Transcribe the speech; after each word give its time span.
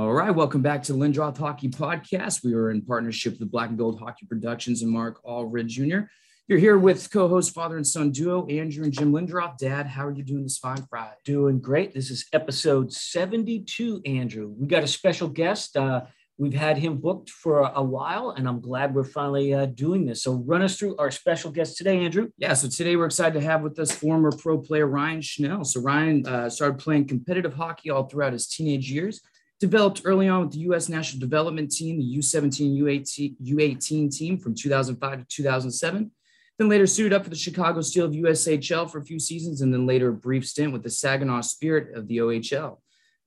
All 0.00 0.14
right, 0.14 0.34
welcome 0.34 0.62
back 0.62 0.82
to 0.84 0.94
Lindroth 0.94 1.36
Hockey 1.36 1.68
Podcast. 1.68 2.42
We 2.42 2.54
are 2.54 2.70
in 2.70 2.80
partnership 2.80 3.38
with 3.38 3.50
Black 3.50 3.68
and 3.68 3.76
Gold 3.76 4.00
Hockey 4.00 4.24
Productions 4.24 4.80
and 4.80 4.90
Mark 4.90 5.22
Allred 5.24 5.66
Jr. 5.66 6.08
You're 6.48 6.58
here 6.58 6.78
with 6.78 7.10
co-host 7.10 7.52
father 7.52 7.76
and 7.76 7.86
son 7.86 8.10
duo 8.10 8.46
Andrew 8.46 8.84
and 8.84 8.94
Jim 8.94 9.12
Lindroth. 9.12 9.58
Dad, 9.58 9.86
how 9.86 10.06
are 10.06 10.10
you 10.10 10.22
doing 10.22 10.42
this 10.42 10.56
fine 10.56 10.82
Friday? 10.88 11.12
Doing 11.26 11.60
great. 11.60 11.92
This 11.92 12.10
is 12.10 12.24
episode 12.32 12.90
72, 12.90 14.00
Andrew. 14.06 14.54
We 14.58 14.66
got 14.66 14.82
a 14.82 14.86
special 14.86 15.28
guest. 15.28 15.76
Uh, 15.76 16.04
we've 16.38 16.54
had 16.54 16.78
him 16.78 16.96
booked 16.96 17.28
for 17.28 17.60
a, 17.60 17.72
a, 17.74 17.82
while, 17.82 18.30
and 18.30 18.48
I'm 18.48 18.62
glad 18.62 18.94
we're 18.94 19.04
finally 19.04 19.52
uh, 19.52 19.66
doing 19.66 20.06
this. 20.06 20.22
So 20.22 20.32
run 20.32 20.62
us 20.62 20.78
through 20.78 20.96
our 20.96 21.10
special 21.10 21.50
guest 21.50 21.76
today, 21.76 22.02
Andrew. 22.02 22.30
Yeah, 22.38 22.54
so 22.54 22.70
today 22.70 22.96
we're 22.96 23.04
excited 23.04 23.38
to 23.38 23.44
have 23.44 23.60
with 23.60 23.78
us 23.78 23.92
former 23.92 24.32
pro 24.32 24.56
player 24.56 24.86
Ryan 24.86 25.20
Schnell. 25.20 25.62
So 25.62 25.82
Ryan 25.82 26.26
uh, 26.26 26.48
started 26.48 26.78
playing 26.78 27.06
competitive 27.06 27.52
hockey 27.52 27.90
all 27.90 28.04
throughout 28.04 28.32
his 28.32 28.48
teenage 28.48 28.90
years 28.90 29.20
developed 29.60 30.02
early 30.04 30.26
on 30.26 30.40
with 30.40 30.52
the 30.52 30.60
U.S. 30.60 30.88
national 30.88 31.20
development 31.20 31.70
team, 31.70 31.98
the 31.98 32.18
U17, 32.18 32.78
U18, 32.80 33.36
U18 33.42 34.16
team 34.16 34.38
from 34.38 34.54
2005 34.54 35.18
to 35.18 35.26
2007. 35.28 36.10
Then 36.58 36.68
later 36.68 36.86
suited 36.86 37.12
up 37.12 37.24
for 37.24 37.30
the 37.30 37.36
Chicago 37.36 37.80
Steel 37.82 38.06
of 38.06 38.12
USHL 38.12 38.90
for 38.90 38.98
a 38.98 39.04
few 39.04 39.18
seasons, 39.18 39.60
and 39.60 39.72
then 39.72 39.86
later 39.86 40.08
a 40.08 40.12
brief 40.12 40.46
stint 40.46 40.72
with 40.72 40.82
the 40.82 40.90
Saginaw 40.90 41.42
Spirit 41.42 41.94
of 41.94 42.08
the 42.08 42.18
OHL. 42.18 42.78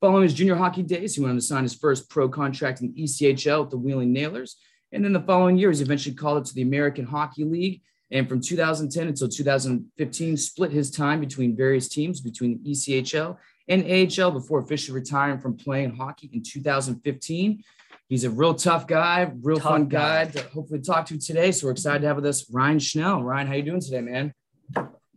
Following 0.02 0.24
his 0.24 0.34
junior 0.34 0.55
hockey 0.55 0.84
days, 0.84 1.16
he 1.16 1.22
went 1.22 1.32
on 1.32 1.38
to 1.38 1.41
sign 1.41 1.64
his 1.64 1.76
first 1.76 2.10
pro 2.10 2.27
contract 2.27 2.82
in 2.82 2.94
ECHL 2.94 3.62
with 3.62 3.70
the 3.70 3.77
Wheeling 3.77 4.12
Nailers. 4.12 4.58
And 4.91 5.04
then 5.04 5.13
the 5.13 5.22
following 5.22 5.58
years, 5.58 5.80
he 5.80 5.86
eventually 5.86 6.16
called 6.16 6.40
it 6.40 6.46
to 6.46 6.54
the 6.54 6.62
American 6.62 7.05
Hockey 7.05 7.44
League. 7.44 7.82
And 8.12 8.27
from 8.27 8.41
2010 8.41 9.08
until 9.08 9.30
2015, 9.30 10.38
split 10.38 10.72
his 10.72 10.91
time 10.91 11.20
between 11.20 11.55
various 11.55 11.88
teams 11.88 12.22
between 12.22 12.62
the 12.62 12.72
ECHL 12.72 13.38
and 13.67 13.84
AHL 13.85 14.31
before 14.31 14.59
officially 14.59 14.99
retiring 14.99 15.40
from 15.40 15.55
playing 15.55 15.95
hockey 15.95 16.30
in 16.34 16.44
2015. 16.44 17.63
He's 18.09 18.26
a 18.26 18.29
real 18.29 18.54
tough 18.54 18.85
guy, 18.85 19.32
real 19.41 19.57
tough 19.57 19.71
fun 19.71 19.88
guy. 19.88 20.26
guy 20.26 20.32
to 20.32 20.49
hopefully 20.49 20.82
talk 20.82 21.05
to 21.07 21.18
today. 21.18 21.51
So 21.51 21.68
we're 21.68 21.71
excited 21.71 22.01
to 22.01 22.07
have 22.07 22.18
with 22.18 22.26
us 22.26 22.49
Ryan 22.51 22.79
Schnell. 22.79 23.23
Ryan, 23.23 23.48
how 23.48 23.54
you 23.54 23.63
doing 23.63 23.82
today, 23.82 24.01
man? 24.01 24.34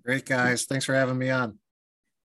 Great, 0.05 0.25
guys. 0.25 0.65
Thanks 0.65 0.85
for 0.85 0.95
having 0.95 1.19
me 1.19 1.31
on. 1.31 1.59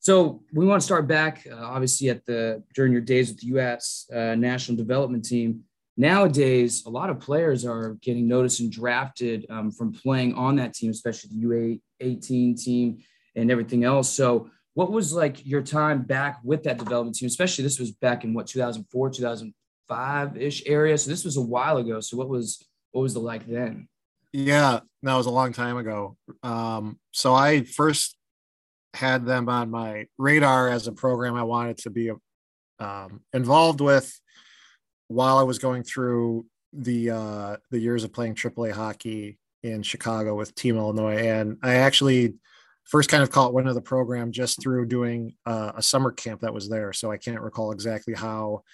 So 0.00 0.42
we 0.53 0.67
want 0.67 0.80
to 0.80 0.84
start 0.84 1.06
back, 1.06 1.47
uh, 1.50 1.56
obviously, 1.56 2.08
at 2.08 2.25
the 2.25 2.62
during 2.75 2.92
your 2.92 3.00
days 3.00 3.28
with 3.28 3.41
the 3.41 3.48
U.S. 3.48 4.08
Uh, 4.12 4.34
national 4.34 4.77
development 4.77 5.25
team. 5.25 5.64
Nowadays, 5.97 6.84
a 6.86 6.91
lot 6.91 7.11
of 7.11 7.20
players 7.20 7.67
are 7.67 7.98
getting 8.00 8.27
noticed 8.27 8.61
and 8.61 8.73
drafted 8.73 9.45
um, 9.50 9.70
from 9.70 9.92
playing 9.92 10.34
on 10.34 10.56
that 10.56 10.73
team, 10.73 10.91
especially 10.91 11.30
the 11.34 11.80
U18 12.00 12.62
team 12.62 12.98
and 13.36 13.50
everything 13.50 13.84
else. 13.84 14.08
So 14.08 14.50
what 14.75 14.93
was 14.93 15.13
like 15.13 15.45
your 15.47 15.63
time 15.63 16.03
back 16.03 16.39
with 16.45 16.63
that 16.65 16.79
development 16.79 17.17
team? 17.17 17.27
Especially 17.27 17.65
this 17.65 17.79
was 17.79 17.91
back 17.91 18.25
in 18.25 18.35
what 18.35 18.47
2004 18.47 19.11
2005 19.11 20.37
ish 20.37 20.63
area. 20.67 20.97
So 20.97 21.11
this 21.11 21.25
was 21.25 21.37
a 21.37 21.43
while 21.43 21.77
ago. 21.79 22.01
So 22.01 22.17
what 22.17 22.29
was 22.29 22.65
what 22.93 23.03
was 23.03 23.15
the 23.15 23.21
like 23.21 23.47
then? 23.47 23.89
Yeah 24.33 24.81
that 25.03 25.15
was 25.17 25.27
a 25.27 25.31
long 25.31 25.53
time 25.53 25.77
ago. 25.77 26.17
Um, 26.43 26.98
so 27.13 27.35
i 27.35 27.63
first 27.63 28.17
had 28.95 29.25
them 29.25 29.48
on 29.48 29.71
my 29.71 30.07
radar 30.19 30.69
as 30.69 30.89
a 30.89 30.93
program 30.93 31.37
i 31.37 31.45
wanted 31.45 31.79
to 31.79 31.91
be 31.91 32.11
um, 32.81 33.21
involved 33.33 33.81
with 33.81 34.21
while 35.07 35.39
i 35.39 35.43
was 35.45 35.61
going 35.61 35.85
through 35.85 36.45
the 36.73 37.11
uh, 37.11 37.57
the 37.71 37.79
years 37.79 38.05
of 38.05 38.13
playing 38.13 38.35
AAA 38.35 38.73
hockey 38.73 39.39
in 39.63 39.83
chicago 39.83 40.35
with 40.35 40.55
team 40.55 40.77
illinois. 40.77 41.17
And 41.17 41.59
i 41.63 41.75
actually 41.75 42.35
first 42.91 43.08
kind 43.08 43.22
of 43.22 43.30
caught 43.30 43.55
one 43.55 43.69
of 43.69 43.74
the 43.74 43.80
program 43.80 44.33
just 44.33 44.60
through 44.60 44.84
doing 44.86 45.34
uh, 45.46 45.72
a 45.77 45.83
summer 45.83 46.10
camp 46.10 46.41
that 46.41 46.52
was 46.52 46.69
there. 46.69 46.92
So 46.92 47.10
I 47.10 47.16
can't 47.19 47.41
recall 47.41 47.70
exactly 47.70 48.14
how 48.14 48.64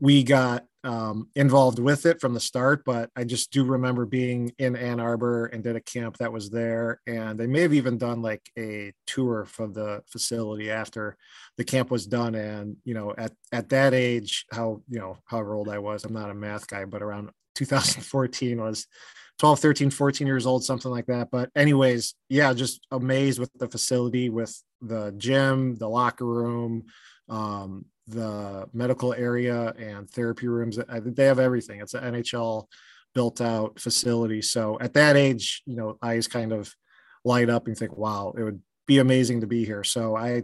we 0.00 0.22
got 0.22 0.64
um, 0.84 1.28
involved 1.34 1.78
with 1.78 2.06
it 2.06 2.20
from 2.20 2.32
the 2.32 2.40
start, 2.40 2.82
but 2.84 3.10
I 3.14 3.24
just 3.24 3.50
do 3.50 3.64
remember 3.64 4.06
being 4.06 4.52
in 4.58 4.74
Ann 4.74 5.00
Arbor 5.00 5.46
and 5.46 5.62
did 5.62 5.76
a 5.76 5.80
camp 5.80 6.16
that 6.18 6.32
was 6.32 6.48
there. 6.48 7.00
And 7.06 7.38
they 7.38 7.46
may 7.46 7.60
have 7.60 7.74
even 7.74 7.98
done 7.98 8.22
like 8.22 8.48
a 8.58 8.92
tour 9.06 9.44
for 9.44 9.66
the 9.66 10.02
facility 10.06 10.70
after 10.70 11.16
the 11.58 11.64
camp 11.64 11.90
was 11.90 12.06
done. 12.06 12.34
And, 12.34 12.76
you 12.84 12.94
know, 12.94 13.12
at, 13.18 13.32
at 13.52 13.68
that 13.70 13.92
age, 13.92 14.46
how, 14.50 14.82
you 14.88 14.98
know, 14.98 15.18
however 15.26 15.54
old 15.54 15.68
I 15.68 15.78
was, 15.78 16.04
I'm 16.04 16.14
not 16.14 16.30
a 16.30 16.34
math 16.34 16.66
guy, 16.68 16.84
but 16.84 17.02
around 17.02 17.30
2014 17.56 18.60
was 18.60 18.86
12 19.38 19.60
13 19.60 19.90
14 19.90 20.26
years 20.26 20.46
old 20.46 20.64
something 20.64 20.90
like 20.90 21.06
that. 21.06 21.30
But 21.30 21.50
anyways 21.54 22.14
yeah 22.28 22.52
just 22.52 22.86
amazed 22.90 23.38
with 23.38 23.50
the 23.58 23.68
facility 23.68 24.30
with 24.30 24.60
the 24.80 25.12
gym 25.16 25.76
the 25.76 25.88
locker 25.88 26.26
room 26.26 26.84
um, 27.28 27.84
the 28.06 28.68
medical 28.72 29.12
area 29.12 29.74
and 29.78 30.10
therapy 30.10 30.48
rooms. 30.48 30.78
I 30.78 31.00
think 31.00 31.16
they 31.16 31.26
have 31.26 31.38
everything. 31.38 31.80
It's 31.80 31.94
an 31.94 32.14
nhl 32.14 32.66
built 33.14 33.40
out 33.40 33.80
facility. 33.80 34.42
So 34.42 34.78
at 34.80 34.94
that 34.94 35.16
age 35.16 35.62
you 35.66 35.76
know 35.76 35.98
eyes 36.02 36.28
kind 36.28 36.52
of 36.52 36.74
light 37.24 37.50
up 37.50 37.66
and 37.66 37.76
think 37.76 37.96
wow 37.96 38.32
it 38.36 38.42
would 38.42 38.60
be 38.86 38.98
amazing 38.98 39.40
to 39.42 39.46
be 39.46 39.64
here. 39.64 39.84
So 39.84 40.16
i 40.16 40.42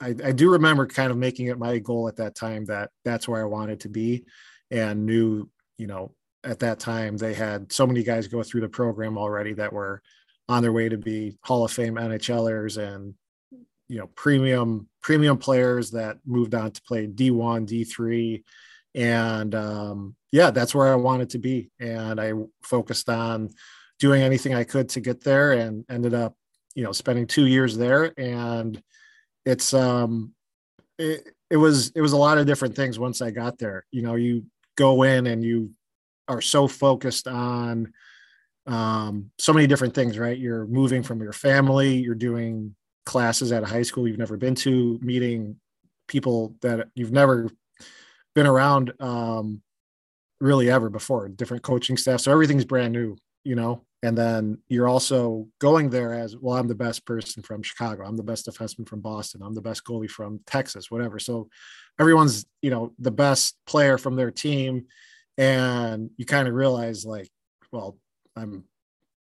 I, 0.00 0.14
I 0.24 0.32
do 0.32 0.52
remember 0.52 0.86
kind 0.86 1.10
of 1.10 1.18
making 1.18 1.46
it 1.46 1.58
my 1.58 1.78
goal 1.78 2.08
at 2.08 2.16
that 2.16 2.34
time 2.34 2.64
that 2.66 2.90
that's 3.04 3.28
where 3.28 3.42
I 3.42 3.44
wanted 3.44 3.80
to 3.80 3.90
be 3.90 4.24
and 4.70 5.04
knew, 5.04 5.50
you 5.76 5.86
know, 5.86 6.14
at 6.44 6.60
that 6.60 6.78
time 6.78 7.16
they 7.16 7.34
had 7.34 7.70
so 7.72 7.86
many 7.86 8.02
guys 8.02 8.26
go 8.26 8.42
through 8.42 8.62
the 8.62 8.68
program 8.68 9.18
already 9.18 9.52
that 9.52 9.72
were 9.72 10.02
on 10.48 10.62
their 10.62 10.72
way 10.72 10.88
to 10.88 10.98
be 10.98 11.36
Hall 11.42 11.64
of 11.64 11.70
Fame 11.70 11.94
NHLers 11.94 12.76
and 12.76 13.14
you 13.88 13.98
know 13.98 14.08
premium 14.14 14.88
premium 15.02 15.38
players 15.38 15.90
that 15.92 16.18
moved 16.24 16.54
on 16.54 16.70
to 16.70 16.82
play 16.82 17.06
D1, 17.06 17.66
D3, 17.66 18.42
and 18.94 19.54
um, 19.54 20.16
yeah, 20.32 20.50
that's 20.50 20.74
where 20.74 20.92
I 20.92 20.96
wanted 20.96 21.30
to 21.30 21.38
be, 21.38 21.70
and 21.80 22.20
I 22.20 22.32
focused 22.62 23.08
on 23.08 23.50
doing 23.98 24.22
anything 24.22 24.54
I 24.54 24.64
could 24.64 24.88
to 24.90 25.00
get 25.00 25.22
there, 25.22 25.52
and 25.52 25.84
ended 25.90 26.14
up 26.14 26.34
you 26.74 26.84
know 26.84 26.92
spending 26.92 27.26
two 27.26 27.46
years 27.46 27.76
there, 27.76 28.12
and 28.18 28.80
it's 29.44 29.74
um 29.74 30.34
it, 30.98 31.28
it 31.50 31.56
was 31.56 31.90
it 31.90 32.00
was 32.00 32.12
a 32.12 32.16
lot 32.16 32.38
of 32.38 32.46
different 32.46 32.76
things 32.76 32.98
once 32.98 33.20
I 33.20 33.30
got 33.30 33.58
there. 33.58 33.86
You 33.90 34.02
know, 34.02 34.14
you 34.14 34.44
go 34.76 35.02
in 35.02 35.26
and 35.26 35.44
you 35.44 35.70
are 36.30 36.40
so 36.40 36.68
focused 36.68 37.26
on 37.26 37.92
um, 38.66 39.30
so 39.38 39.52
many 39.52 39.66
different 39.66 39.94
things, 39.94 40.16
right? 40.16 40.38
You're 40.38 40.66
moving 40.66 41.02
from 41.02 41.20
your 41.20 41.32
family, 41.32 41.94
you're 41.96 42.14
doing 42.14 42.76
classes 43.04 43.50
at 43.50 43.64
a 43.64 43.66
high 43.66 43.82
school 43.82 44.06
you've 44.06 44.18
never 44.18 44.36
been 44.36 44.54
to, 44.54 44.98
meeting 45.02 45.56
people 46.06 46.54
that 46.60 46.88
you've 46.94 47.12
never 47.12 47.50
been 48.34 48.46
around 48.46 48.92
um, 49.00 49.60
really 50.40 50.70
ever 50.70 50.88
before, 50.88 51.28
different 51.28 51.64
coaching 51.64 51.96
staff. 51.96 52.20
So 52.20 52.30
everything's 52.30 52.64
brand 52.64 52.92
new, 52.92 53.16
you 53.44 53.56
know. 53.56 53.84
And 54.02 54.16
then 54.16 54.58
you're 54.68 54.88
also 54.88 55.48
going 55.58 55.90
there 55.90 56.14
as 56.14 56.36
well. 56.36 56.56
I'm 56.56 56.68
the 56.68 56.74
best 56.74 57.04
person 57.04 57.42
from 57.42 57.62
Chicago. 57.62 58.06
I'm 58.06 58.16
the 58.16 58.22
best 58.22 58.46
defenseman 58.46 58.88
from 58.88 59.00
Boston. 59.00 59.42
I'm 59.42 59.54
the 59.54 59.60
best 59.60 59.84
goalie 59.84 60.08
from 60.08 60.40
Texas, 60.46 60.90
whatever. 60.90 61.18
So 61.18 61.48
everyone's, 61.98 62.46
you 62.62 62.70
know, 62.70 62.94
the 62.98 63.10
best 63.10 63.58
player 63.66 63.98
from 63.98 64.16
their 64.16 64.30
team 64.30 64.86
and 65.40 66.10
you 66.18 66.26
kind 66.26 66.46
of 66.46 66.54
realize 66.54 67.04
like 67.04 67.28
well 67.72 67.96
i'm 68.36 68.64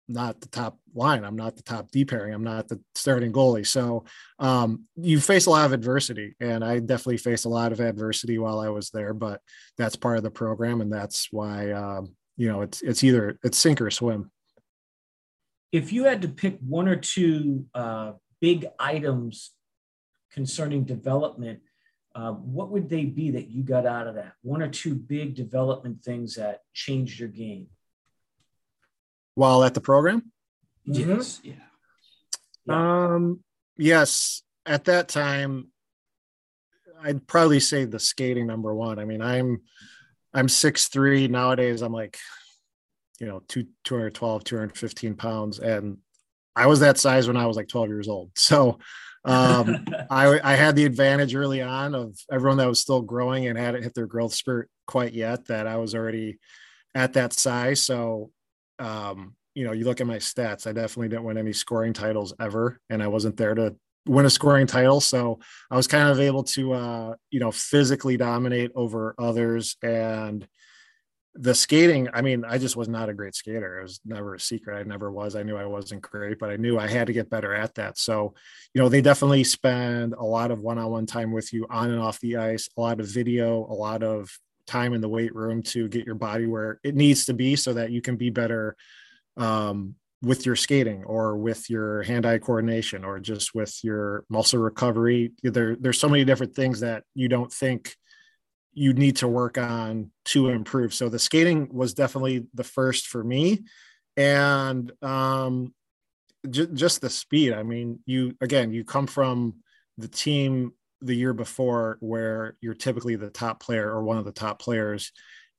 not 0.07 0.41
the 0.41 0.47
top 0.47 0.77
line. 0.93 1.23
I'm 1.23 1.35
not 1.35 1.55
the 1.55 1.63
top 1.63 1.89
d 1.89 2.05
pairing. 2.05 2.33
I'm 2.33 2.43
not 2.43 2.67
the 2.67 2.81
starting 2.95 3.31
goalie. 3.31 3.65
So 3.65 4.03
um, 4.39 4.83
you 4.97 5.21
face 5.21 5.45
a 5.45 5.49
lot 5.49 5.65
of 5.65 5.71
adversity 5.71 6.35
and 6.39 6.63
i 6.63 6.79
definitely 6.79 7.17
faced 7.17 7.45
a 7.45 7.49
lot 7.49 7.71
of 7.71 7.79
adversity 7.79 8.37
while 8.37 8.59
i 8.59 8.69
was 8.69 8.89
there 8.89 9.13
but 9.13 9.39
that's 9.77 9.95
part 9.95 10.17
of 10.17 10.23
the 10.23 10.31
program 10.31 10.81
and 10.81 10.91
that's 10.91 11.29
why 11.31 11.71
um, 11.71 12.15
you 12.37 12.47
know 12.47 12.61
it's 12.61 12.81
it's 12.81 13.03
either 13.03 13.37
it's 13.43 13.57
sink 13.57 13.81
or 13.81 13.89
swim. 13.89 14.31
If 15.71 15.93
you 15.93 16.03
had 16.03 16.21
to 16.23 16.27
pick 16.27 16.57
one 16.59 16.89
or 16.89 16.97
two 16.97 17.65
uh, 17.73 18.13
big 18.41 18.67
items 18.77 19.51
concerning 20.33 20.83
development 20.83 21.61
uh, 22.13 22.31
what 22.31 22.69
would 22.69 22.89
they 22.89 23.05
be 23.05 23.31
that 23.31 23.49
you 23.49 23.63
got 23.63 23.85
out 23.85 24.07
of 24.07 24.15
that? 24.15 24.33
One 24.41 24.61
or 24.61 24.67
two 24.67 24.95
big 24.95 25.35
development 25.35 26.03
things 26.03 26.35
that 26.35 26.61
changed 26.73 27.19
your 27.19 27.29
game? 27.29 27.67
While 29.35 29.63
at 29.63 29.73
the 29.73 29.81
program? 29.81 30.31
Yes. 30.85 31.39
Mm-hmm. 31.39 31.49
Yeah. 31.49 31.55
yeah. 32.65 33.05
Um, 33.05 33.39
yes. 33.77 34.43
At 34.65 34.85
that 34.85 35.07
time, 35.07 35.69
I'd 37.01 37.25
probably 37.27 37.59
say 37.59 37.85
the 37.85 37.99
skating 37.99 38.45
number 38.45 38.75
one. 38.75 38.99
I 38.99 39.05
mean, 39.05 39.21
I'm 39.21 39.61
I'm 40.33 40.47
six 40.47 40.87
three 40.87 41.27
nowadays. 41.27 41.81
I'm 41.81 41.93
like, 41.93 42.17
you 43.19 43.27
know, 43.27 43.41
two 43.47 43.67
212, 43.83 44.43
215 44.43 45.15
pounds. 45.15 45.59
And 45.59 45.97
I 46.55 46.67
was 46.67 46.81
that 46.81 46.97
size 46.97 47.27
when 47.27 47.37
I 47.37 47.45
was 47.45 47.57
like 47.57 47.67
12 47.67 47.89
years 47.89 48.07
old. 48.07 48.31
So 48.35 48.79
um, 49.25 49.85
I, 50.09 50.39
I 50.43 50.55
had 50.55 50.75
the 50.75 50.85
advantage 50.85 51.35
early 51.35 51.61
on 51.61 51.95
of 51.95 52.17
everyone 52.31 52.57
that 52.57 52.67
was 52.67 52.79
still 52.79 53.01
growing 53.01 53.47
and 53.47 53.57
hadn't 53.57 53.83
hit 53.83 53.93
their 53.93 54.07
growth 54.07 54.33
spurt 54.33 54.69
quite 54.87 55.13
yet 55.13 55.45
that 55.47 55.67
I 55.67 55.77
was 55.77 55.95
already 55.95 56.39
at 56.95 57.13
that 57.13 57.33
size. 57.33 57.81
So, 57.81 58.31
um, 58.79 59.35
you 59.53 59.65
know, 59.65 59.71
you 59.71 59.85
look 59.85 60.01
at 60.01 60.07
my 60.07 60.17
stats, 60.17 60.67
I 60.67 60.71
definitely 60.71 61.09
didn't 61.09 61.25
win 61.25 61.37
any 61.37 61.53
scoring 61.53 61.93
titles 61.93 62.33
ever. 62.39 62.79
And 62.89 63.03
I 63.03 63.07
wasn't 63.07 63.37
there 63.37 63.53
to 63.53 63.75
win 64.07 64.25
a 64.25 64.29
scoring 64.29 64.67
title. 64.67 65.01
So 65.01 65.39
I 65.69 65.75
was 65.75 65.87
kind 65.87 66.09
of 66.09 66.19
able 66.19 66.43
to, 66.43 66.73
uh, 66.73 67.15
you 67.29 67.39
know, 67.39 67.51
physically 67.51 68.17
dominate 68.17 68.71
over 68.75 69.13
others. 69.19 69.75
And 69.83 70.47
the 71.35 71.55
skating, 71.55 72.09
I 72.13 72.21
mean, 72.21 72.43
I 72.45 72.57
just 72.57 72.75
was 72.75 72.89
not 72.89 73.09
a 73.09 73.13
great 73.13 73.35
skater. 73.35 73.79
It 73.79 73.83
was 73.83 74.01
never 74.05 74.35
a 74.35 74.39
secret. 74.39 74.77
I 74.77 74.83
never 74.83 75.11
was. 75.11 75.35
I 75.35 75.43
knew 75.43 75.55
I 75.55 75.65
wasn't 75.65 76.01
great, 76.01 76.39
but 76.39 76.49
I 76.49 76.57
knew 76.57 76.77
I 76.77 76.87
had 76.87 77.07
to 77.07 77.13
get 77.13 77.29
better 77.29 77.53
at 77.53 77.73
that. 77.75 77.97
So, 77.97 78.33
you 78.73 78.81
know, 78.81 78.89
they 78.89 79.01
definitely 79.01 79.45
spend 79.45 80.13
a 80.13 80.23
lot 80.25 80.51
of 80.51 80.61
one 80.61 80.77
on 80.77 80.91
one 80.91 81.05
time 81.05 81.31
with 81.31 81.53
you 81.53 81.65
on 81.69 81.89
and 81.89 82.01
off 82.01 82.19
the 82.19 82.37
ice, 82.37 82.69
a 82.77 82.81
lot 82.81 82.99
of 82.99 83.07
video, 83.07 83.65
a 83.69 83.73
lot 83.73 84.03
of 84.03 84.29
time 84.67 84.93
in 84.93 85.01
the 85.01 85.09
weight 85.09 85.33
room 85.33 85.61
to 85.61 85.87
get 85.87 86.05
your 86.05 86.15
body 86.15 86.47
where 86.47 86.79
it 86.83 86.95
needs 86.95 87.25
to 87.25 87.33
be 87.33 87.55
so 87.55 87.73
that 87.73 87.91
you 87.91 88.01
can 88.01 88.17
be 88.17 88.29
better 88.29 88.75
um, 89.37 89.95
with 90.21 90.45
your 90.45 90.55
skating 90.55 91.03
or 91.05 91.37
with 91.37 91.69
your 91.69 92.03
hand-eye 92.03 92.37
coordination 92.37 93.03
or 93.03 93.19
just 93.19 93.55
with 93.55 93.77
your 93.83 94.23
muscle 94.29 94.59
recovery 94.59 95.31
there 95.41 95.75
there's 95.75 95.99
so 95.99 96.07
many 96.07 96.23
different 96.23 96.53
things 96.53 96.81
that 96.81 97.03
you 97.15 97.27
don't 97.27 97.51
think 97.51 97.95
you 98.73 98.93
need 98.93 99.17
to 99.17 99.27
work 99.27 99.57
on 99.57 100.11
to 100.25 100.49
improve. 100.49 100.93
So 100.93 101.09
the 101.09 101.19
skating 101.19 101.69
was 101.71 101.93
definitely 101.93 102.45
the 102.53 102.63
first 102.63 103.07
for 103.07 103.23
me. 103.23 103.59
And 104.17 104.91
um 105.01 105.73
j- 106.49 106.67
just 106.73 107.01
the 107.01 107.09
speed. 107.09 107.53
I 107.53 107.63
mean 107.63 107.99
you 108.05 108.35
again 108.41 108.71
you 108.71 108.83
come 108.83 109.07
from 109.07 109.55
the 109.97 110.07
team 110.07 110.73
the 111.01 111.15
year 111.15 111.33
before 111.33 111.97
where 111.99 112.55
you're 112.61 112.73
typically 112.73 113.15
the 113.15 113.29
top 113.29 113.59
player 113.59 113.89
or 113.89 114.03
one 114.03 114.17
of 114.17 114.25
the 114.25 114.31
top 114.31 114.59
players. 114.59 115.11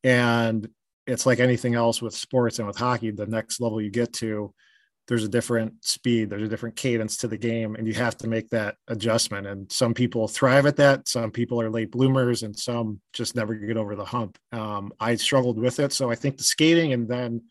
And 0.04 0.68
it's 1.06 1.26
like 1.26 1.40
anything 1.40 1.74
else 1.74 2.00
with 2.00 2.14
sports 2.14 2.58
and 2.58 2.68
with 2.68 2.76
hockey 2.76 3.10
the 3.10 3.26
next 3.26 3.60
level 3.60 3.80
you 3.80 3.90
get 3.90 4.12
to 4.14 4.54
there's 5.08 5.24
a 5.24 5.28
different 5.28 5.84
speed 5.84 6.30
there's 6.30 6.42
a 6.42 6.48
different 6.48 6.76
cadence 6.76 7.16
to 7.16 7.28
the 7.28 7.36
game 7.36 7.74
and 7.74 7.86
you 7.86 7.94
have 7.94 8.16
to 8.16 8.28
make 8.28 8.48
that 8.50 8.76
adjustment. 8.88 9.46
And 9.46 9.70
some 9.70 9.94
people 9.94 10.28
thrive 10.28 10.66
at 10.66 10.76
that 10.76 11.08
some 11.08 11.30
people 11.30 11.60
are 11.60 11.70
late 11.70 11.90
bloomers 11.90 12.42
and 12.42 12.56
some 12.56 13.00
just 13.12 13.34
never 13.34 13.54
get 13.54 13.76
over 13.76 13.96
the 13.96 14.04
hump. 14.04 14.38
Um, 14.52 14.92
i 15.00 15.14
struggled 15.14 15.58
with 15.58 15.80
it. 15.80 15.92
So 15.92 16.10
i 16.10 16.14
think 16.14 16.36
the 16.36 16.44
skating 16.44 16.92
and 16.92 17.08
then 17.08 17.42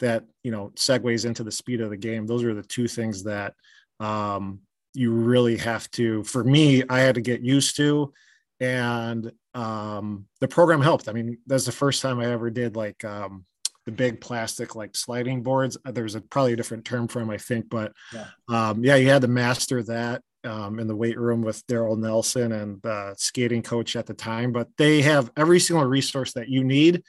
that 0.00 0.24
you 0.42 0.50
know 0.50 0.72
segues 0.76 1.24
into 1.24 1.44
the 1.44 1.52
speed 1.52 1.80
of 1.80 1.90
the 1.90 1.96
game 1.96 2.26
those 2.26 2.42
are 2.42 2.54
the 2.54 2.62
two 2.62 2.88
things 2.88 3.22
that 3.24 3.54
um, 4.00 4.60
you 4.92 5.12
really 5.12 5.56
have 5.56 5.88
to 5.92 6.24
for 6.24 6.42
me 6.42 6.82
i 6.88 7.00
had 7.00 7.14
to 7.14 7.20
get 7.20 7.40
used 7.42 7.76
to. 7.76 8.12
And 8.60 9.32
um, 9.54 10.26
the 10.40 10.48
program 10.48 10.80
helped. 10.80 11.08
I 11.08 11.12
mean, 11.12 11.38
that's 11.46 11.66
the 11.66 11.72
first 11.72 12.02
time 12.02 12.18
I 12.20 12.26
ever 12.26 12.50
did 12.50 12.76
like 12.76 13.04
um, 13.04 13.44
the 13.86 13.92
big 13.92 14.20
plastic 14.20 14.74
like 14.74 14.96
sliding 14.96 15.42
boards. 15.42 15.76
Uh, 15.84 15.92
there's 15.92 16.14
a 16.14 16.20
probably 16.20 16.54
a 16.54 16.56
different 16.56 16.84
term 16.84 17.08
for 17.08 17.18
them, 17.18 17.30
I 17.30 17.38
think, 17.38 17.68
but 17.68 17.92
yeah, 18.12 18.26
um, 18.48 18.84
yeah 18.84 18.96
you 18.96 19.08
had 19.08 19.22
to 19.22 19.28
master 19.28 19.82
that 19.84 20.22
um, 20.44 20.78
in 20.78 20.86
the 20.86 20.96
weight 20.96 21.18
room 21.18 21.42
with 21.42 21.66
Daryl 21.66 21.98
Nelson 21.98 22.52
and 22.52 22.80
the 22.82 23.14
skating 23.16 23.62
coach 23.62 23.96
at 23.96 24.06
the 24.06 24.14
time. 24.14 24.52
But 24.52 24.68
they 24.78 25.02
have 25.02 25.30
every 25.36 25.60
single 25.60 25.84
resource 25.86 26.32
that 26.34 26.48
you 26.48 26.64
need. 26.64 27.02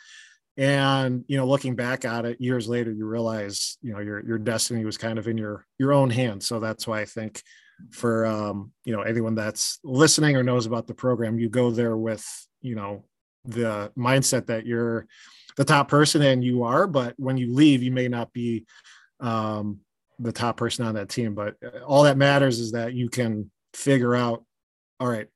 And 0.58 1.26
you 1.28 1.38
know, 1.38 1.46
looking 1.46 1.76
back 1.76 2.06
at 2.06 2.26
it 2.26 2.40
years 2.40 2.68
later, 2.68 2.92
you 2.92 3.06
realize 3.06 3.78
you 3.82 3.94
know 3.94 4.00
your 4.00 4.26
your 4.26 4.38
destiny 4.38 4.86
was 4.86 4.98
kind 4.98 5.20
of 5.20 5.28
in 5.28 5.38
your 5.38 5.66
your 5.78 5.92
own 5.94 6.10
hands. 6.10 6.48
So 6.48 6.60
that's 6.60 6.88
why 6.88 7.02
I 7.02 7.06
think 7.06 7.42
for 7.92 8.26
um, 8.26 8.72
you 8.86 8.96
know 8.96 9.02
anyone 9.02 9.36
that's 9.36 9.80
listening 9.84 10.38
or 10.38 10.44
knows 10.44 10.66
about 10.66 10.88
the 10.88 10.94
program 10.94 11.40
you 11.40 11.50
go 11.50 11.72
there 11.72 11.98
with 11.98 12.26
you 12.62 12.76
know 12.76 13.04
the 13.44 13.92
mindset 13.98 14.48
that 14.48 14.66
you're 14.66 15.08
the 15.58 15.66
top 15.66 15.88
person 15.88 16.22
and 16.22 16.44
you 16.44 16.64
are 16.64 16.88
but 16.88 17.14
when 17.18 17.38
you 17.38 17.54
leave 17.54 17.82
you 17.82 17.92
may 17.92 18.08
not 18.08 18.32
be 18.34 18.66
um, 19.20 19.80
the 20.20 20.32
top 20.32 20.58
person 20.58 20.86
on 20.86 20.96
that 20.96 21.10
team. 21.10 21.34
But 21.34 21.56
all 21.86 22.04
that 22.04 22.18
matters 22.18 22.60
is 22.60 22.72
that 22.74 22.94
you 22.94 23.10
can 23.10 23.52
figure 23.74 24.16
out 24.16 24.44
all 25.00 25.08
right 25.08 25.28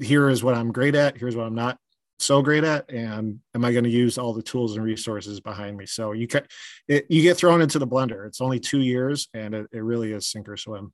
here 0.00 0.28
is 0.28 0.44
what 0.44 0.54
i'm 0.54 0.70
great 0.70 0.94
at 0.94 1.16
here's 1.16 1.34
what 1.34 1.46
i'm 1.46 1.54
not 1.56 1.76
so 2.20 2.40
great 2.42 2.62
at 2.62 2.88
and 2.88 3.40
am 3.56 3.64
i 3.64 3.72
going 3.72 3.82
to 3.82 3.90
use 3.90 4.18
all 4.18 4.32
the 4.32 4.40
tools 4.40 4.76
and 4.76 4.84
resources 4.84 5.40
behind 5.40 5.76
me? 5.76 5.84
So 5.84 6.12
you 6.12 6.28
can 6.28 6.44
it, 6.86 7.06
you 7.08 7.22
get 7.22 7.36
thrown 7.36 7.60
into 7.60 7.80
the 7.80 7.88
blender. 7.88 8.26
It's 8.26 8.40
only 8.40 8.60
two 8.60 8.80
years 8.80 9.28
and 9.34 9.54
it, 9.54 9.66
it 9.72 9.80
really 9.80 10.12
is 10.12 10.28
sink 10.28 10.48
or 10.48 10.56
swim 10.56 10.92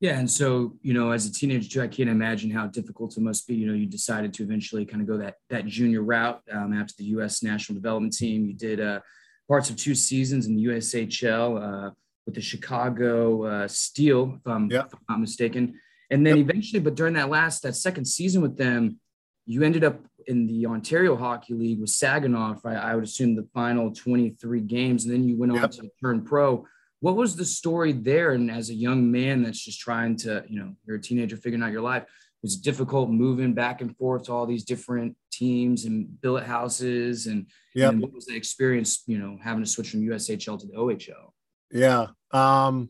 yeah, 0.00 0.18
and 0.18 0.30
so 0.30 0.76
you 0.82 0.94
know, 0.94 1.10
as 1.10 1.26
a 1.26 1.32
teenager 1.32 1.68
too, 1.68 1.82
I 1.82 1.88
can't 1.88 2.08
imagine 2.08 2.50
how 2.50 2.68
difficult 2.68 3.16
it 3.16 3.20
must 3.20 3.48
be. 3.48 3.56
You 3.56 3.66
know, 3.66 3.74
you 3.74 3.86
decided 3.86 4.32
to 4.34 4.44
eventually 4.44 4.84
kind 4.84 5.02
of 5.02 5.08
go 5.08 5.16
that 5.18 5.36
that 5.50 5.66
junior 5.66 6.02
route 6.02 6.40
um, 6.52 6.72
after 6.72 6.94
the 6.98 7.04
U.S. 7.04 7.42
national 7.42 7.74
development 7.74 8.16
team. 8.16 8.46
You 8.46 8.54
did 8.54 8.80
uh, 8.80 9.00
parts 9.48 9.70
of 9.70 9.76
two 9.76 9.96
seasons 9.96 10.46
in 10.46 10.54
the 10.54 10.66
USHL 10.66 11.88
uh, 11.88 11.90
with 12.26 12.36
the 12.36 12.40
Chicago 12.40 13.44
uh, 13.44 13.68
Steel, 13.68 14.34
if 14.36 14.46
I'm, 14.46 14.70
yeah. 14.70 14.84
if 14.84 14.94
I'm, 14.94 15.00
not 15.08 15.20
mistaken. 15.20 15.80
And 16.10 16.24
then 16.24 16.36
yep. 16.36 16.48
eventually, 16.48 16.80
but 16.80 16.94
during 16.94 17.14
that 17.14 17.28
last 17.28 17.62
that 17.62 17.74
second 17.74 18.04
season 18.04 18.40
with 18.40 18.56
them, 18.56 19.00
you 19.46 19.62
ended 19.62 19.82
up 19.82 19.98
in 20.26 20.46
the 20.46 20.66
Ontario 20.66 21.16
Hockey 21.16 21.54
League 21.54 21.80
with 21.80 21.90
Saginaw. 21.90 22.56
I, 22.64 22.74
I 22.74 22.94
would 22.94 23.04
assume 23.04 23.34
the 23.34 23.48
final 23.52 23.92
23 23.92 24.60
games, 24.60 25.04
and 25.04 25.12
then 25.12 25.24
you 25.24 25.36
went 25.36 25.52
on 25.52 25.70
to 25.70 25.90
turn 26.00 26.24
pro 26.24 26.66
what 27.00 27.16
was 27.16 27.36
the 27.36 27.44
story 27.44 27.92
there? 27.92 28.32
And 28.32 28.50
as 28.50 28.70
a 28.70 28.74
young 28.74 29.10
man 29.10 29.42
that's 29.42 29.64
just 29.64 29.80
trying 29.80 30.16
to 30.16 30.44
you 30.48 30.60
know 30.60 30.74
you're 30.86 30.96
a 30.96 31.00
teenager 31.00 31.36
figuring 31.36 31.62
out 31.62 31.72
your 31.72 31.82
life 31.82 32.04
it 32.38 32.46
was 32.46 32.56
difficult 32.56 33.10
moving 33.10 33.52
back 33.52 33.80
and 33.80 33.96
forth 33.96 34.24
to 34.24 34.32
all 34.32 34.46
these 34.46 34.62
different 34.62 35.16
teams 35.32 35.84
and 35.84 36.20
billet 36.20 36.44
houses 36.44 37.26
and, 37.26 37.46
yeah 37.74 37.90
what 37.90 38.12
was 38.12 38.26
the 38.26 38.36
experience 38.36 39.02
you 39.06 39.18
know 39.18 39.38
having 39.42 39.62
to 39.62 39.68
switch 39.68 39.90
from 39.90 40.02
ushl 40.02 40.58
to 40.58 40.66
the 40.66 40.74
ohl 40.74 41.32
yeah 41.70 42.06
um 42.32 42.88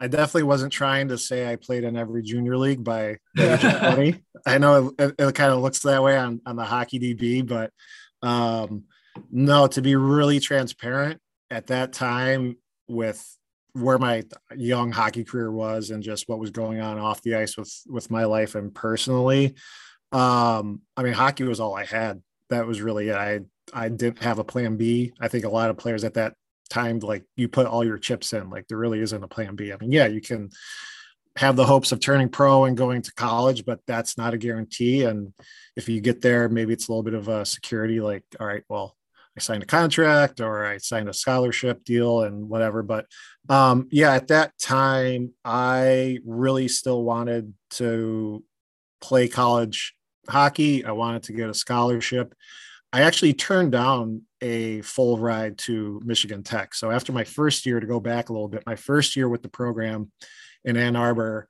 i 0.00 0.06
definitely 0.06 0.44
wasn't 0.44 0.72
trying 0.72 1.08
to 1.08 1.18
say 1.18 1.50
i 1.50 1.56
played 1.56 1.84
in 1.84 1.96
every 1.96 2.22
junior 2.22 2.56
league 2.56 2.82
by 2.82 3.16
age 3.38 3.64
of 3.64 3.94
20 3.94 4.24
i 4.46 4.58
know 4.58 4.92
it, 4.98 5.14
it, 5.18 5.34
kind 5.34 5.52
of 5.52 5.60
looks 5.60 5.80
that 5.80 6.02
way 6.02 6.16
on 6.16 6.40
on 6.46 6.56
the 6.56 6.64
hockey 6.64 6.98
db 6.98 7.46
but 7.46 7.70
um 8.26 8.84
no 9.30 9.66
to 9.66 9.82
be 9.82 9.94
really 9.96 10.40
transparent 10.40 11.20
at 11.50 11.66
that 11.66 11.92
time 11.92 12.56
with 12.88 13.36
where 13.74 13.98
my 13.98 14.22
young 14.56 14.92
hockey 14.92 15.24
career 15.24 15.50
was 15.50 15.90
and 15.90 16.02
just 16.02 16.28
what 16.28 16.38
was 16.38 16.50
going 16.50 16.80
on 16.80 16.98
off 16.98 17.22
the 17.22 17.34
ice 17.34 17.56
with 17.56 17.72
with 17.86 18.10
my 18.10 18.24
life 18.24 18.54
and 18.54 18.74
personally. 18.74 19.54
Um 20.12 20.82
i 20.96 21.02
mean 21.02 21.12
hockey 21.12 21.44
was 21.44 21.60
all 21.60 21.74
i 21.74 21.84
had. 21.84 22.22
That 22.50 22.66
was 22.66 22.80
really 22.80 23.08
it. 23.08 23.16
I 23.16 23.40
i 23.72 23.88
didn't 23.88 24.22
have 24.22 24.38
a 24.38 24.44
plan 24.44 24.76
b. 24.76 25.12
I 25.20 25.28
think 25.28 25.44
a 25.44 25.50
lot 25.50 25.70
of 25.70 25.76
players 25.76 26.04
at 26.04 26.14
that 26.14 26.34
time 26.70 27.00
like 27.00 27.24
you 27.36 27.48
put 27.48 27.66
all 27.66 27.84
your 27.84 27.98
chips 27.98 28.32
in 28.32 28.48
like 28.48 28.66
there 28.68 28.78
really 28.78 29.00
isn't 29.00 29.24
a 29.24 29.28
plan 29.28 29.56
b. 29.56 29.72
I 29.72 29.76
mean 29.80 29.92
yeah 29.92 30.06
you 30.06 30.20
can 30.20 30.50
have 31.36 31.56
the 31.56 31.66
hopes 31.66 31.90
of 31.90 31.98
turning 31.98 32.28
pro 32.28 32.64
and 32.66 32.76
going 32.76 33.02
to 33.02 33.12
college 33.14 33.64
but 33.64 33.80
that's 33.88 34.16
not 34.16 34.34
a 34.34 34.38
guarantee. 34.38 35.02
And 35.02 35.34
if 35.74 35.88
you 35.88 36.00
get 36.00 36.20
there 36.22 36.48
maybe 36.48 36.72
it's 36.72 36.86
a 36.86 36.92
little 36.92 37.02
bit 37.02 37.14
of 37.14 37.26
a 37.26 37.44
security 37.44 38.00
like 38.00 38.22
all 38.38 38.46
right 38.46 38.62
well 38.68 38.96
I 39.36 39.40
signed 39.40 39.62
a 39.62 39.66
contract 39.66 40.40
or 40.40 40.64
I 40.64 40.78
signed 40.78 41.08
a 41.08 41.14
scholarship 41.14 41.84
deal 41.84 42.22
and 42.22 42.48
whatever. 42.48 42.82
But 42.82 43.06
um, 43.48 43.88
yeah, 43.90 44.14
at 44.14 44.28
that 44.28 44.56
time, 44.58 45.32
I 45.44 46.18
really 46.24 46.68
still 46.68 47.02
wanted 47.02 47.52
to 47.70 48.44
play 49.00 49.28
college 49.28 49.94
hockey. 50.28 50.84
I 50.84 50.92
wanted 50.92 51.24
to 51.24 51.32
get 51.32 51.50
a 51.50 51.54
scholarship. 51.54 52.34
I 52.92 53.02
actually 53.02 53.34
turned 53.34 53.72
down 53.72 54.22
a 54.40 54.80
full 54.82 55.18
ride 55.18 55.58
to 55.58 56.00
Michigan 56.04 56.44
Tech. 56.44 56.74
So 56.74 56.92
after 56.92 57.12
my 57.12 57.24
first 57.24 57.66
year, 57.66 57.80
to 57.80 57.86
go 57.86 57.98
back 57.98 58.28
a 58.28 58.32
little 58.32 58.48
bit, 58.48 58.62
my 58.66 58.76
first 58.76 59.16
year 59.16 59.28
with 59.28 59.42
the 59.42 59.48
program 59.48 60.12
in 60.64 60.76
Ann 60.76 60.94
Arbor, 60.94 61.48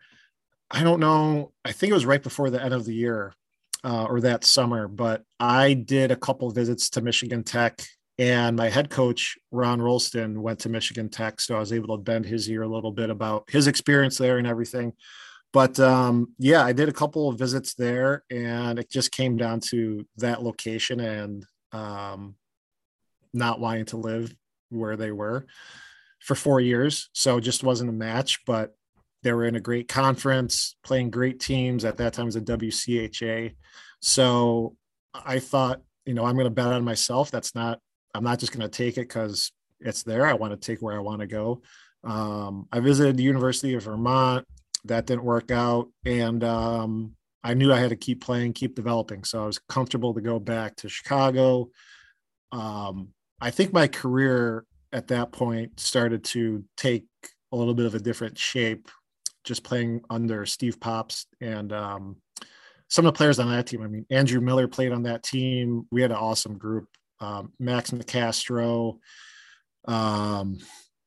I 0.71 0.83
don't 0.83 1.01
know, 1.01 1.53
I 1.65 1.73
think 1.73 1.91
it 1.91 1.95
was 1.95 2.07
right 2.07 2.23
before 2.23 2.49
the 2.49 2.63
end 2.63 2.73
of 2.73 2.87
the 2.87 2.95
year 2.95 3.35
uh, 3.85 4.05
or 4.05 4.21
that 4.23 4.45
summer, 4.45 4.89
but 4.89 5.23
I 5.39 5.75
did 5.75 6.11
a 6.11 6.17
couple 6.17 6.51
visits 6.51 6.89
to 6.91 7.03
Michigan 7.03 7.45
Tech, 7.45 7.83
and 8.19 8.57
my 8.57 8.69
head 8.69 8.91
coach 8.91 9.37
Ron 9.51 9.81
Rolston 9.81 10.41
went 10.41 10.61
to 10.61 10.69
Michigan 10.69 11.09
Tech, 11.09 11.41
so 11.41 11.57
I 11.57 11.61
was 11.61 11.73
able 11.73 11.97
to 11.97 12.03
bend 12.03 12.25
his 12.25 12.49
ear 12.49 12.63
a 12.63 12.69
little 12.69 12.93
bit 12.93 13.11
about 13.11 13.45
his 13.51 13.67
experience 13.67 14.17
there 14.17 14.39
and 14.39 14.47
everything. 14.47 14.95
But 15.53 15.79
um, 15.79 16.35
yeah, 16.39 16.65
I 16.65 16.73
did 16.73 16.89
a 16.89 16.93
couple 16.93 17.29
of 17.29 17.39
visits 17.39 17.75
there, 17.75 18.25
and 18.31 18.79
it 18.79 18.91
just 18.91 19.13
came 19.13 19.37
down 19.37 19.61
to 19.71 20.07
that 20.17 20.43
location 20.43 20.99
and 20.99 21.45
um, 21.71 22.35
not 23.33 23.61
wanting 23.61 23.85
to 23.87 23.97
live 23.99 24.35
where 24.71 24.97
they 24.97 25.13
were 25.13 25.47
for 26.21 26.35
four 26.35 26.61
years. 26.61 27.11
So 27.13 27.37
it 27.37 27.43
just 27.43 27.63
wasn't 27.63 27.91
a 27.91 27.93
match. 27.93 28.41
But 28.47 28.75
they 29.25 29.33
were 29.33 29.47
in 29.47 29.57
a 29.57 29.61
great 29.61 29.89
conference, 29.89 30.77
playing 30.85 31.11
great 31.11 31.41
teams. 31.41 31.85
At 31.85 31.97
that 31.97 32.13
time, 32.13 32.27
was 32.27 32.37
a 32.37 32.43
WCHA. 32.43 33.55
So 34.01 34.77
I 35.15 35.39
thought, 35.39 35.81
you 36.05 36.13
know, 36.15 36.27
I'm 36.27 36.35
going 36.35 36.45
to 36.45 36.51
bet 36.51 36.67
on 36.67 36.85
myself. 36.85 37.31
That's 37.31 37.55
not, 37.55 37.81
I'm 38.15 38.23
not 38.23 38.39
just 38.39 38.53
going 38.53 38.69
to 38.69 38.69
take 38.69 38.99
it 38.99 39.09
because 39.09 39.51
it's 39.81 40.03
there. 40.03 40.27
I 40.27 40.35
want 40.35 40.53
to 40.53 40.59
take 40.59 40.83
where 40.83 40.95
I 40.95 41.01
want 41.01 41.23
to 41.23 41.27
go. 41.27 41.63
Um, 42.05 42.69
I 42.71 42.81
visited 42.81 43.17
the 43.17 43.23
University 43.23 43.75
of 43.75 43.85
Vermont. 43.85 44.47
That 44.85 45.07
didn't 45.07 45.25
work 45.25 45.51
out. 45.51 45.89
And 46.05 46.45
um, 46.45 47.17
I 47.43 47.55
knew 47.55 47.73
I 47.73 47.81
had 47.81 47.91
to 47.91 47.97
keep 47.97 48.23
playing, 48.23 48.53
keep 48.53 48.75
developing. 48.75 49.25
So 49.25 49.43
I 49.43 49.47
was 49.47 49.59
comfortable 49.59 50.13
to 50.13 50.21
go 50.21 50.39
back 50.39 50.77
to 50.77 50.91
Chicago. 50.91 51.71
Um, 52.53 53.09
I 53.41 53.51
think 53.51 53.73
my 53.73 53.89
career 53.89 54.67
at 54.93 55.09
that 55.09 55.33
point 55.33 55.81
started 55.81 56.25
to 56.25 56.63
take 56.77 57.07
a 57.53 57.57
little 57.57 57.75
bit 57.75 57.87
of 57.87 57.95
a 57.95 58.01
different 58.01 58.37
shape 58.37 58.91
just 59.45 59.63
playing 59.63 60.03
under 60.11 60.47
Steve 60.47 60.81
Poapst 60.81 61.29
and 61.41 61.73
um, 61.73 62.17
some 62.89 63.07
of 63.07 63.13
the 63.13 63.17
players 63.17 63.39
on 63.39 63.51
that 63.51 63.67
team. 63.67 63.83
I 63.83 63.89
mean, 63.89 64.07
Andrew 64.11 64.41
Miller 64.41 64.69
played 64.69 64.93
on 64.93 65.05
that 65.05 65.23
team. 65.23 65.87
We 65.91 66.03
had 66.03 66.11
an 66.11 66.17
awesome 66.17 66.59
group. 66.59 66.89
Um, 67.21 67.53
Max 67.59 67.91
Nicastro, 67.91 68.99
um, 69.87 70.59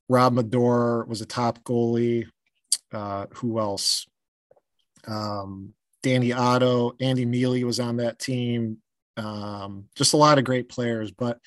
Rob 0.09 0.33
Madore 0.33 1.07
was 1.07 1.21
a 1.21 1.25
top 1.25 1.63
goalie. 1.63 2.27
Uh, 2.91 3.25
who 3.35 3.59
else? 3.59 4.07
Um, 5.07 5.73
Danny 6.03 6.31
Otto, 6.31 6.93
Andy 7.01 7.25
Mealy 7.25 7.63
was 7.63 7.79
on 7.79 7.97
that 7.97 8.19
team. 8.19 8.77
Um, 9.17 9.85
just 9.95 10.13
a 10.13 10.17
lot 10.17 10.37
of 10.37 10.45
great 10.45 10.69
players. 10.69 11.11
But 11.11 11.39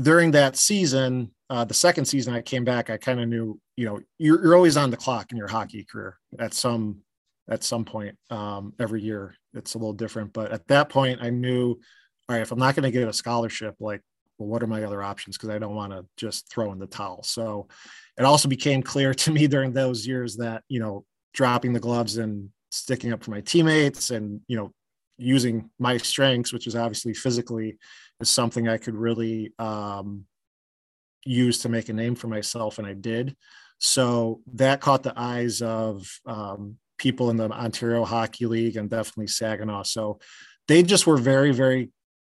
during 0.00 0.30
that 0.32 0.56
season, 0.56 1.30
uh, 1.50 1.64
the 1.64 1.74
second 1.74 2.06
season 2.06 2.34
I 2.34 2.40
came 2.40 2.64
back, 2.64 2.90
I 2.90 2.96
kind 2.96 3.20
of 3.20 3.28
knew, 3.28 3.60
you 3.76 3.86
know, 3.86 4.00
you're, 4.18 4.42
you're 4.42 4.54
always 4.54 4.76
on 4.76 4.90
the 4.90 4.96
clock 4.96 5.32
in 5.32 5.38
your 5.38 5.48
hockey 5.48 5.84
career 5.84 6.18
at 6.38 6.54
some 6.54 7.02
at 7.50 7.64
some 7.64 7.84
point 7.84 8.16
um, 8.30 8.72
every 8.78 9.02
year. 9.02 9.34
It's 9.52 9.74
a 9.74 9.78
little 9.78 9.92
different, 9.92 10.32
but 10.32 10.52
at 10.52 10.66
that 10.68 10.88
point, 10.88 11.20
I 11.20 11.30
knew, 11.30 11.70
all 12.28 12.36
right, 12.36 12.40
if 12.40 12.52
I'm 12.52 12.58
not 12.58 12.74
going 12.74 12.84
to 12.84 12.90
get 12.90 13.08
a 13.08 13.12
scholarship, 13.12 13.74
like, 13.80 14.00
well, 14.38 14.48
what 14.48 14.62
are 14.62 14.68
my 14.68 14.84
other 14.84 15.02
options? 15.02 15.36
Because 15.36 15.50
I 15.50 15.58
don't 15.58 15.74
want 15.74 15.92
to 15.92 16.06
just 16.16 16.50
throw 16.50 16.72
in 16.72 16.78
the 16.78 16.86
towel. 16.86 17.22
So 17.22 17.68
it 18.18 18.24
also 18.24 18.48
became 18.48 18.82
clear 18.82 19.12
to 19.22 19.30
me 19.30 19.46
during 19.46 19.72
those 19.72 20.06
years 20.06 20.36
that 20.36 20.62
you 20.68 20.80
know 20.80 21.04
dropping 21.34 21.72
the 21.72 21.80
gloves 21.80 22.16
and 22.18 22.50
sticking 22.70 23.12
up 23.12 23.22
for 23.22 23.30
my 23.30 23.40
teammates 23.40 24.10
and 24.10 24.40
you 24.48 24.56
know 24.56 24.72
using 25.18 25.70
my 25.78 25.96
strengths 25.98 26.52
which 26.52 26.66
is 26.66 26.74
obviously 26.74 27.12
physically 27.12 27.76
something 28.28 28.68
i 28.68 28.76
could 28.76 28.94
really 28.94 29.52
um, 29.58 30.24
use 31.24 31.58
to 31.60 31.68
make 31.68 31.88
a 31.88 31.92
name 31.92 32.14
for 32.14 32.28
myself 32.28 32.78
and 32.78 32.86
i 32.86 32.94
did. 32.94 33.36
So 33.84 34.42
that 34.54 34.80
caught 34.80 35.02
the 35.02 35.12
eyes 35.16 35.60
of 35.60 36.08
um, 36.24 36.76
people 36.98 37.30
in 37.30 37.36
the 37.36 37.50
ontario 37.50 38.04
hockey 38.04 38.46
league 38.46 38.76
and 38.76 38.88
definitely 38.88 39.26
saginaw. 39.26 39.82
So 39.82 40.20
they 40.68 40.84
just 40.84 41.06
were 41.06 41.16
very 41.16 41.52
very 41.52 41.90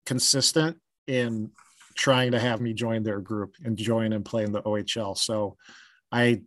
consistent 0.06 0.78
in 1.06 1.50
trying 1.94 2.32
to 2.32 2.40
have 2.40 2.60
me 2.60 2.72
join 2.72 3.02
their 3.02 3.20
group 3.20 3.56
and 3.62 3.76
join 3.76 4.12
and 4.12 4.24
play 4.24 4.42
in 4.42 4.52
the 4.52 4.62
ohl 4.62 5.16
so 5.16 5.56
i 6.10 6.40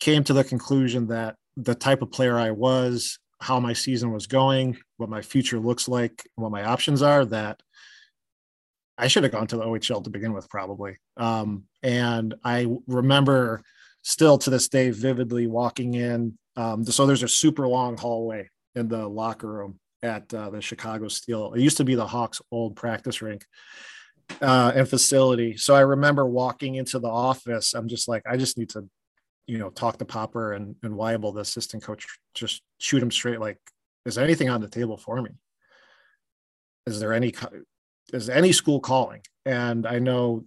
came 0.00 0.22
to 0.24 0.32
the 0.32 0.44
conclusion 0.44 1.06
that 1.08 1.36
the 1.56 1.74
type 1.74 2.02
of 2.02 2.12
player 2.12 2.38
I 2.38 2.50
was, 2.50 3.18
how 3.40 3.60
my 3.60 3.72
season 3.72 4.12
was 4.12 4.26
going, 4.26 4.78
what 4.96 5.08
my 5.08 5.22
future 5.22 5.58
looks 5.58 5.88
like, 5.88 6.28
what 6.34 6.52
my 6.52 6.64
options 6.64 7.02
are, 7.02 7.24
that 7.26 7.60
I 8.98 9.08
should 9.08 9.24
have 9.24 9.32
gone 9.32 9.46
to 9.48 9.56
the 9.56 9.64
OHL 9.64 10.02
to 10.04 10.10
begin 10.10 10.32
with, 10.32 10.48
probably. 10.48 10.98
Um, 11.16 11.64
and 11.82 12.34
I 12.44 12.66
remember 12.86 13.62
still 14.02 14.38
to 14.38 14.50
this 14.50 14.68
day 14.68 14.90
vividly 14.90 15.46
walking 15.46 15.94
in. 15.94 16.38
Um, 16.56 16.84
so 16.84 17.06
there's 17.06 17.22
a 17.22 17.28
super 17.28 17.66
long 17.68 17.96
hallway 17.96 18.48
in 18.74 18.88
the 18.88 19.06
locker 19.06 19.50
room 19.50 19.78
at 20.02 20.32
uh, 20.32 20.50
the 20.50 20.62
Chicago 20.62 21.08
Steel. 21.08 21.52
It 21.54 21.60
used 21.60 21.76
to 21.78 21.84
be 21.84 21.94
the 21.94 22.06
Hawks' 22.06 22.40
old 22.50 22.76
practice 22.76 23.20
rink 23.20 23.44
uh, 24.40 24.72
and 24.74 24.88
facility. 24.88 25.56
So 25.56 25.74
I 25.74 25.80
remember 25.80 26.24
walking 26.24 26.76
into 26.76 26.98
the 26.98 27.08
office. 27.08 27.74
I'm 27.74 27.88
just 27.88 28.08
like, 28.08 28.22
I 28.26 28.36
just 28.36 28.56
need 28.56 28.70
to 28.70 28.88
you 29.46 29.58
know, 29.58 29.70
talk 29.70 29.98
to 29.98 30.04
Popper 30.04 30.54
and, 30.54 30.74
and 30.82 30.94
Weibel, 30.94 31.34
the 31.34 31.40
assistant 31.40 31.82
coach, 31.82 32.06
just 32.34 32.62
shoot 32.78 33.02
him 33.02 33.10
straight. 33.10 33.40
Like, 33.40 33.58
is 34.04 34.16
there 34.16 34.24
anything 34.24 34.48
on 34.48 34.60
the 34.60 34.68
table 34.68 34.96
for 34.96 35.22
me? 35.22 35.30
Is 36.86 37.00
there 37.00 37.12
any, 37.12 37.32
is 38.12 38.28
any 38.28 38.52
school 38.52 38.80
calling? 38.80 39.22
And 39.44 39.86
I 39.86 39.98
know 39.98 40.44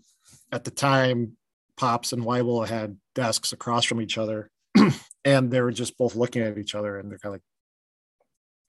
at 0.51 0.63
the 0.63 0.71
time, 0.71 1.37
Pops 1.77 2.11
and 2.11 2.23
Weibel 2.23 2.67
had 2.67 2.97
desks 3.15 3.53
across 3.53 3.85
from 3.85 4.01
each 4.01 4.17
other 4.17 4.49
and 5.25 5.49
they 5.49 5.61
were 5.61 5.71
just 5.71 5.97
both 5.97 6.15
looking 6.15 6.41
at 6.41 6.57
each 6.57 6.75
other 6.75 6.97
and 6.97 7.09
they're 7.09 7.19
kind 7.19 7.35
of 7.35 7.41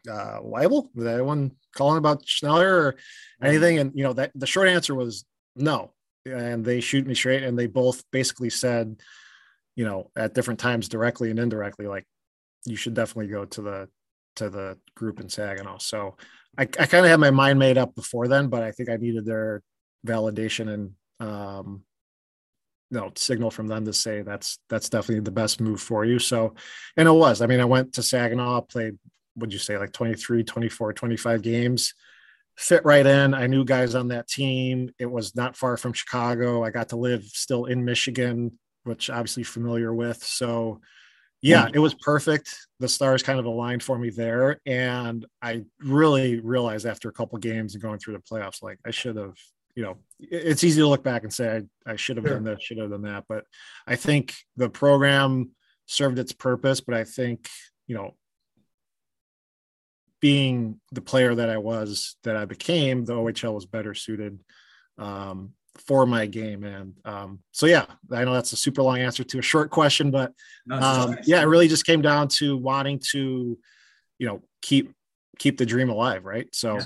like, 0.07 0.17
uh, 0.17 0.41
Weibel, 0.41 0.89
is 0.97 1.07
anyone 1.07 1.53
calling 1.75 1.99
about 1.99 2.25
Schneller 2.25 2.71
or 2.71 2.97
anything? 3.43 3.79
And, 3.79 3.93
you 3.95 4.05
know, 4.05 4.13
that 4.13 4.31
the 4.35 4.47
short 4.47 4.69
answer 4.69 4.95
was 4.95 5.25
no. 5.57 5.93
And 6.25 6.65
they 6.65 6.81
shoot 6.81 7.07
me 7.07 7.15
straight 7.15 7.43
and 7.43 7.59
they 7.59 7.67
both 7.67 8.05
basically 8.13 8.51
said, 8.51 9.01
you 9.81 9.87
know 9.87 10.11
at 10.15 10.35
different 10.35 10.61
times 10.61 10.89
directly 10.89 11.31
and 11.31 11.39
indirectly 11.39 11.87
like 11.87 12.05
you 12.67 12.77
should 12.77 12.93
definitely 12.93 13.29
go 13.29 13.47
to 13.47 13.63
the 13.63 13.89
to 14.37 14.51
the 14.51 14.79
group 14.95 15.21
in 15.21 15.29
saginaw. 15.29 15.79
So 15.79 16.17
i, 16.59 16.63
I 16.63 16.67
kind 16.87 17.05
of 17.05 17.11
had 17.11 17.21
my 17.21 17.31
mind 17.31 17.59
made 17.59 17.79
up 17.79 17.95
before 17.95 18.27
then 18.27 18.49
but 18.49 18.63
i 18.63 18.73
think 18.73 18.89
i 18.89 18.97
needed 18.97 19.25
their 19.25 19.63
validation 20.07 20.69
and 20.69 20.91
um 21.21 21.83
know 22.91 23.13
signal 23.15 23.51
from 23.51 23.69
them 23.69 23.85
to 23.85 23.93
say 23.93 24.23
that's 24.23 24.59
that's 24.69 24.89
definitely 24.89 25.21
the 25.21 25.31
best 25.31 25.61
move 25.61 25.81
for 25.81 26.05
you. 26.05 26.19
So 26.19 26.55
and 26.97 27.07
it 27.07 27.13
was 27.13 27.41
i 27.41 27.47
mean 27.47 27.61
i 27.61 27.65
went 27.65 27.93
to 27.95 28.03
saginaw 28.03 28.63
played 28.63 28.99
would 29.37 29.53
you 29.53 29.59
say 29.61 29.79
like 29.79 29.93
23 29.93 30.43
24 30.43 30.93
25 30.93 31.43
games 31.43 31.95
fit 32.57 32.85
right 32.85 33.07
in. 33.07 33.33
I 33.33 33.47
knew 33.47 33.65
guys 33.65 33.95
on 33.95 34.09
that 34.09 34.29
team. 34.29 34.91
It 34.99 35.11
was 35.11 35.35
not 35.35 35.57
far 35.57 35.79
from 35.79 35.93
chicago. 35.93 36.63
I 36.63 36.71
got 36.71 36.89
to 36.91 36.97
live 36.97 37.23
still 37.25 37.67
in 37.67 37.85
michigan 37.85 38.59
which 38.85 39.11
obviously 39.11 39.43
familiar 39.43 39.93
with. 39.93 40.25
So 40.25 40.81
yeah, 41.43 41.69
it 41.73 41.79
was 41.79 41.95
perfect. 41.95 42.55
The 42.81 42.89
stars 42.89 43.23
kind 43.23 43.39
of 43.39 43.47
aligned 43.47 43.83
for 43.83 43.99
me 43.99 44.11
there. 44.11 44.61
And 44.67 45.25
I 45.41 45.65
really 45.81 46.41
realized 46.41 46.87
after 46.87 47.09
a 47.09 47.13
couple 47.13 47.39
games 47.39 47.75
and 47.75 47.83
going 47.83 47.99
through 47.99 48.15
the 48.15 48.23
playoffs, 48.23 48.63
like 48.63 48.79
I 48.87 48.91
should 48.91 49.17
have, 49.17 49.35
you 49.75 49.83
know, 49.83 49.97
it's 50.19 50.65
easy 50.65 50.81
to 50.81 50.89
look 50.89 51.03
back 51.03 51.23
and 51.23 51.33
say 51.33 51.63
I, 51.87 51.93
I 51.93 51.97
should 51.97 52.19
have 52.19 52.27
sure. 52.27 52.35
done 52.35 52.45
this, 52.45 52.63
should 52.63 52.79
have 52.79 52.91
done 52.91 53.03
that. 53.03 53.25
But 53.29 53.45
I 53.87 53.97
think 53.97 54.35
the 54.57 54.69
program 54.69 55.51
served 55.87 56.19
its 56.19 56.33
purpose. 56.33 56.81
But 56.81 56.95
I 56.95 57.05
think, 57.05 57.49
you 57.87 57.95
know, 57.95 58.15
being 60.21 60.79
the 60.93 61.01
player 61.01 61.35
that 61.35 61.49
I 61.49 61.57
was, 61.57 62.17
that 62.25 62.37
I 62.37 62.45
became, 62.45 63.07
the 63.07 63.15
OHL 63.15 63.55
was 63.55 63.65
better 63.65 63.95
suited 63.95 64.41
um, 64.99 65.55
for 65.87 66.07
my 66.07 66.27
game. 66.27 66.65
And 66.65 66.95
um, 67.05 67.41
so, 67.53 67.67
yeah, 67.67 67.87
I 68.11 68.25
know 68.25 68.33
that's 68.33 68.53
a 68.53 68.57
super 68.57 68.83
long 68.83 68.99
answer 68.99 69.25
to 69.25 69.39
a 69.39 69.43
short 69.43 69.71
question, 69.71 70.11
but 70.11 70.33
um, 70.71 71.17
yeah, 71.25 71.41
it 71.41 71.47
really 71.47 71.69
just 71.69 71.87
came 71.87 72.03
down 72.03 72.29
to 72.29 72.57
wanting 72.57 73.01
to, 73.13 73.59
you 74.19 74.27
know, 74.27 74.43
keep 74.63 74.93
keep 75.39 75.57
the 75.57 75.67
dream 75.67 75.89
alive, 75.89 76.25
right? 76.25 76.49
So, 76.55 76.75
yeah. 76.75 76.85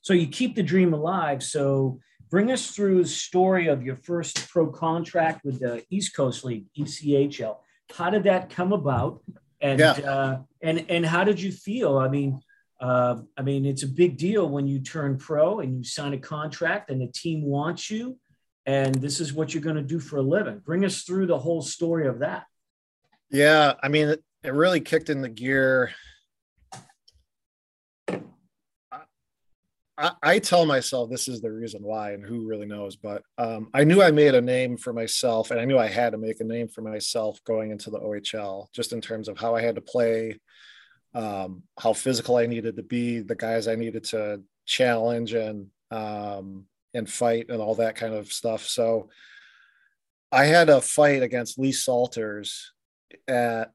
so 0.00 0.14
you 0.14 0.26
keep 0.26 0.54
the 0.54 0.62
dream 0.62 0.94
alive. 0.94 1.42
So, 1.42 2.00
bring 2.30 2.50
us 2.50 2.70
through 2.70 3.02
the 3.02 3.08
story 3.08 3.68
of 3.68 3.82
your 3.82 3.96
first 3.96 4.48
pro 4.48 4.68
contract 4.68 5.44
with 5.44 5.60
the 5.60 5.84
East 5.90 6.16
Coast 6.16 6.44
League, 6.44 6.66
ECHL. 6.78 7.58
How 7.94 8.10
did 8.10 8.24
that 8.24 8.50
come 8.50 8.72
about? 8.72 9.22
And 9.60 9.80
yeah. 9.80 9.92
uh, 9.92 10.38
and 10.62 10.86
and 10.88 11.04
how 11.04 11.24
did 11.24 11.40
you 11.40 11.52
feel? 11.52 11.98
I 11.98 12.08
mean, 12.08 12.40
uh, 12.80 13.16
I 13.36 13.42
mean, 13.42 13.66
it's 13.66 13.82
a 13.82 13.88
big 13.88 14.16
deal 14.16 14.48
when 14.48 14.66
you 14.66 14.80
turn 14.80 15.18
pro 15.18 15.60
and 15.60 15.76
you 15.76 15.84
sign 15.84 16.14
a 16.14 16.18
contract 16.18 16.90
and 16.90 17.00
the 17.00 17.08
team 17.08 17.42
wants 17.42 17.90
you, 17.90 18.18
and 18.66 18.94
this 18.94 19.20
is 19.20 19.32
what 19.32 19.52
you're 19.52 19.62
going 19.62 19.76
to 19.76 19.82
do 19.82 19.98
for 19.98 20.18
a 20.18 20.22
living. 20.22 20.60
Bring 20.60 20.84
us 20.84 21.02
through 21.02 21.26
the 21.26 21.38
whole 21.38 21.62
story 21.62 22.06
of 22.06 22.20
that. 22.20 22.44
Yeah, 23.30 23.74
I 23.82 23.88
mean, 23.88 24.08
it, 24.08 24.24
it 24.44 24.52
really 24.52 24.80
kicked 24.80 25.10
in 25.10 25.20
the 25.20 25.28
gear. 25.28 25.90
I, 30.22 30.38
tell 30.38 30.64
myself 30.64 31.10
this 31.10 31.26
is 31.26 31.40
the 31.40 31.50
reason 31.50 31.82
why, 31.82 32.12
and 32.12 32.24
who 32.24 32.46
really 32.46 32.66
knows. 32.66 32.94
But 32.94 33.22
um, 33.36 33.68
I 33.74 33.82
knew 33.82 34.00
I 34.00 34.12
made 34.12 34.36
a 34.36 34.40
name 34.40 34.76
for 34.76 34.92
myself, 34.92 35.50
and 35.50 35.58
I 35.58 35.64
knew 35.64 35.76
I 35.76 35.88
had 35.88 36.12
to 36.12 36.18
make 36.18 36.38
a 36.38 36.44
name 36.44 36.68
for 36.68 36.82
myself 36.82 37.42
going 37.44 37.72
into 37.72 37.90
the 37.90 37.98
OHL, 37.98 38.68
just 38.72 38.92
in 38.92 39.00
terms 39.00 39.28
of 39.28 39.38
how 39.38 39.56
I 39.56 39.62
had 39.62 39.74
to 39.74 39.80
play 39.80 40.38
um, 41.14 41.62
how 41.78 41.92
physical 41.92 42.36
I 42.36 42.46
needed 42.46 42.76
to 42.76 42.82
be, 42.82 43.20
the 43.20 43.34
guys 43.34 43.68
I 43.68 43.74
needed 43.74 44.04
to 44.04 44.42
challenge 44.66 45.32
and 45.32 45.68
um, 45.90 46.66
and 46.94 47.08
fight 47.08 47.46
and 47.48 47.60
all 47.60 47.74
that 47.76 47.96
kind 47.96 48.14
of 48.14 48.32
stuff. 48.32 48.66
So 48.66 49.08
I 50.30 50.44
had 50.44 50.68
a 50.68 50.80
fight 50.80 51.22
against 51.22 51.58
Lee 51.58 51.72
Salters 51.72 52.72
at 53.26 53.72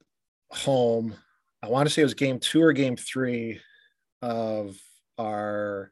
home. 0.52 1.16
I 1.62 1.70
want 1.70 1.88
to 1.88 1.94
say 1.94 2.02
it 2.02 2.06
was 2.06 2.14
game 2.14 2.40
two 2.40 2.62
or 2.62 2.74
game 2.74 2.96
three 2.96 3.60
of 4.22 4.76
our 5.18 5.92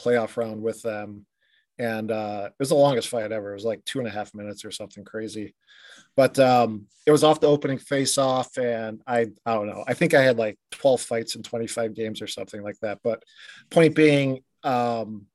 playoff 0.00 0.36
round 0.36 0.62
with 0.62 0.82
them. 0.82 1.26
And 1.80 2.10
uh, 2.10 2.48
it 2.48 2.54
was 2.58 2.68
the 2.68 2.74
longest 2.74 3.08
fight 3.08 3.32
ever. 3.32 3.52
It 3.52 3.54
was 3.54 3.64
like 3.64 3.82
two 3.86 4.00
and 4.00 4.06
a 4.06 4.10
half 4.10 4.34
minutes 4.34 4.66
or 4.66 4.70
something 4.70 5.02
crazy. 5.02 5.54
But 6.14 6.38
um, 6.38 6.86
it 7.06 7.10
was 7.10 7.24
off 7.24 7.40
the 7.40 7.46
opening 7.46 7.78
face 7.78 8.18
off, 8.18 8.58
and 8.58 9.00
I 9.06 9.28
I 9.46 9.54
don't 9.54 9.66
know. 9.66 9.82
I 9.88 9.94
think 9.94 10.12
I 10.12 10.20
had 10.22 10.36
like 10.36 10.58
12 10.72 11.00
fights 11.00 11.36
in 11.36 11.42
25 11.42 11.94
games 11.94 12.20
or 12.20 12.26
something 12.26 12.62
like 12.62 12.78
that. 12.82 12.98
But 13.02 13.22
point 13.70 13.94
being, 13.94 14.42
um, 14.62 15.26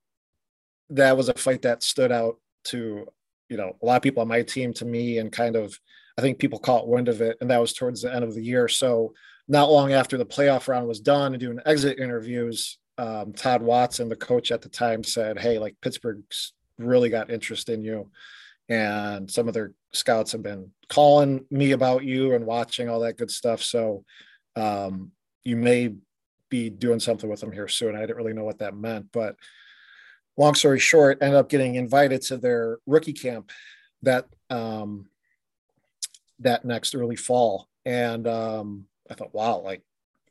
that 0.91 1.17
was 1.17 1.29
a 1.29 1.33
fight 1.33 1.63
that 1.63 1.81
stood 1.81 2.11
out 2.11 2.39
to 2.65 3.07
you 3.49 3.57
know 3.57 3.75
a 3.81 3.85
lot 3.85 3.95
of 3.95 4.03
people 4.03 4.21
on 4.21 4.27
my 4.27 4.43
team 4.43 4.71
to 4.73 4.85
me, 4.85 5.17
and 5.17 5.31
kind 5.31 5.55
of 5.55 5.75
I 6.15 6.21
think 6.21 6.37
people 6.37 6.59
caught 6.59 6.87
wind 6.87 7.07
of 7.07 7.21
it, 7.21 7.37
and 7.41 7.49
that 7.49 7.61
was 7.61 7.73
towards 7.73 8.03
the 8.03 8.13
end 8.13 8.23
of 8.23 8.35
the 8.35 8.43
year. 8.43 8.67
So 8.67 9.15
not 9.47 9.71
long 9.71 9.93
after 9.93 10.17
the 10.17 10.25
playoff 10.25 10.67
round 10.67 10.87
was 10.87 10.99
done 10.99 11.33
and 11.33 11.39
doing 11.39 11.59
exit 11.65 11.97
interviews, 11.99 12.77
um, 12.97 13.33
Todd 13.33 13.61
Watson, 13.61 14.09
the 14.09 14.15
coach 14.15 14.51
at 14.51 14.61
the 14.61 14.69
time, 14.69 15.03
said, 15.03 15.39
"Hey, 15.39 15.59
like 15.59 15.75
Pittsburgh's 15.81 16.53
really 16.77 17.09
got 17.09 17.29
interest 17.29 17.69
in 17.69 17.83
you." 17.83 18.09
and 18.69 19.29
some 19.29 19.47
of 19.47 19.53
their 19.53 19.73
scouts 19.93 20.31
have 20.31 20.41
been 20.41 20.71
calling 20.89 21.45
me 21.51 21.71
about 21.71 22.03
you 22.03 22.33
and 22.33 22.45
watching 22.45 22.89
all 22.89 22.99
that 23.01 23.17
good 23.17 23.29
stuff. 23.29 23.61
So 23.61 24.03
um, 24.55 25.11
you 25.43 25.55
may 25.55 25.93
be 26.49 26.69
doing 26.69 26.99
something 26.99 27.29
with 27.29 27.39
them 27.39 27.51
here 27.51 27.67
soon. 27.67 27.95
I 27.95 28.01
didn't 28.01 28.17
really 28.17 28.33
know 28.33 28.43
what 28.43 28.59
that 28.59 28.75
meant, 28.75 29.07
but 29.11 29.35
long 30.37 30.55
story 30.55 30.79
short, 30.79 31.19
ended 31.21 31.37
up 31.37 31.49
getting 31.49 31.75
invited 31.75 32.21
to 32.23 32.37
their 32.37 32.79
rookie 32.85 33.13
camp 33.13 33.51
that 34.01 34.25
um, 34.49 35.07
that 36.39 36.65
next 36.65 36.95
early 36.95 37.15
fall, 37.15 37.67
and 37.85 38.27
um, 38.27 38.85
I 39.09 39.13
thought, 39.13 39.33
wow, 39.33 39.59
like 39.59 39.81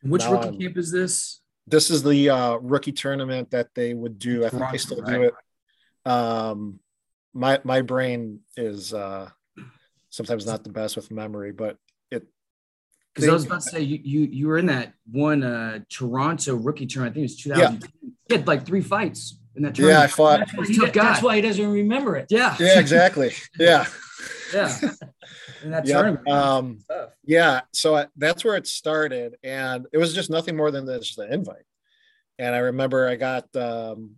which 0.02 0.24
rookie 0.26 0.48
I'm, 0.48 0.58
camp 0.58 0.76
is 0.76 0.92
this? 0.92 1.40
This 1.66 1.90
is 1.90 2.02
the 2.02 2.30
uh, 2.30 2.56
rookie 2.56 2.92
tournament 2.92 3.50
that 3.52 3.74
they 3.74 3.94
would 3.94 4.18
do. 4.18 4.44
I 4.44 4.50
think 4.50 4.70
they 4.72 4.78
still 4.78 5.00
do 5.02 5.22
it. 5.22 5.34
Um, 6.04 6.80
my 7.32 7.60
my 7.64 7.80
brain 7.82 8.40
is 8.56 8.92
uh, 8.92 9.30
sometimes 10.10 10.46
not 10.46 10.62
the 10.62 10.70
best 10.70 10.96
with 10.96 11.10
memory, 11.10 11.52
but 11.52 11.78
it. 12.10 12.26
Because 13.14 13.28
I 13.28 13.32
was 13.32 13.46
about 13.46 13.62
to 13.62 13.68
say 13.70 13.80
you, 13.80 14.00
you 14.02 14.20
you 14.20 14.48
were 14.48 14.58
in 14.58 14.66
that 14.66 14.92
one 15.10 15.42
uh, 15.42 15.80
Toronto 15.88 16.54
rookie 16.54 16.86
tournament. 16.86 17.12
I 17.12 17.14
think 17.14 17.22
it 17.22 17.32
was 17.32 17.36
2000. 17.36 17.82
Yeah. 17.82 17.88
He 18.28 18.34
had 18.36 18.46
like 18.46 18.66
three 18.66 18.82
fights 18.82 19.38
in 19.56 19.62
that 19.62 19.74
tournament. 19.74 19.98
Yeah, 19.98 20.04
I 20.04 20.06
fought. 20.08 20.40
That's 20.40 20.54
why, 20.56 20.66
he, 20.66 20.90
that's 20.90 21.22
why 21.22 21.36
he 21.36 21.42
doesn't 21.42 21.70
remember 21.70 22.16
it. 22.16 22.26
Yeah. 22.30 22.56
Yeah, 22.60 22.78
exactly. 22.78 23.32
Yeah. 23.58 23.86
Yeah. 24.52 24.78
In 25.62 25.70
that 25.70 25.86
yep. 25.86 25.96
tournament. 25.96 26.28
Um, 26.28 26.78
yeah. 27.24 27.62
So 27.72 27.96
I, 27.96 28.06
that's 28.16 28.44
where 28.44 28.56
it 28.56 28.66
started, 28.66 29.36
and 29.42 29.86
it 29.92 29.98
was 29.98 30.14
just 30.14 30.30
nothing 30.30 30.56
more 30.56 30.70
than 30.70 30.86
this, 30.86 31.14
the 31.14 31.32
invite. 31.32 31.64
And 32.38 32.54
I 32.54 32.58
remember 32.58 33.08
I 33.08 33.16
got 33.16 33.44
um, 33.56 34.16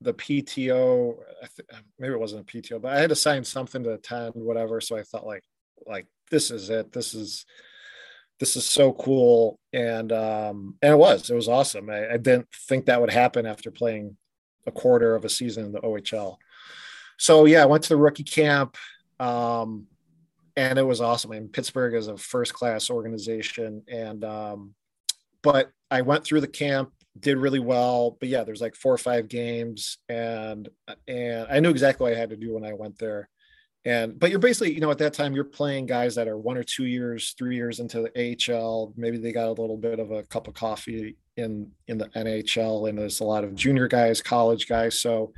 the 0.00 0.14
PTO. 0.14 1.16
maybe 1.98 2.12
it 2.12 2.20
wasn't 2.20 2.42
a 2.42 2.44
PTO, 2.44 2.80
but 2.80 2.92
I 2.92 3.00
had 3.00 3.10
to 3.10 3.16
sign 3.16 3.44
something 3.44 3.82
to 3.84 3.94
attend, 3.94 4.34
whatever. 4.34 4.80
So 4.80 4.96
I 4.96 5.02
thought 5.02 5.26
like, 5.26 5.44
like 5.86 6.06
this 6.30 6.50
is 6.50 6.70
it. 6.70 6.92
This 6.92 7.14
is 7.14 7.46
this 8.38 8.56
is 8.56 8.64
so 8.64 8.92
cool 8.92 9.58
and 9.72 10.12
um 10.12 10.74
and 10.82 10.92
it 10.92 10.96
was 10.96 11.30
it 11.30 11.34
was 11.34 11.48
awesome 11.48 11.88
I, 11.90 12.14
I, 12.14 12.16
didn't 12.16 12.48
think 12.68 12.86
that 12.86 13.00
would 13.00 13.10
happen 13.10 13.46
after 13.46 13.70
playing 13.70 14.16
a 14.66 14.72
quarter 14.72 15.14
of 15.14 15.24
a 15.24 15.28
season 15.28 15.64
in 15.66 15.72
the 15.72 15.80
ohl 15.80 16.36
so 17.18 17.44
yeah 17.44 17.62
i 17.62 17.66
went 17.66 17.82
to 17.84 17.88
the 17.90 17.96
rookie 17.96 18.24
camp 18.24 18.76
um 19.20 19.86
and 20.56 20.78
it 20.78 20.82
was 20.82 21.00
awesome 21.00 21.32
I 21.32 21.40
mean, 21.40 21.48
pittsburgh 21.48 21.94
is 21.94 22.08
a 22.08 22.16
first 22.16 22.54
class 22.54 22.90
organization 22.90 23.82
and 23.88 24.24
um 24.24 24.74
but 25.42 25.70
i 25.90 26.00
went 26.00 26.24
through 26.24 26.40
the 26.40 26.48
camp 26.48 26.90
did 27.20 27.38
really 27.38 27.58
well. 27.58 28.16
But 28.20 28.28
yeah, 28.28 28.44
there's 28.44 28.60
like 28.60 28.74
four 28.74 28.92
or 28.92 28.98
five 28.98 29.28
games, 29.28 29.98
and 30.08 30.68
and 31.08 31.46
I 31.50 31.60
knew 31.60 31.70
exactly 31.70 32.04
what 32.04 32.16
I 32.16 32.18
had 32.18 32.30
to 32.30 32.36
do 32.36 32.54
when 32.54 32.64
I 32.64 32.72
went 32.72 32.98
there. 32.98 33.28
And 33.84 34.18
but 34.18 34.30
you're 34.30 34.40
basically, 34.40 34.74
you 34.74 34.80
know, 34.80 34.90
at 34.90 34.98
that 34.98 35.14
time 35.14 35.34
you're 35.34 35.44
playing 35.44 35.86
guys 35.86 36.16
that 36.16 36.28
are 36.28 36.38
one 36.38 36.56
or 36.56 36.64
two 36.64 36.86
years, 36.86 37.34
three 37.38 37.54
years 37.54 37.78
into 37.78 38.02
the 38.02 38.52
AHL. 38.52 38.92
Maybe 38.96 39.18
they 39.18 39.32
got 39.32 39.48
a 39.48 39.60
little 39.60 39.76
bit 39.76 40.00
of 40.00 40.10
a 40.10 40.24
cup 40.24 40.48
of 40.48 40.54
coffee 40.54 41.16
in 41.36 41.70
in 41.86 41.98
the 41.98 42.08
NHL, 42.08 42.88
and 42.88 42.98
there's 42.98 43.20
a 43.20 43.24
lot 43.24 43.44
of 43.44 43.54
junior 43.54 43.88
guys, 43.88 44.20
college 44.20 44.68
guys. 44.68 45.00
So 45.00 45.32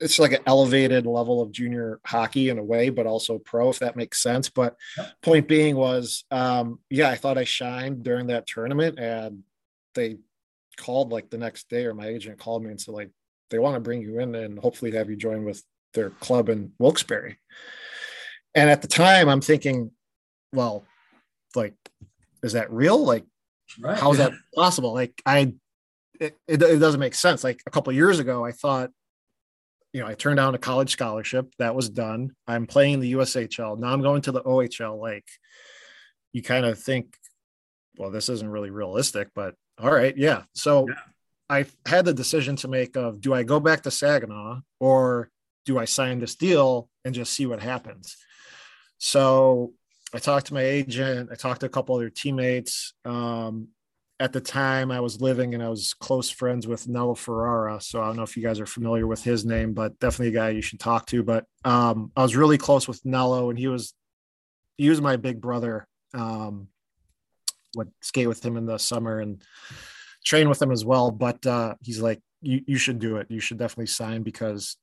it's 0.00 0.18
like 0.18 0.32
an 0.32 0.42
elevated 0.46 1.06
level 1.06 1.42
of 1.42 1.52
junior 1.52 2.00
hockey 2.04 2.50
in 2.50 2.58
a 2.58 2.64
way, 2.64 2.88
but 2.88 3.06
also 3.06 3.38
pro, 3.38 3.70
if 3.70 3.80
that 3.80 3.96
makes 3.96 4.22
sense. 4.22 4.48
But 4.48 4.76
point 5.22 5.48
being 5.48 5.76
was, 5.76 6.24
um, 6.30 6.78
yeah, 6.88 7.10
I 7.10 7.16
thought 7.16 7.38
I 7.38 7.44
shined 7.44 8.04
during 8.04 8.28
that 8.28 8.46
tournament, 8.46 8.98
and 8.98 9.42
they 9.94 10.18
called 10.76 11.10
like 11.10 11.28
the 11.28 11.38
next 11.38 11.68
day 11.68 11.84
or 11.86 11.94
my 11.94 12.06
agent 12.06 12.38
called 12.38 12.62
me 12.62 12.70
and 12.70 12.80
said 12.80 12.94
like 12.94 13.10
they 13.50 13.58
want 13.58 13.74
to 13.74 13.80
bring 13.80 14.00
you 14.00 14.20
in 14.20 14.34
and 14.34 14.58
hopefully 14.58 14.92
have 14.92 15.10
you 15.10 15.16
join 15.16 15.44
with 15.44 15.62
their 15.94 16.10
club 16.10 16.48
in 16.48 16.72
Wilkes-Barre. 16.78 17.36
And 18.54 18.70
at 18.70 18.82
the 18.82 18.88
time 18.88 19.28
I'm 19.28 19.40
thinking, 19.40 19.90
well, 20.52 20.84
like, 21.54 21.74
is 22.42 22.52
that 22.52 22.70
real? 22.70 23.04
Like, 23.04 23.24
right. 23.80 23.98
how 23.98 24.12
is 24.12 24.18
that 24.18 24.32
possible? 24.54 24.94
Like 24.94 25.20
I, 25.26 25.54
it, 26.20 26.36
it, 26.46 26.62
it 26.62 26.78
doesn't 26.78 27.00
make 27.00 27.14
sense. 27.14 27.42
Like 27.42 27.62
a 27.66 27.70
couple 27.70 27.92
years 27.92 28.18
ago, 28.18 28.44
I 28.44 28.52
thought, 28.52 28.90
you 29.98 30.04
know, 30.04 30.10
I 30.10 30.14
turned 30.14 30.36
down 30.36 30.54
a 30.54 30.58
college 30.58 30.92
scholarship 30.92 31.52
that 31.58 31.74
was 31.74 31.90
done. 31.90 32.30
I'm 32.46 32.68
playing 32.68 33.00
the 33.00 33.14
USHL. 33.14 33.76
Now 33.80 33.88
I'm 33.88 34.00
going 34.00 34.22
to 34.22 34.32
the 34.32 34.42
OHL. 34.42 34.96
Like 34.96 35.26
you 36.32 36.40
kind 36.40 36.64
of 36.64 36.78
think, 36.78 37.16
well, 37.96 38.12
this 38.12 38.28
isn't 38.28 38.48
really 38.48 38.70
realistic, 38.70 39.30
but 39.34 39.56
all 39.76 39.90
right. 39.90 40.16
Yeah. 40.16 40.42
So 40.54 40.86
yeah. 40.88 40.94
I 41.50 41.66
had 41.84 42.04
the 42.04 42.14
decision 42.14 42.54
to 42.56 42.68
make 42.68 42.96
of 42.96 43.20
do 43.20 43.34
I 43.34 43.42
go 43.42 43.58
back 43.58 43.82
to 43.82 43.90
Saginaw 43.90 44.60
or 44.78 45.30
do 45.66 45.80
I 45.80 45.84
sign 45.84 46.20
this 46.20 46.36
deal 46.36 46.88
and 47.04 47.12
just 47.12 47.32
see 47.32 47.46
what 47.46 47.60
happens? 47.60 48.16
So 48.98 49.72
I 50.14 50.20
talked 50.20 50.46
to 50.46 50.54
my 50.54 50.62
agent. 50.62 51.30
I 51.32 51.34
talked 51.34 51.62
to 51.62 51.66
a 51.66 51.70
couple 51.70 51.96
other 51.96 52.08
teammates. 52.08 52.94
Um, 53.04 53.70
at 54.20 54.32
the 54.32 54.40
time, 54.40 54.90
I 54.90 55.00
was 55.00 55.20
living 55.20 55.54
and 55.54 55.62
I 55.62 55.68
was 55.68 55.94
close 55.94 56.28
friends 56.28 56.66
with 56.66 56.88
Nello 56.88 57.14
Ferrara. 57.14 57.80
So 57.80 58.02
I 58.02 58.06
don't 58.06 58.16
know 58.16 58.24
if 58.24 58.36
you 58.36 58.42
guys 58.42 58.58
are 58.58 58.66
familiar 58.66 59.06
with 59.06 59.22
his 59.22 59.44
name, 59.44 59.74
but 59.74 59.98
definitely 60.00 60.28
a 60.28 60.40
guy 60.40 60.50
you 60.50 60.62
should 60.62 60.80
talk 60.80 61.06
to. 61.06 61.22
But 61.22 61.44
um, 61.64 62.10
I 62.16 62.22
was 62.22 62.34
really 62.34 62.58
close 62.58 62.88
with 62.88 63.04
Nello, 63.04 63.50
and 63.50 63.58
he 63.58 63.68
was 63.68 63.94
he 64.76 64.90
was 64.90 65.00
my 65.00 65.16
big 65.16 65.40
brother. 65.40 65.86
Um, 66.14 66.68
would 67.76 67.92
skate 68.00 68.26
with 68.26 68.44
him 68.44 68.56
in 68.56 68.66
the 68.66 68.78
summer 68.78 69.20
and 69.20 69.42
train 70.24 70.48
with 70.48 70.60
him 70.60 70.72
as 70.72 70.84
well. 70.84 71.10
But 71.10 71.46
uh, 71.46 71.74
he's 71.82 72.00
like, 72.00 72.20
you 72.42 72.62
you 72.66 72.76
should 72.76 72.98
do 72.98 73.18
it. 73.18 73.30
You 73.30 73.40
should 73.40 73.58
definitely 73.58 73.86
sign 73.86 74.22
because 74.22 74.76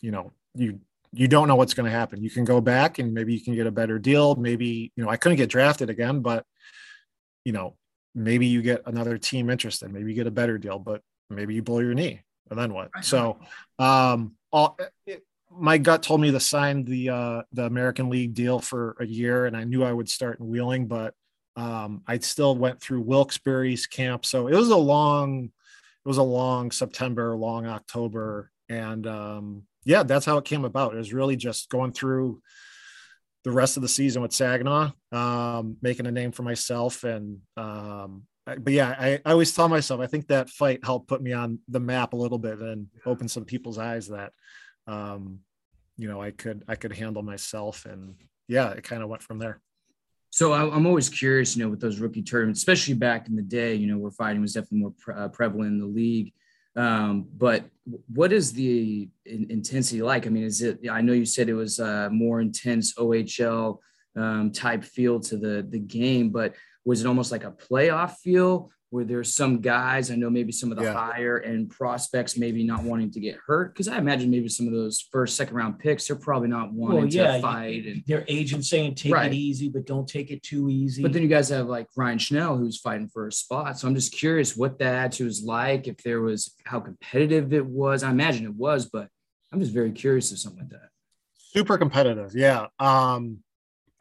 you 0.00 0.12
know 0.12 0.32
you 0.54 0.80
you 1.12 1.28
don't 1.28 1.48
know 1.48 1.56
what's 1.56 1.74
going 1.74 1.90
to 1.90 1.96
happen. 1.96 2.22
You 2.22 2.30
can 2.30 2.44
go 2.44 2.60
back 2.60 2.98
and 2.98 3.12
maybe 3.12 3.34
you 3.34 3.40
can 3.40 3.54
get 3.54 3.66
a 3.66 3.70
better 3.70 3.98
deal. 3.98 4.34
Maybe 4.36 4.92
you 4.96 5.04
know 5.04 5.10
I 5.10 5.16
couldn't 5.16 5.36
get 5.36 5.50
drafted 5.50 5.90
again, 5.90 6.20
but 6.20 6.46
you 7.44 7.52
know 7.52 7.76
maybe 8.18 8.46
you 8.46 8.62
get 8.62 8.82
another 8.86 9.18
team 9.18 9.50
interested. 9.50 9.92
Maybe 9.92 10.10
you 10.10 10.16
get 10.16 10.26
a 10.26 10.32
better 10.32 10.58
deal, 10.58 10.78
but 10.78 11.02
maybe 11.30 11.54
you 11.54 11.62
blow 11.62 11.80
your 11.80 11.94
knee 11.94 12.22
and 12.50 12.58
then 12.58 12.72
what? 12.72 12.90
So 13.02 13.38
um, 13.78 14.34
all, 14.52 14.78
it, 15.06 15.24
my 15.50 15.78
gut 15.78 16.02
told 16.02 16.20
me 16.20 16.30
to 16.30 16.40
sign 16.40 16.84
the 16.84 17.10
uh, 17.10 17.42
the 17.52 17.64
American 17.64 18.10
League 18.10 18.34
deal 18.34 18.58
for 18.58 18.96
a 19.00 19.06
year, 19.06 19.46
and 19.46 19.56
I 19.56 19.64
knew 19.64 19.84
I 19.84 19.92
would 19.92 20.08
start 20.08 20.40
in 20.40 20.48
Wheeling, 20.48 20.86
but 20.86 21.14
um, 21.56 22.02
I 22.06 22.18
still 22.18 22.54
went 22.54 22.80
through 22.80 23.00
Wilkes-Barre's 23.02 23.86
camp, 23.86 24.24
so 24.24 24.46
it 24.46 24.54
was 24.54 24.68
a 24.68 24.76
long, 24.76 25.44
it 25.44 26.08
was 26.08 26.18
a 26.18 26.22
long 26.22 26.70
September, 26.70 27.36
long 27.36 27.66
October, 27.66 28.50
and 28.68 29.06
um, 29.06 29.62
yeah, 29.84 30.02
that's 30.02 30.26
how 30.26 30.38
it 30.38 30.44
came 30.44 30.64
about. 30.64 30.94
It 30.94 30.98
was 30.98 31.12
really 31.12 31.36
just 31.36 31.68
going 31.70 31.92
through 31.92 32.42
the 33.44 33.50
rest 33.52 33.76
of 33.76 33.82
the 33.82 33.88
season 33.88 34.22
with 34.22 34.32
Saginaw, 34.32 34.90
um, 35.12 35.76
making 35.80 36.06
a 36.06 36.12
name 36.12 36.32
for 36.32 36.42
myself, 36.42 37.04
and 37.04 37.38
um, 37.56 38.24
but 38.44 38.72
yeah, 38.72 38.94
I, 38.98 39.20
I 39.24 39.32
always 39.32 39.54
tell 39.54 39.68
myself 39.68 40.00
I 40.00 40.06
think 40.06 40.28
that 40.28 40.50
fight 40.50 40.84
helped 40.84 41.08
put 41.08 41.22
me 41.22 41.32
on 41.32 41.58
the 41.68 41.80
map 41.80 42.12
a 42.12 42.16
little 42.16 42.38
bit 42.38 42.58
and 42.58 42.86
open 43.04 43.28
some 43.28 43.44
people's 43.44 43.78
eyes 43.78 44.08
that 44.08 44.32
um, 44.86 45.40
you 45.96 46.08
know 46.08 46.20
I 46.20 46.30
could 46.30 46.64
I 46.68 46.74
could 46.74 46.92
handle 46.92 47.22
myself, 47.22 47.84
and 47.84 48.14
yeah, 48.48 48.70
it 48.70 48.84
kind 48.84 49.02
of 49.02 49.08
went 49.08 49.22
from 49.22 49.38
there. 49.38 49.60
So 50.30 50.52
I, 50.52 50.76
am 50.76 50.86
always 50.86 51.08
curious, 51.08 51.56
you 51.56 51.64
know, 51.64 51.70
with 51.70 51.80
those 51.80 52.00
rookie 52.00 52.22
tournaments, 52.22 52.60
especially 52.60 52.94
back 52.94 53.28
in 53.28 53.36
the 53.36 53.42
day, 53.42 53.74
you 53.74 53.86
know, 53.86 53.96
where 53.98 54.10
fighting 54.10 54.42
was 54.42 54.52
definitely 54.52 54.80
more 54.80 54.94
pre- 54.98 55.14
uh, 55.14 55.28
prevalent 55.28 55.72
in 55.72 55.78
the 55.78 55.86
league. 55.86 56.32
Um, 56.78 57.26
but 57.36 57.64
what 58.14 58.32
is 58.32 58.52
the 58.52 59.08
in- 59.26 59.50
intensity 59.50 60.00
like? 60.00 60.26
I 60.26 60.30
mean, 60.30 60.44
is 60.44 60.62
it? 60.62 60.78
I 60.88 61.00
know 61.00 61.12
you 61.12 61.26
said 61.26 61.48
it 61.48 61.54
was 61.54 61.80
uh, 61.80 62.08
more 62.10 62.40
intense 62.40 62.94
OHL 62.94 63.78
um, 64.16 64.52
type 64.52 64.84
feel 64.84 65.18
to 65.20 65.36
the 65.36 65.66
the 65.68 65.80
game, 65.80 66.30
but 66.30 66.54
was 66.84 67.02
it 67.02 67.08
almost 67.08 67.32
like 67.32 67.44
a 67.44 67.50
playoff 67.50 68.12
feel? 68.18 68.70
Where 68.90 69.04
there's 69.04 69.32
some 69.32 69.60
guys 69.60 70.10
I 70.10 70.16
know 70.16 70.30
maybe 70.30 70.52
some 70.52 70.70
of 70.70 70.78
the 70.78 70.84
yeah. 70.84 70.92
higher 70.92 71.40
end 71.40 71.70
prospects 71.70 72.36
maybe 72.36 72.64
not 72.64 72.82
wanting 72.82 73.10
to 73.12 73.20
get 73.20 73.36
hurt 73.46 73.74
because 73.74 73.88
I 73.88 73.98
imagine 73.98 74.30
maybe 74.30 74.48
some 74.48 74.66
of 74.66 74.72
those 74.72 75.06
first 75.12 75.36
second 75.36 75.56
round 75.56 75.78
picks 75.78 76.06
they're 76.06 76.16
probably 76.16 76.48
not 76.48 76.72
wanting 76.72 76.98
well, 76.98 77.08
yeah, 77.08 77.36
to 77.36 77.42
fight 77.42 77.86
and 77.86 78.02
their 78.06 78.24
agent 78.28 78.64
saying 78.64 78.94
take 78.94 79.12
right. 79.12 79.30
it 79.30 79.34
easy 79.34 79.68
but 79.68 79.86
don't 79.86 80.08
take 80.08 80.30
it 80.30 80.42
too 80.42 80.68
easy. 80.70 81.02
But 81.02 81.12
then 81.12 81.22
you 81.22 81.28
guys 81.28 81.48
have 81.50 81.66
like 81.66 81.86
Ryan 81.96 82.18
Schnell 82.18 82.56
who's 82.56 82.78
fighting 82.78 83.08
for 83.08 83.26
a 83.26 83.32
spot. 83.32 83.78
So 83.78 83.88
I'm 83.88 83.94
just 83.94 84.12
curious 84.12 84.56
what 84.56 84.78
that 84.78 84.94
attitude 84.94 85.26
was 85.26 85.42
like, 85.42 85.86
if 85.86 85.98
there 85.98 86.20
was 86.20 86.54
how 86.64 86.80
competitive 86.80 87.52
it 87.52 87.64
was. 87.64 88.02
I 88.02 88.10
imagine 88.10 88.44
it 88.44 88.54
was, 88.54 88.86
but 88.86 89.08
I'm 89.52 89.60
just 89.60 89.72
very 89.72 89.92
curious 89.92 90.32
of 90.32 90.38
something 90.38 90.60
like 90.60 90.70
that. 90.70 90.88
Super 91.36 91.78
competitive, 91.78 92.34
yeah. 92.34 92.66
Um, 92.78 93.38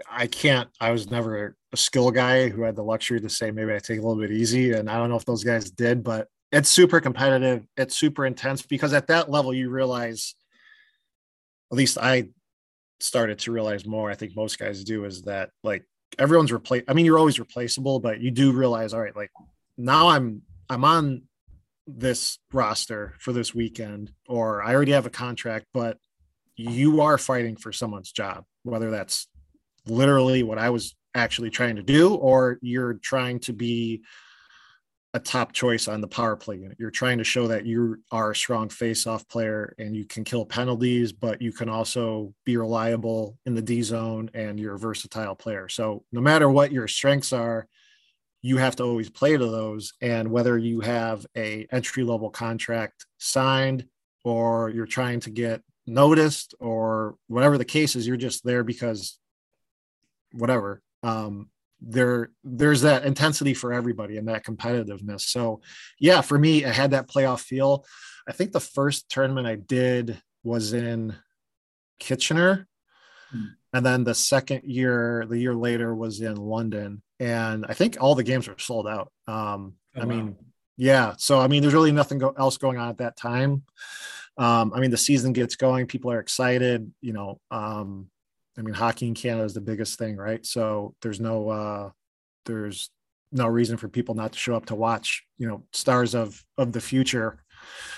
I 0.10 0.28
can't. 0.28 0.70
I 0.80 0.92
was 0.92 1.10
never 1.10 1.56
a 1.74 1.78
skill 1.78 2.12
guy 2.12 2.50
who 2.50 2.62
had 2.62 2.76
the 2.76 2.84
luxury 2.84 3.20
to 3.20 3.30
say 3.30 3.52
maybe 3.52 3.74
I 3.74 3.80
take 3.80 4.00
a 4.00 4.02
little 4.02 4.22
bit 4.22 4.32
easy, 4.32 4.74
and 4.74 4.90
I 4.90 4.98
don't 4.98 5.10
know 5.10 5.18
if 5.18 5.26
those 5.26 5.44
guys 5.44 5.70
did, 5.70 6.04
but 6.04 6.28
it's 6.52 6.70
super 6.70 7.02
competitive. 7.02 7.66
It's 7.76 7.98
super 7.98 8.26
intense 8.26 8.62
because 8.62 8.94
at 8.94 9.08
that 9.08 9.30
level 9.30 9.54
you 9.54 9.70
realize, 9.70 10.36
at 11.72 11.78
least 11.78 11.98
I 11.98 12.30
started 13.00 13.40
to 13.40 13.52
realize 13.52 13.86
more. 13.86 14.10
I 14.10 14.16
think 14.16 14.36
most 14.36 14.58
guys 14.58 14.84
do 14.84 15.06
is 15.06 15.24
that 15.24 15.50
like 15.64 15.84
everyone's 16.18 16.52
replace. 16.52 16.84
I 16.88 16.94
mean, 16.94 17.06
you're 17.06 17.20
always 17.20 17.40
replaceable, 17.40 18.00
but 18.00 18.22
you 18.22 18.32
do 18.32 18.54
realize, 18.54 18.94
all 18.94 19.02
right, 19.02 19.16
like 19.16 19.32
now 19.78 20.08
I'm 20.08 20.42
I'm 20.70 20.86
on 20.86 21.24
this 21.86 22.40
roster 22.52 23.16
for 23.20 23.34
this 23.34 23.54
weekend, 23.54 24.12
or 24.28 24.64
I 24.64 24.74
already 24.74 24.94
have 24.94 25.06
a 25.06 25.12
contract, 25.12 25.66
but 25.74 25.98
you 26.56 27.02
are 27.02 27.18
fighting 27.18 27.56
for 27.56 27.72
someone's 27.72 28.12
job, 28.12 28.44
whether 28.64 28.90
that's 28.90 29.28
literally 29.86 30.44
what 30.44 30.58
I 30.58 30.70
was 30.70 30.96
actually 31.18 31.50
trying 31.50 31.76
to 31.76 31.84
do, 31.84 32.16
or 32.16 32.60
you're 32.62 32.96
trying 32.96 33.40
to 33.42 33.54
be 33.54 34.04
a 35.14 35.20
top 35.20 35.52
choice 35.52 35.88
on 35.88 36.02
the 36.02 36.08
power 36.08 36.36
play 36.36 36.58
unit. 36.58 36.78
You're 36.80 36.92
trying 36.92 37.18
to 37.18 37.24
show 37.24 37.48
that 37.48 37.66
you 37.66 38.04
are 38.12 38.32
a 38.32 38.36
strong 38.36 38.70
face-off 38.70 39.28
player 39.28 39.74
and 39.80 39.96
you 39.96 40.06
can 40.06 40.24
kill 40.24 40.46
penalties, 40.46 41.12
but 41.12 41.42
you 41.42 41.52
can 41.52 41.70
also 41.70 42.34
be 42.46 42.58
reliable 42.58 43.38
in 43.46 43.56
the 43.56 43.62
D 43.62 43.82
zone 43.82 44.30
and 44.34 44.60
you're 44.60 44.76
a 44.76 44.80
versatile 44.80 45.34
player. 45.36 45.70
So 45.70 46.04
no 46.12 46.22
matter 46.22 46.50
what 46.50 46.72
your 46.72 46.88
strengths 46.88 47.34
are, 47.34 47.68
you 48.44 48.58
have 48.58 48.76
to 48.76 48.84
always 48.84 49.10
play 49.10 49.36
to 49.36 49.46
those. 49.46 49.94
And 50.02 50.30
whether 50.30 50.58
you 50.58 50.82
have 50.82 51.26
a 51.36 51.66
entry 51.72 52.04
level 52.04 52.30
contract 52.30 53.06
signed 53.18 53.86
or 54.24 54.70
you're 54.70 54.86
trying 54.86 55.22
to 55.22 55.30
get 55.32 55.64
noticed 55.88 56.54
or 56.60 57.16
whatever 57.28 57.58
the 57.58 57.66
case 57.66 57.96
is, 57.96 58.06
you're 58.06 58.18
just 58.18 58.44
there 58.44 58.64
because 58.64 59.18
whatever. 60.34 60.82
Um, 61.04 61.50
there 61.80 62.32
there's 62.44 62.82
that 62.82 63.06
intensity 63.06 63.54
for 63.54 63.72
everybody 63.72 64.18
and 64.18 64.28
that 64.28 64.44
competitiveness. 64.44 65.22
So 65.22 65.62
yeah, 66.00 66.22
for 66.22 66.38
me, 66.38 66.66
I 66.66 66.72
had 66.72 66.92
that 66.92 67.08
playoff 67.08 67.42
feel. 67.42 67.86
I 68.28 68.32
think 68.34 68.52
the 68.52 68.60
first 68.60 69.10
tournament 69.10 69.48
I 69.48 69.56
did 69.56 70.22
was 70.44 70.74
in 70.74 71.16
Kitchener. 72.00 72.68
Hmm. 73.32 73.46
And 73.74 73.86
then 73.86 74.04
the 74.04 74.16
second 74.16 74.64
year, 74.64 75.26
the 75.30 75.38
year 75.38 75.54
later 75.54 75.94
was 75.94 76.22
in 76.22 76.36
London. 76.36 77.02
And 77.20 77.66
I 77.68 77.74
think 77.74 77.98
all 78.00 78.16
the 78.16 78.24
games 78.24 78.48
were 78.48 78.56
sold 78.58 78.88
out. 78.88 79.12
Um, 79.28 79.74
oh, 79.96 80.02
I 80.02 80.06
wow. 80.06 80.06
mean, 80.06 80.36
yeah. 80.78 81.14
So, 81.18 81.40
I 81.40 81.48
mean, 81.48 81.62
there's 81.62 81.74
really 81.74 81.92
nothing 81.92 82.18
go- 82.18 82.36
else 82.38 82.58
going 82.58 82.78
on 82.78 82.90
at 82.90 83.00
that 83.00 83.18
time. 83.18 83.64
Um, 84.38 84.72
I 84.74 84.80
mean, 84.80 84.92
the 84.92 84.98
season 84.98 85.34
gets 85.34 85.56
going, 85.56 85.88
people 85.88 86.12
are 86.12 86.20
excited, 86.20 86.92
you 87.02 87.14
know, 87.14 87.40
um, 87.50 88.10
I 88.58 88.62
mean, 88.62 88.74
hockey 88.74 89.08
in 89.08 89.14
Canada 89.14 89.46
is 89.46 89.54
the 89.54 89.62
biggest 89.62 90.00
thing, 90.00 90.18
right? 90.18 90.46
So 90.46 90.96
there's 91.02 91.20
no 91.20 91.50
uh, 91.50 91.90
there's 92.46 92.90
no 93.32 93.48
reason 93.48 93.78
for 93.78 93.88
people 93.88 94.16
not 94.16 94.32
to 94.34 94.40
show 94.40 94.56
up 94.56 94.68
to 94.68 94.76
watch, 94.76 95.24
you 95.38 95.48
know, 95.48 95.64
stars 95.74 96.16
of 96.16 96.44
of 96.58 96.72
the 96.72 96.82
future. 96.82 97.44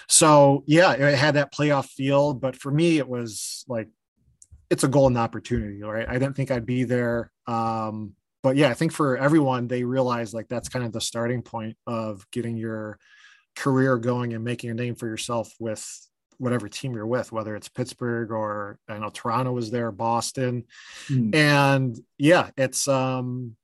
So 0.07 0.63
yeah, 0.67 0.93
it 0.93 1.17
had 1.17 1.35
that 1.35 1.53
playoff 1.53 1.85
feel, 1.89 2.33
but 2.33 2.55
for 2.55 2.71
me, 2.71 2.97
it 2.97 3.07
was 3.07 3.63
like 3.67 3.89
it's 4.69 4.83
a 4.83 4.87
golden 4.87 5.17
opportunity, 5.17 5.81
right? 5.81 6.07
I 6.07 6.13
didn't 6.13 6.35
think 6.35 6.51
I'd 6.51 6.65
be 6.65 6.83
there. 6.83 7.31
Um, 7.47 8.13
but 8.41 8.55
yeah, 8.55 8.69
I 8.69 8.73
think 8.73 8.91
for 8.91 9.17
everyone, 9.17 9.67
they 9.67 9.83
realize 9.83 10.33
like 10.33 10.47
that's 10.47 10.69
kind 10.69 10.85
of 10.85 10.91
the 10.91 11.01
starting 11.01 11.41
point 11.41 11.77
of 11.87 12.25
getting 12.31 12.55
your 12.55 12.97
career 13.55 13.97
going 13.97 14.33
and 14.33 14.43
making 14.43 14.69
a 14.69 14.73
name 14.73 14.95
for 14.95 15.07
yourself 15.07 15.51
with 15.59 15.85
whatever 16.39 16.67
team 16.67 16.93
you're 16.93 17.05
with, 17.05 17.31
whether 17.31 17.55
it's 17.55 17.69
Pittsburgh 17.69 18.31
or 18.31 18.79
I 18.87 18.97
know 18.97 19.09
Toronto 19.09 19.51
was 19.51 19.69
there, 19.69 19.91
Boston. 19.91 20.65
Mm. 21.09 21.35
And 21.35 21.99
yeah, 22.17 22.49
it's 22.57 22.87
um 22.87 23.55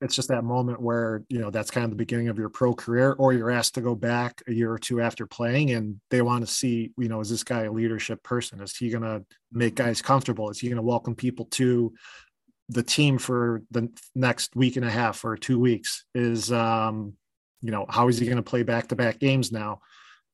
it's 0.00 0.14
just 0.14 0.28
that 0.28 0.44
moment 0.44 0.80
where 0.80 1.24
you 1.28 1.38
know 1.38 1.50
that's 1.50 1.70
kind 1.70 1.84
of 1.84 1.90
the 1.90 1.96
beginning 1.96 2.28
of 2.28 2.38
your 2.38 2.48
pro 2.48 2.72
career 2.72 3.12
or 3.18 3.32
you're 3.32 3.50
asked 3.50 3.74
to 3.74 3.80
go 3.80 3.94
back 3.94 4.42
a 4.46 4.52
year 4.52 4.72
or 4.72 4.78
two 4.78 5.00
after 5.00 5.26
playing 5.26 5.72
and 5.72 6.00
they 6.10 6.22
want 6.22 6.46
to 6.46 6.52
see 6.52 6.92
you 6.96 7.08
know 7.08 7.20
is 7.20 7.30
this 7.30 7.42
guy 7.42 7.64
a 7.64 7.72
leadership 7.72 8.22
person 8.22 8.60
is 8.60 8.76
he 8.76 8.90
going 8.90 9.02
to 9.02 9.24
make 9.52 9.74
guys 9.74 10.00
comfortable 10.00 10.50
is 10.50 10.60
he 10.60 10.68
going 10.68 10.76
to 10.76 10.82
welcome 10.82 11.14
people 11.14 11.46
to 11.46 11.92
the 12.68 12.82
team 12.82 13.18
for 13.18 13.62
the 13.70 13.88
next 14.14 14.54
week 14.54 14.76
and 14.76 14.84
a 14.84 14.90
half 14.90 15.24
or 15.24 15.36
two 15.36 15.58
weeks 15.58 16.04
is 16.14 16.52
um 16.52 17.14
you 17.60 17.72
know 17.72 17.84
how 17.88 18.08
is 18.08 18.18
he 18.18 18.26
going 18.26 18.36
to 18.36 18.42
play 18.42 18.62
back 18.62 18.88
to 18.88 18.96
back 18.96 19.18
games 19.18 19.50
now 19.50 19.80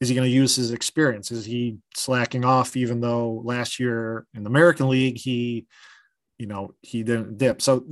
is 0.00 0.08
he 0.08 0.14
going 0.14 0.28
to 0.28 0.34
use 0.34 0.56
his 0.56 0.72
experience? 0.72 1.30
Is 1.30 1.44
he 1.44 1.78
slacking 1.96 2.44
off 2.44 2.76
even 2.76 3.00
though 3.00 3.42
last 3.44 3.78
year 3.78 4.26
in 4.34 4.44
the 4.44 4.50
American 4.50 4.88
League 4.88 5.18
he, 5.18 5.66
you 6.38 6.46
know, 6.46 6.74
he 6.82 7.02
didn't 7.02 7.38
dip. 7.38 7.62
So 7.62 7.86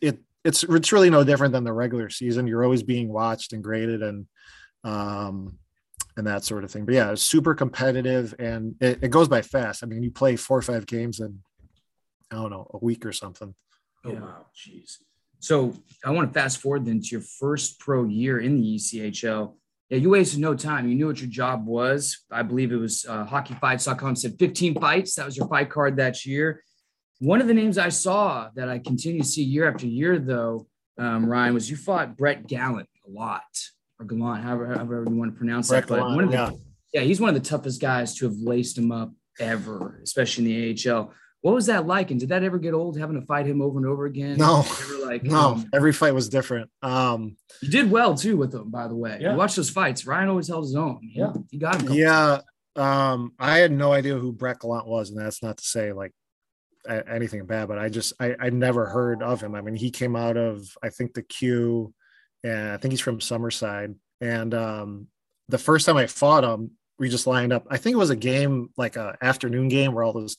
it 0.00 0.18
it's 0.44 0.62
it's 0.64 0.92
really 0.92 1.10
no 1.10 1.24
different 1.24 1.52
than 1.52 1.64
the 1.64 1.72
regular 1.72 2.08
season. 2.10 2.46
You're 2.46 2.64
always 2.64 2.82
being 2.82 3.12
watched 3.12 3.52
and 3.52 3.62
graded 3.62 4.02
and 4.02 4.26
um 4.84 5.58
and 6.16 6.26
that 6.26 6.44
sort 6.44 6.64
of 6.64 6.70
thing. 6.70 6.86
But 6.86 6.94
yeah, 6.94 7.12
it's 7.12 7.22
super 7.22 7.54
competitive 7.54 8.34
and 8.38 8.74
it, 8.80 9.00
it 9.02 9.10
goes 9.10 9.28
by 9.28 9.42
fast. 9.42 9.82
I 9.82 9.86
mean, 9.86 10.02
you 10.02 10.10
play 10.10 10.36
four 10.36 10.56
or 10.56 10.62
five 10.62 10.86
games 10.86 11.20
in 11.20 11.40
I 12.30 12.36
don't 12.36 12.50
know, 12.50 12.68
a 12.72 12.78
week 12.78 13.06
or 13.06 13.12
something. 13.12 13.54
Oh 14.04 14.12
yeah. 14.12 14.20
wow, 14.20 14.46
jeez. 14.56 14.96
So 15.38 15.74
I 16.04 16.10
want 16.10 16.32
to 16.32 16.40
fast 16.40 16.58
forward 16.58 16.86
then 16.86 17.00
to 17.00 17.08
your 17.08 17.20
first 17.20 17.78
pro 17.78 18.04
year 18.04 18.40
in 18.40 18.56
the 18.56 18.76
ECHL 18.76 19.54
yeah, 19.88 19.98
you 19.98 20.10
wasted 20.10 20.40
no 20.40 20.54
time. 20.54 20.88
You 20.88 20.96
knew 20.96 21.06
what 21.06 21.20
your 21.20 21.30
job 21.30 21.66
was. 21.66 22.24
I 22.30 22.42
believe 22.42 22.72
it 22.72 22.76
was 22.76 23.06
uh, 23.08 23.24
hockeyfights.com 23.24 24.16
said 24.16 24.36
15 24.38 24.80
fights. 24.80 25.14
That 25.14 25.26
was 25.26 25.36
your 25.36 25.46
fight 25.48 25.70
card 25.70 25.96
that 25.96 26.26
year. 26.26 26.64
One 27.20 27.40
of 27.40 27.46
the 27.46 27.54
names 27.54 27.78
I 27.78 27.88
saw 27.90 28.50
that 28.56 28.68
I 28.68 28.78
continue 28.78 29.22
to 29.22 29.26
see 29.26 29.42
year 29.42 29.70
after 29.70 29.86
year, 29.86 30.18
though, 30.18 30.66
um, 30.98 31.26
Ryan, 31.26 31.54
was 31.54 31.70
you 31.70 31.76
fought 31.76 32.16
Brett 32.16 32.46
Gallant 32.46 32.88
a 33.06 33.10
lot, 33.10 33.42
or 34.00 34.06
Gallant, 34.06 34.42
however, 34.42 34.66
however 34.66 35.04
you 35.08 35.16
want 35.16 35.32
to 35.32 35.38
pronounce 35.38 35.68
Brett 35.68 35.84
that. 35.84 35.88
But 35.88 35.96
Gallant, 35.98 36.16
one 36.16 36.24
of 36.24 36.30
the, 36.30 36.36
yeah. 36.36 36.50
yeah, 36.92 37.00
he's 37.02 37.20
one 37.20 37.28
of 37.28 37.34
the 37.34 37.48
toughest 37.48 37.80
guys 37.80 38.16
to 38.16 38.26
have 38.26 38.36
laced 38.36 38.76
him 38.76 38.90
up 38.90 39.12
ever, 39.38 40.00
especially 40.02 40.44
in 40.62 40.74
the 40.74 40.90
AHL. 40.90 41.12
What 41.42 41.54
was 41.54 41.66
that 41.66 41.86
like? 41.86 42.10
And 42.10 42.18
did 42.18 42.30
that 42.30 42.42
ever 42.42 42.58
get 42.58 42.74
old 42.74 42.98
having 42.98 43.20
to 43.20 43.26
fight 43.26 43.46
him 43.46 43.62
over 43.62 43.78
and 43.78 43.86
over 43.86 44.06
again? 44.06 44.36
No, 44.36 44.64
like 45.04 45.22
no. 45.22 45.38
Um, 45.38 45.70
every 45.72 45.92
fight 45.92 46.12
was 46.14 46.28
different. 46.28 46.70
Um, 46.82 47.36
you 47.62 47.68
did 47.68 47.90
well 47.90 48.14
too 48.14 48.36
with 48.36 48.52
him, 48.52 48.70
by 48.70 48.88
the 48.88 48.96
way. 48.96 49.18
Yeah. 49.20 49.32
You 49.32 49.38
watch 49.38 49.54
those 49.54 49.70
fights. 49.70 50.06
Ryan 50.06 50.28
always 50.28 50.48
held 50.48 50.64
his 50.64 50.74
own. 50.74 51.00
Yeah, 51.14 51.32
he 51.50 51.58
got 51.58 51.80
him. 51.80 51.92
Yeah. 51.92 52.40
Um, 52.74 53.32
I 53.38 53.58
had 53.58 53.72
no 53.72 53.92
idea 53.92 54.18
who 54.18 54.32
Brett 54.32 54.60
Gallant 54.60 54.86
was, 54.86 55.10
and 55.10 55.18
that's 55.18 55.42
not 55.42 55.58
to 55.58 55.64
say 55.64 55.92
like 55.92 56.12
anything 56.88 57.46
bad, 57.46 57.68
but 57.68 57.78
I 57.78 57.88
just 57.88 58.12
I 58.20 58.34
I 58.38 58.50
never 58.50 58.86
heard 58.86 59.22
of 59.22 59.40
him. 59.40 59.54
I 59.54 59.60
mean, 59.60 59.76
he 59.76 59.90
came 59.90 60.16
out 60.16 60.36
of 60.36 60.66
I 60.82 60.88
think 60.88 61.14
the 61.14 61.22
Q, 61.22 61.94
and 62.44 62.70
I 62.70 62.76
think 62.76 62.92
he's 62.92 63.00
from 63.00 63.20
Summerside. 63.20 63.94
And 64.20 64.54
um, 64.54 65.08
the 65.48 65.58
first 65.58 65.86
time 65.86 65.96
I 65.96 66.06
fought 66.06 66.44
him, 66.44 66.72
we 66.98 67.08
just 67.08 67.26
lined 67.26 67.52
up. 67.52 67.66
I 67.70 67.76
think 67.76 67.94
it 67.94 67.98
was 67.98 68.10
a 68.10 68.16
game 68.16 68.70
like 68.76 68.96
a 68.96 69.16
afternoon 69.20 69.68
game 69.68 69.92
where 69.92 70.04
all 70.04 70.12
those 70.12 70.36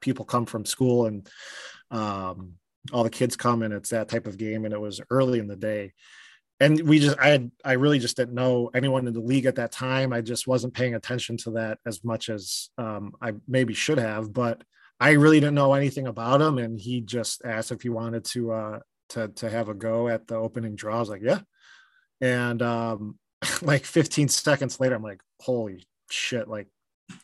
people 0.00 0.24
come 0.24 0.46
from 0.46 0.64
school 0.64 1.06
and 1.06 1.28
um, 1.90 2.54
all 2.92 3.04
the 3.04 3.10
kids 3.10 3.36
come 3.36 3.62
and 3.62 3.74
it's 3.74 3.90
that 3.90 4.08
type 4.08 4.26
of 4.26 4.38
game 4.38 4.64
and 4.64 4.74
it 4.74 4.80
was 4.80 5.00
early 5.10 5.38
in 5.38 5.46
the 5.46 5.56
day. 5.56 5.92
And 6.58 6.78
we 6.82 6.98
just 6.98 7.18
i 7.18 7.28
had 7.28 7.50
i 7.64 7.72
really 7.72 7.98
just 7.98 8.18
didn't 8.18 8.34
know 8.34 8.70
anyone 8.74 9.06
in 9.06 9.14
the 9.14 9.20
league 9.20 9.46
at 9.46 9.56
that 9.56 9.72
time. 9.72 10.12
I 10.12 10.20
just 10.20 10.46
wasn't 10.46 10.74
paying 10.74 10.94
attention 10.94 11.36
to 11.38 11.52
that 11.52 11.78
as 11.86 12.04
much 12.04 12.28
as 12.28 12.68
um, 12.76 13.12
i 13.22 13.32
maybe 13.48 13.72
should 13.72 13.98
have 13.98 14.32
but 14.32 14.62
i 14.98 15.12
really 15.12 15.40
didn't 15.40 15.54
know 15.54 15.72
anything 15.72 16.06
about 16.06 16.42
him. 16.42 16.58
And 16.58 16.78
he 16.78 17.00
just 17.00 17.42
asked 17.44 17.72
if 17.72 17.82
he 17.82 17.88
wanted 17.88 18.24
to 18.26 18.52
uh 18.52 18.78
to 19.10 19.28
to 19.28 19.48
have 19.48 19.70
a 19.70 19.74
go 19.74 20.08
at 20.08 20.26
the 20.26 20.36
opening 20.36 20.76
draw. 20.76 20.96
I 20.96 21.00
was 21.00 21.08
like 21.08 21.22
yeah. 21.22 21.40
And 22.20 22.60
um 22.60 23.18
like 23.62 23.84
15 23.84 24.28
seconds 24.28 24.80
later 24.80 24.94
i'm 24.94 25.02
like 25.02 25.22
holy 25.40 25.86
shit 26.10 26.46
like 26.46 26.68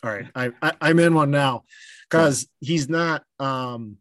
all 0.02 0.10
right 0.10 0.26
i, 0.34 0.50
I 0.62 0.90
am 0.90 0.98
in 0.98 1.14
one 1.14 1.30
now 1.30 1.64
because 2.08 2.46
he's 2.60 2.88
not 2.88 3.22
um 3.38 3.96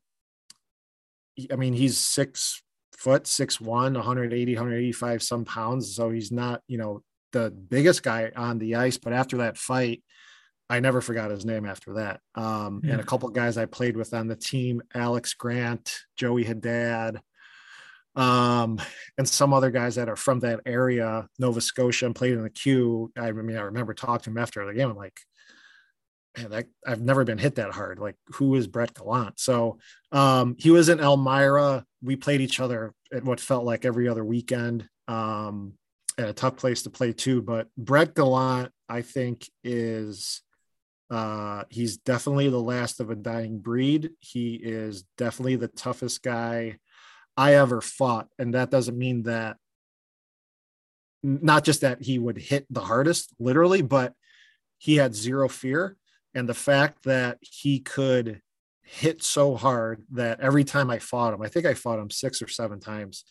i 1.51 1.55
mean 1.55 1.73
he's 1.73 1.97
six 1.97 2.61
foot 2.97 3.27
six 3.27 3.59
one 3.59 3.93
180 3.93 4.55
185 4.55 5.23
some 5.23 5.45
pounds 5.45 5.95
so 5.95 6.09
he's 6.09 6.31
not 6.31 6.61
you 6.67 6.77
know 6.77 7.01
the 7.33 7.51
biggest 7.51 8.03
guy 8.03 8.31
on 8.35 8.57
the 8.57 8.75
ice 8.75 8.97
but 8.97 9.13
after 9.13 9.37
that 9.37 9.57
fight 9.57 10.03
i 10.69 10.79
never 10.79 11.01
forgot 11.01 11.31
his 11.31 11.45
name 11.45 11.65
after 11.65 11.93
that 11.95 12.19
um 12.35 12.81
yeah. 12.83 12.93
and 12.93 13.01
a 13.01 13.05
couple 13.05 13.29
guys 13.29 13.57
i 13.57 13.65
played 13.65 13.97
with 13.97 14.13
on 14.13 14.27
the 14.27 14.35
team 14.35 14.81
alex 14.93 15.33
grant 15.33 15.99
joey 16.17 16.43
haddad 16.43 17.19
um, 18.15 18.79
and 19.17 19.27
some 19.27 19.53
other 19.53 19.71
guys 19.71 19.95
that 19.95 20.09
are 20.09 20.15
from 20.15 20.39
that 20.39 20.61
area, 20.65 21.27
Nova 21.37 21.59
Scotia, 21.61 22.05
and 22.05 22.15
played 22.15 22.33
in 22.33 22.43
the 22.43 22.49
Q. 22.49 23.11
I 23.17 23.31
mean, 23.31 23.57
I 23.57 23.61
remember 23.61 23.93
talking 23.93 24.23
to 24.23 24.29
him 24.29 24.37
after 24.37 24.65
the 24.65 24.73
game. 24.73 24.89
I'm 24.89 24.95
like, 24.95 25.19
man, 26.37 26.51
that, 26.51 26.67
I've 26.85 27.01
never 27.01 27.23
been 27.23 27.37
hit 27.37 27.55
that 27.55 27.71
hard. 27.71 27.99
Like, 27.99 28.15
who 28.33 28.55
is 28.55 28.67
Brett 28.67 28.93
Gallant? 28.93 29.39
So 29.39 29.79
um, 30.11 30.55
he 30.57 30.71
was 30.71 30.89
in 30.89 30.99
Elmira. 30.99 31.85
We 32.01 32.15
played 32.15 32.41
each 32.41 32.59
other 32.59 32.93
at 33.13 33.23
what 33.23 33.39
felt 33.39 33.65
like 33.65 33.85
every 33.85 34.07
other 34.07 34.23
weekend. 34.23 34.87
Um, 35.07 35.73
at 36.17 36.29
a 36.29 36.33
tough 36.33 36.55
place 36.55 36.83
to 36.83 36.89
play 36.89 37.13
too. 37.13 37.41
But 37.41 37.67
Brett 37.77 38.15
Gallant, 38.15 38.71
I 38.87 39.01
think, 39.01 39.49
is 39.63 40.41
uh, 41.09 41.63
he's 41.69 41.97
definitely 41.97 42.49
the 42.49 42.61
last 42.61 42.99
of 42.99 43.09
a 43.09 43.15
dying 43.15 43.59
breed. 43.59 44.11
He 44.19 44.55
is 44.55 45.03
definitely 45.17 45.57
the 45.57 45.67
toughest 45.67 46.23
guy 46.23 46.77
I 47.37 47.55
ever 47.55 47.81
fought, 47.81 48.27
and 48.39 48.53
that 48.53 48.71
doesn't 48.71 48.97
mean 48.97 49.23
that 49.23 49.57
not 51.21 51.65
just 51.65 51.81
that 51.81 52.01
he 52.01 52.17
would 52.19 52.37
hit 52.37 52.65
the 52.69 52.81
hardest, 52.81 53.33
literally, 53.39 53.81
but 53.81 54.13
he 54.77 54.95
had 54.95 55.15
zero 55.15 55.49
fear 55.49 55.97
and 56.35 56.47
the 56.47 56.53
fact 56.53 57.03
that 57.05 57.39
he 57.41 57.79
could 57.79 58.41
hit 58.83 59.23
so 59.23 59.55
hard 59.55 60.03
that 60.11 60.41
every 60.41 60.63
time 60.63 60.91
I 60.91 60.99
fought 60.99 61.33
him, 61.33 61.41
I 61.41 61.47
think 61.47 61.65
I 61.65 61.73
fought 61.73 61.99
him 61.99 62.11
six 62.11 62.41
or 62.41 62.47
seven 62.47 62.79
times. 62.79 63.25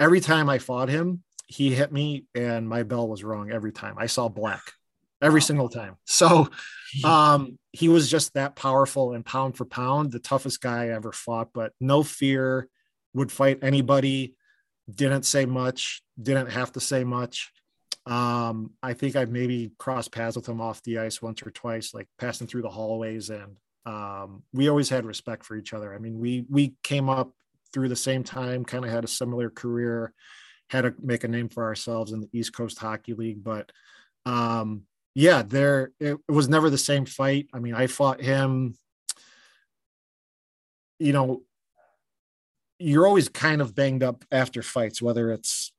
Every 0.00 0.20
time 0.20 0.48
I 0.50 0.58
fought 0.58 0.88
him, 0.88 1.22
he 1.46 1.72
hit 1.72 1.92
me 1.92 2.24
and 2.34 2.68
my 2.68 2.82
bell 2.82 3.06
was 3.06 3.22
wrong 3.22 3.52
every 3.52 3.70
time. 3.70 3.94
I 3.98 4.06
saw 4.06 4.28
black 4.28 4.62
every 5.22 5.42
single 5.42 5.68
time. 5.68 5.96
So 6.06 6.48
um, 7.04 7.58
he 7.72 7.88
was 7.88 8.10
just 8.10 8.34
that 8.34 8.56
powerful 8.56 9.12
and 9.12 9.24
pound 9.24 9.56
for 9.56 9.64
pound, 9.64 10.10
the 10.10 10.18
toughest 10.18 10.60
guy 10.60 10.84
I 10.84 10.88
ever 10.94 11.12
fought, 11.12 11.50
but 11.52 11.72
no 11.80 12.02
fear, 12.02 12.68
would 13.14 13.30
fight 13.30 13.60
anybody, 13.62 14.34
didn't 14.92 15.22
say 15.24 15.46
much, 15.46 16.02
didn't 16.20 16.50
have 16.50 16.72
to 16.72 16.80
say 16.80 17.04
much. 17.04 17.52
Um, 18.06 18.72
I 18.82 18.92
think 18.92 19.16
I've 19.16 19.30
maybe 19.30 19.72
crossed 19.78 20.12
paths 20.12 20.36
with 20.36 20.48
him 20.48 20.60
off 20.60 20.82
the 20.82 20.98
ice 20.98 21.22
once 21.22 21.42
or 21.42 21.50
twice, 21.50 21.94
like 21.94 22.08
passing 22.18 22.46
through 22.46 22.62
the 22.62 22.70
hallways, 22.70 23.30
and 23.30 23.56
um, 23.86 24.42
we 24.52 24.68
always 24.68 24.88
had 24.88 25.06
respect 25.06 25.44
for 25.44 25.56
each 25.56 25.72
other. 25.72 25.94
I 25.94 25.98
mean, 25.98 26.18
we 26.18 26.44
we 26.50 26.74
came 26.82 27.08
up 27.08 27.32
through 27.72 27.88
the 27.88 27.96
same 27.96 28.22
time, 28.22 28.64
kind 28.64 28.84
of 28.84 28.90
had 28.90 29.04
a 29.04 29.08
similar 29.08 29.48
career, 29.50 30.12
had 30.68 30.82
to 30.82 30.94
make 31.02 31.24
a 31.24 31.28
name 31.28 31.48
for 31.48 31.64
ourselves 31.64 32.12
in 32.12 32.20
the 32.20 32.28
East 32.32 32.52
Coast 32.54 32.78
Hockey 32.78 33.14
League, 33.14 33.42
but 33.42 33.72
um, 34.26 34.82
yeah, 35.14 35.42
there 35.42 35.92
it 36.00 36.18
was 36.28 36.48
never 36.48 36.70
the 36.70 36.78
same 36.78 37.06
fight. 37.06 37.48
I 37.52 37.58
mean, 37.58 37.74
I 37.74 37.86
fought 37.86 38.20
him. 38.20 38.74
You 40.98 41.12
know, 41.12 41.42
you're 42.78 43.06
always 43.06 43.28
kind 43.28 43.60
of 43.60 43.74
banged 43.74 44.02
up 44.02 44.24
after 44.32 44.62
fights, 44.62 45.00
whether 45.00 45.30
it's 45.30 45.72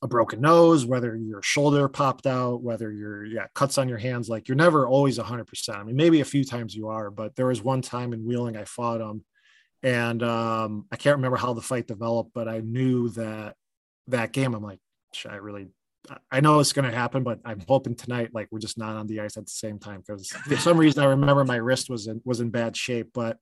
a 0.00 0.06
broken 0.06 0.40
nose, 0.40 0.86
whether 0.86 1.16
your 1.16 1.42
shoulder 1.42 1.88
popped 1.88 2.26
out, 2.26 2.62
whether 2.62 2.92
you're 2.92 3.24
yeah 3.24 3.46
cuts 3.54 3.78
on 3.78 3.88
your 3.88 3.98
hands. 3.98 4.28
Like 4.28 4.48
you're 4.48 4.56
never 4.56 4.86
always 4.86 5.18
100. 5.18 5.46
percent 5.46 5.78
I 5.78 5.84
mean, 5.84 5.96
maybe 5.96 6.20
a 6.20 6.24
few 6.26 6.44
times 6.44 6.74
you 6.74 6.88
are, 6.88 7.10
but 7.10 7.34
there 7.36 7.46
was 7.46 7.62
one 7.62 7.82
time 7.82 8.12
in 8.12 8.24
Wheeling 8.24 8.56
I 8.56 8.64
fought 8.64 9.00
him, 9.00 9.24
and 9.82 10.22
um, 10.22 10.86
I 10.92 10.96
can't 10.96 11.16
remember 11.16 11.36
how 11.36 11.52
the 11.52 11.62
fight 11.62 11.86
developed, 11.86 12.30
but 12.32 12.48
I 12.48 12.60
knew 12.60 13.08
that 13.10 13.54
that 14.08 14.32
game. 14.32 14.54
I'm 14.54 14.62
like, 14.62 14.80
I 15.28 15.36
really. 15.36 15.68
I 16.30 16.40
know 16.40 16.60
it's 16.60 16.72
going 16.72 16.88
to 16.90 16.96
happen, 16.96 17.22
but 17.22 17.40
I'm 17.44 17.62
hoping 17.68 17.94
tonight, 17.94 18.30
like 18.32 18.48
we're 18.50 18.60
just 18.60 18.78
not 18.78 18.96
on 18.96 19.08
the 19.08 19.20
ice 19.20 19.36
at 19.36 19.44
the 19.44 19.50
same 19.50 19.78
time 19.78 20.02
because 20.06 20.28
for 20.28 20.56
some 20.56 20.78
reason 20.78 21.02
I 21.02 21.06
remember 21.08 21.44
my 21.44 21.56
wrist 21.56 21.90
was 21.90 22.06
in 22.06 22.22
was 22.24 22.40
in 22.40 22.48
bad 22.48 22.76
shape. 22.76 23.10
But 23.12 23.36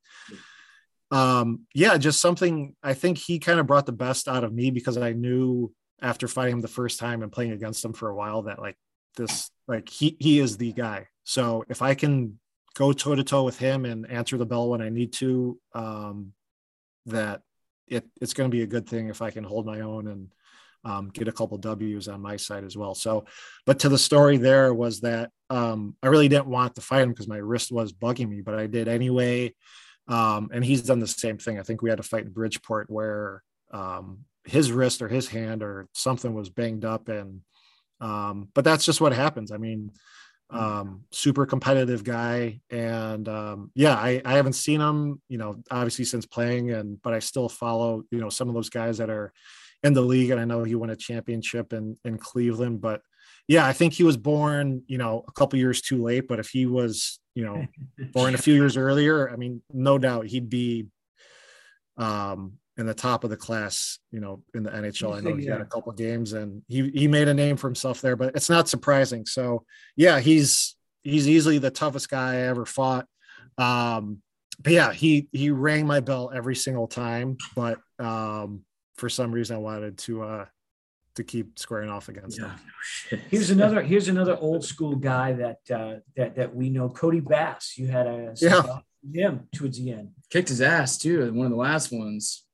um, 1.12 1.66
yeah, 1.74 1.96
just 1.98 2.20
something 2.20 2.74
I 2.82 2.94
think 2.94 3.18
he 3.18 3.38
kind 3.38 3.60
of 3.60 3.66
brought 3.66 3.86
the 3.86 3.92
best 3.92 4.26
out 4.26 4.42
of 4.42 4.52
me 4.52 4.70
because 4.70 4.96
I 4.96 5.12
knew 5.12 5.72
after 6.00 6.28
fighting 6.28 6.54
him 6.54 6.60
the 6.60 6.68
first 6.68 6.98
time 6.98 7.22
and 7.22 7.32
playing 7.32 7.52
against 7.52 7.84
him 7.84 7.92
for 7.92 8.08
a 8.08 8.14
while 8.14 8.42
that 8.42 8.58
like 8.58 8.76
this 9.16 9.50
like 9.66 9.88
he 9.88 10.16
he 10.20 10.38
is 10.38 10.56
the 10.56 10.72
guy. 10.72 11.08
So 11.24 11.64
if 11.68 11.82
I 11.82 11.94
can 11.94 12.38
go 12.74 12.92
toe 12.92 13.14
to 13.14 13.24
toe 13.24 13.44
with 13.44 13.58
him 13.58 13.84
and 13.84 14.08
answer 14.10 14.36
the 14.36 14.46
bell 14.46 14.68
when 14.68 14.82
I 14.82 14.90
need 14.90 15.12
to, 15.14 15.58
um, 15.74 16.32
that 17.06 17.40
it, 17.88 18.04
it's 18.20 18.34
going 18.34 18.50
to 18.50 18.54
be 18.54 18.62
a 18.62 18.66
good 18.66 18.86
thing 18.86 19.08
if 19.08 19.22
I 19.22 19.30
can 19.30 19.44
hold 19.44 19.64
my 19.64 19.80
own 19.80 20.08
and 20.08 20.28
um, 20.84 21.08
get 21.08 21.26
a 21.26 21.32
couple 21.32 21.56
W's 21.58 22.06
on 22.06 22.20
my 22.20 22.36
side 22.36 22.64
as 22.64 22.76
well. 22.76 22.94
So, 22.94 23.24
but 23.64 23.80
to 23.80 23.88
the 23.88 23.98
story 23.98 24.36
there 24.36 24.72
was 24.74 25.00
that 25.00 25.30
um, 25.50 25.96
I 26.02 26.08
really 26.08 26.28
didn't 26.28 26.46
want 26.46 26.74
to 26.74 26.80
fight 26.80 27.02
him 27.02 27.10
because 27.10 27.28
my 27.28 27.38
wrist 27.38 27.72
was 27.72 27.92
bugging 27.92 28.28
me, 28.28 28.40
but 28.40 28.54
I 28.54 28.66
did 28.66 28.88
anyway. 28.88 29.54
Um, 30.08 30.50
and 30.52 30.64
he's 30.64 30.82
done 30.82 31.00
the 31.00 31.08
same 31.08 31.38
thing. 31.38 31.58
I 31.58 31.62
think 31.62 31.82
we 31.82 31.90
had 31.90 31.98
a 31.98 32.04
fight 32.04 32.24
in 32.24 32.30
Bridgeport 32.30 32.88
where 32.88 33.42
um, 33.72 34.20
his 34.46 34.72
wrist 34.72 35.02
or 35.02 35.08
his 35.08 35.28
hand 35.28 35.62
or 35.62 35.88
something 35.92 36.34
was 36.34 36.48
banged 36.48 36.84
up, 36.84 37.08
and 37.08 37.40
um, 38.00 38.48
but 38.54 38.64
that's 38.64 38.84
just 38.84 39.00
what 39.00 39.12
happens. 39.12 39.52
I 39.52 39.58
mean, 39.58 39.90
um, 40.50 41.04
super 41.12 41.46
competitive 41.46 42.04
guy, 42.04 42.60
and 42.70 43.28
um, 43.28 43.70
yeah, 43.74 43.94
I, 43.94 44.22
I 44.24 44.34
haven't 44.34 44.54
seen 44.54 44.80
him, 44.80 45.20
you 45.28 45.38
know, 45.38 45.62
obviously 45.70 46.04
since 46.04 46.26
playing, 46.26 46.70
and 46.70 47.00
but 47.02 47.12
I 47.12 47.18
still 47.18 47.48
follow, 47.48 48.04
you 48.10 48.20
know, 48.20 48.28
some 48.30 48.48
of 48.48 48.54
those 48.54 48.70
guys 48.70 48.98
that 48.98 49.10
are 49.10 49.32
in 49.82 49.92
the 49.92 50.00
league, 50.00 50.30
and 50.30 50.40
I 50.40 50.44
know 50.44 50.64
he 50.64 50.74
won 50.74 50.90
a 50.90 50.96
championship 50.96 51.72
in 51.72 51.96
in 52.04 52.18
Cleveland, 52.18 52.80
but 52.80 53.00
yeah, 53.48 53.66
I 53.66 53.72
think 53.72 53.92
he 53.92 54.02
was 54.02 54.16
born, 54.16 54.82
you 54.86 54.98
know, 54.98 55.24
a 55.26 55.32
couple 55.32 55.58
years 55.58 55.80
too 55.80 56.02
late. 56.02 56.26
But 56.26 56.40
if 56.40 56.48
he 56.48 56.66
was, 56.66 57.20
you 57.34 57.44
know, 57.44 57.66
born 58.12 58.34
a 58.34 58.38
few 58.38 58.54
years 58.54 58.76
earlier, 58.76 59.30
I 59.30 59.36
mean, 59.36 59.62
no 59.72 59.98
doubt 59.98 60.26
he'd 60.26 60.50
be 60.50 60.86
um, 61.96 62.54
in 62.78 62.86
the 62.86 62.94
top 62.94 63.24
of 63.24 63.30
the 63.30 63.36
class, 63.36 63.98
you 64.10 64.20
know, 64.20 64.42
in 64.54 64.62
the 64.62 64.70
NHL. 64.70 65.16
I 65.16 65.20
know 65.20 65.34
he 65.34 65.46
had 65.46 65.60
a 65.60 65.66
couple 65.66 65.92
games 65.92 66.34
and 66.34 66.62
he 66.68 66.90
he 66.90 67.08
made 67.08 67.28
a 67.28 67.34
name 67.34 67.56
for 67.56 67.68
himself 67.68 68.00
there, 68.00 68.16
but 68.16 68.36
it's 68.36 68.50
not 68.50 68.68
surprising. 68.68 69.24
So 69.24 69.64
yeah, 69.96 70.20
he's 70.20 70.76
he's 71.02 71.28
easily 71.28 71.58
the 71.58 71.70
toughest 71.70 72.10
guy 72.10 72.34
I 72.34 72.40
ever 72.48 72.66
fought. 72.66 73.06
Um, 73.56 74.22
but 74.62 74.72
yeah, 74.72 74.92
he 74.92 75.28
he 75.32 75.50
rang 75.50 75.86
my 75.86 76.00
bell 76.00 76.30
every 76.34 76.56
single 76.56 76.86
time. 76.86 77.36
But 77.54 77.78
um, 77.98 78.62
for 78.96 79.08
some 79.08 79.32
reason, 79.32 79.56
I 79.56 79.60
wanted 79.60 79.98
to 79.98 80.22
uh, 80.22 80.44
to 81.14 81.24
keep 81.24 81.58
squaring 81.58 81.90
off 81.90 82.08
against 82.08 82.38
yeah. 82.38 82.56
him. 83.10 83.20
here's 83.30 83.50
another 83.50 83.82
here's 83.82 84.08
another 84.08 84.36
old 84.36 84.64
school 84.64 84.96
guy 84.96 85.32
that 85.32 85.58
uh, 85.74 85.94
that 86.16 86.36
that 86.36 86.54
we 86.54 86.70
know, 86.70 86.88
Cody 86.88 87.20
Bass. 87.20 87.74
You 87.76 87.88
had 87.88 88.06
a 88.06 88.34
yeah. 88.40 88.80
him 89.12 89.48
towards 89.54 89.78
the 89.78 89.92
end. 89.92 90.10
Kicked 90.30 90.48
his 90.48 90.60
ass 90.60 90.98
too. 90.98 91.32
One 91.32 91.46
of 91.46 91.52
the 91.52 91.58
last 91.58 91.92
ones. 91.92 92.45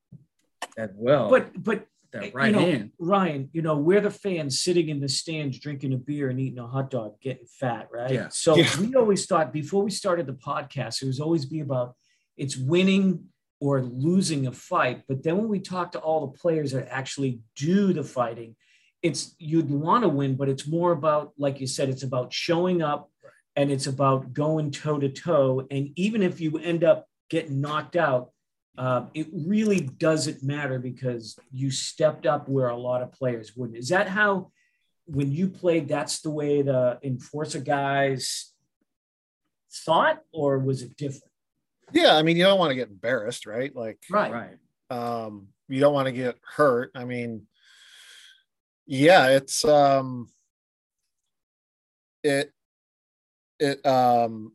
That 0.76 0.92
well. 0.94 1.28
But 1.28 1.62
but 1.62 1.86
that 2.12 2.24
eh, 2.24 2.30
right 2.34 2.46
you 2.46 2.52
know, 2.52 2.60
hand. 2.60 2.90
Ryan, 2.98 3.50
you 3.52 3.62
know, 3.62 3.76
we're 3.76 4.00
the 4.00 4.10
fans 4.10 4.60
sitting 4.60 4.88
in 4.88 5.00
the 5.00 5.08
stands 5.08 5.58
drinking 5.58 5.92
a 5.92 5.96
beer 5.96 6.28
and 6.28 6.38
eating 6.38 6.58
a 6.58 6.66
hot 6.66 6.90
dog, 6.90 7.20
getting 7.20 7.46
fat, 7.46 7.88
right? 7.92 8.12
Yeah. 8.12 8.28
So 8.30 8.56
yeah. 8.56 8.68
we 8.80 8.94
always 8.94 9.26
thought 9.26 9.52
before 9.52 9.82
we 9.82 9.90
started 9.90 10.26
the 10.26 10.34
podcast, 10.34 11.02
it 11.02 11.06
was 11.06 11.20
always 11.20 11.46
be 11.46 11.60
about 11.60 11.94
it's 12.36 12.56
winning 12.56 13.24
or 13.60 13.82
losing 13.82 14.46
a 14.46 14.52
fight. 14.52 15.02
But 15.08 15.22
then 15.22 15.38
when 15.38 15.48
we 15.48 15.60
talk 15.60 15.92
to 15.92 15.98
all 15.98 16.26
the 16.26 16.38
players 16.38 16.72
that 16.72 16.88
actually 16.90 17.40
do 17.56 17.92
the 17.92 18.04
fighting, 18.04 18.56
it's 19.02 19.34
you'd 19.38 19.70
want 19.70 20.02
to 20.02 20.08
win, 20.08 20.36
but 20.36 20.48
it's 20.48 20.66
more 20.66 20.92
about, 20.92 21.32
like 21.38 21.60
you 21.60 21.66
said, 21.66 21.88
it's 21.88 22.02
about 22.02 22.32
showing 22.32 22.82
up 22.82 23.10
and 23.56 23.70
it's 23.70 23.86
about 23.86 24.32
going 24.32 24.70
toe 24.70 24.98
to 24.98 25.08
toe. 25.08 25.66
And 25.70 25.90
even 25.96 26.22
if 26.22 26.40
you 26.40 26.58
end 26.58 26.84
up 26.84 27.06
getting 27.30 27.60
knocked 27.60 27.96
out, 27.96 28.30
uh, 28.78 29.06
it 29.14 29.28
really 29.32 29.80
doesn't 29.80 30.42
matter 30.42 30.78
because 30.78 31.38
you 31.50 31.70
stepped 31.70 32.26
up 32.26 32.48
where 32.48 32.68
a 32.68 32.76
lot 32.76 33.02
of 33.02 33.12
players 33.12 33.54
wouldn't. 33.56 33.78
Is 33.78 33.88
that 33.88 34.08
how, 34.08 34.50
when 35.06 35.30
you 35.30 35.48
played, 35.48 35.88
that's 35.88 36.20
the 36.20 36.30
way 36.30 36.62
the 36.62 36.98
enforcer 37.02 37.60
guys 37.60 38.52
thought, 39.70 40.20
or 40.32 40.58
was 40.58 40.82
it 40.82 40.96
different? 40.96 41.24
Yeah, 41.92 42.16
I 42.16 42.22
mean, 42.22 42.36
you 42.36 42.44
don't 42.44 42.58
want 42.58 42.70
to 42.70 42.74
get 42.76 42.88
embarrassed, 42.88 43.44
right? 43.44 43.74
Like, 43.74 43.98
right, 44.10 44.32
Right. 44.32 44.56
um, 44.90 45.48
you 45.68 45.80
don't 45.80 45.92
want 45.92 46.06
to 46.06 46.12
get 46.12 46.36
hurt. 46.42 46.90
I 46.94 47.04
mean, 47.04 47.46
yeah, 48.86 49.28
it's 49.28 49.64
um, 49.64 50.28
it 52.22 52.50
it 53.58 53.84
um, 53.84 54.54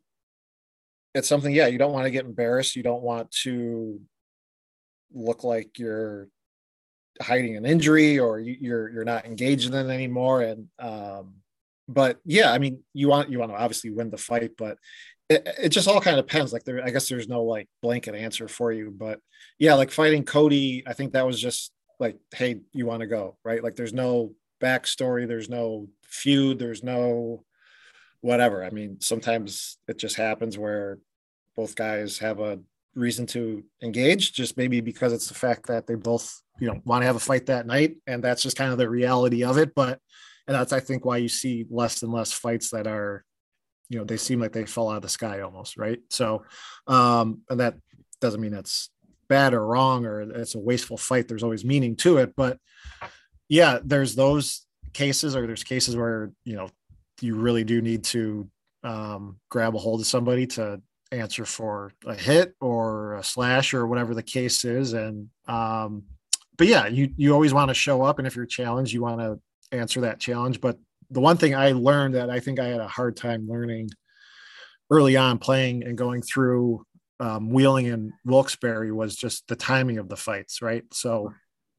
it's 1.18 1.28
something. 1.28 1.54
Yeah, 1.54 1.66
you 1.66 1.78
don't 1.78 1.92
want 1.92 2.04
to 2.04 2.10
get 2.10 2.24
embarrassed. 2.24 2.76
You 2.76 2.82
don't 2.82 3.02
want 3.02 3.30
to 3.42 4.00
look 5.12 5.44
like 5.44 5.78
you're 5.78 6.28
hiding 7.20 7.56
an 7.56 7.66
injury 7.66 8.18
or 8.18 8.38
you, 8.38 8.56
you're 8.60 8.88
you're 8.90 9.04
not 9.04 9.26
engaged 9.26 9.68
in 9.68 9.74
it 9.74 9.92
anymore. 9.92 10.42
And 10.42 10.68
um, 10.78 11.34
but 11.88 12.18
yeah, 12.24 12.52
I 12.52 12.58
mean, 12.58 12.82
you 12.94 13.08
want 13.08 13.30
you 13.30 13.38
want 13.38 13.50
to 13.50 13.58
obviously 13.58 13.90
win 13.90 14.10
the 14.10 14.16
fight, 14.16 14.52
but 14.56 14.78
it, 15.28 15.46
it 15.62 15.68
just 15.70 15.88
all 15.88 16.00
kind 16.00 16.18
of 16.18 16.26
depends. 16.26 16.52
Like 16.52 16.64
there, 16.64 16.84
I 16.84 16.90
guess 16.90 17.08
there's 17.08 17.28
no 17.28 17.42
like 17.42 17.68
blanket 17.82 18.14
answer 18.14 18.48
for 18.48 18.72
you, 18.72 18.94
but 18.96 19.20
yeah, 19.58 19.74
like 19.74 19.90
fighting 19.90 20.24
Cody, 20.24 20.84
I 20.86 20.92
think 20.92 21.12
that 21.12 21.26
was 21.26 21.40
just 21.40 21.72
like, 21.98 22.16
hey, 22.34 22.60
you 22.72 22.86
want 22.86 23.00
to 23.00 23.06
go, 23.06 23.36
right? 23.44 23.62
Like 23.62 23.76
there's 23.76 23.92
no 23.92 24.32
backstory, 24.62 25.26
there's 25.26 25.48
no 25.48 25.88
feud, 26.04 26.58
there's 26.58 26.82
no 26.82 27.44
whatever. 28.20 28.64
I 28.64 28.70
mean, 28.70 29.00
sometimes 29.00 29.78
it 29.86 29.98
just 29.98 30.16
happens 30.16 30.58
where 30.58 30.98
both 31.58 31.74
guys 31.74 32.18
have 32.18 32.38
a 32.38 32.60
reason 32.94 33.26
to 33.26 33.64
engage, 33.82 34.32
just 34.32 34.56
maybe 34.56 34.80
because 34.80 35.12
it's 35.12 35.26
the 35.26 35.34
fact 35.34 35.66
that 35.66 35.88
they 35.88 35.96
both, 35.96 36.40
you 36.60 36.68
know, 36.68 36.80
want 36.84 37.02
to 37.02 37.06
have 37.06 37.16
a 37.16 37.20
fight 37.20 37.46
that 37.46 37.66
night. 37.66 37.96
And 38.06 38.22
that's 38.22 38.44
just 38.44 38.56
kind 38.56 38.70
of 38.70 38.78
the 38.78 38.88
reality 38.88 39.42
of 39.42 39.58
it. 39.58 39.74
But 39.74 39.98
and 40.46 40.54
that's 40.54 40.72
I 40.72 40.78
think 40.78 41.04
why 41.04 41.16
you 41.16 41.28
see 41.28 41.66
less 41.68 42.00
and 42.04 42.12
less 42.12 42.32
fights 42.32 42.70
that 42.70 42.86
are 42.86 43.24
you 43.88 43.98
know 43.98 44.04
they 44.04 44.16
seem 44.16 44.38
like 44.38 44.52
they 44.52 44.66
fell 44.66 44.88
out 44.88 44.96
of 44.98 45.02
the 45.02 45.08
sky 45.08 45.40
almost 45.40 45.78
right 45.78 46.00
so 46.10 46.44
um 46.88 47.40
and 47.48 47.60
that 47.60 47.74
doesn't 48.20 48.42
mean 48.42 48.52
it's 48.52 48.90
bad 49.30 49.54
or 49.54 49.64
wrong 49.64 50.04
or 50.04 50.20
it's 50.20 50.54
a 50.54 50.58
wasteful 50.58 50.98
fight 50.98 51.26
there's 51.26 51.42
always 51.42 51.64
meaning 51.64 51.96
to 51.96 52.18
it 52.18 52.34
but 52.36 52.58
yeah 53.48 53.78
there's 53.82 54.14
those 54.14 54.66
cases 54.92 55.34
or 55.34 55.46
there's 55.46 55.64
cases 55.64 55.96
where 55.96 56.30
you 56.44 56.54
know 56.54 56.68
you 57.22 57.34
really 57.34 57.64
do 57.64 57.80
need 57.80 58.04
to 58.04 58.46
um, 58.84 59.38
grab 59.48 59.74
a 59.74 59.78
hold 59.78 60.00
of 60.00 60.06
somebody 60.06 60.46
to 60.46 60.82
answer 61.12 61.44
for 61.44 61.92
a 62.06 62.14
hit 62.14 62.54
or 62.60 63.14
a 63.14 63.24
slash 63.24 63.72
or 63.72 63.86
whatever 63.86 64.14
the 64.14 64.22
case 64.22 64.64
is 64.64 64.92
and 64.92 65.28
um 65.46 66.02
but 66.56 66.66
yeah 66.66 66.86
you 66.86 67.10
you 67.16 67.32
always 67.32 67.54
want 67.54 67.68
to 67.68 67.74
show 67.74 68.02
up 68.02 68.18
and 68.18 68.26
if 68.26 68.36
you're 68.36 68.44
challenged 68.44 68.92
you 68.92 69.00
want 69.00 69.20
to 69.20 69.40
answer 69.72 70.02
that 70.02 70.20
challenge 70.20 70.60
but 70.60 70.76
the 71.10 71.20
one 71.20 71.36
thing 71.36 71.54
I 71.54 71.72
learned 71.72 72.14
that 72.14 72.30
I 72.30 72.40
think 72.40 72.60
I 72.60 72.66
had 72.66 72.80
a 72.80 72.88
hard 72.88 73.16
time 73.16 73.48
learning 73.48 73.90
early 74.90 75.16
on 75.16 75.38
playing 75.38 75.84
and 75.84 75.96
going 75.96 76.22
through 76.22 76.84
um, 77.20 77.50
Wheeling 77.50 77.88
and 77.88 78.12
Wilkes-Barre 78.24 78.92
was 78.92 79.16
just 79.16 79.48
the 79.48 79.56
timing 79.56 79.98
of 79.98 80.08
the 80.08 80.16
fights, 80.16 80.62
right? 80.62 80.84
So, 80.92 81.32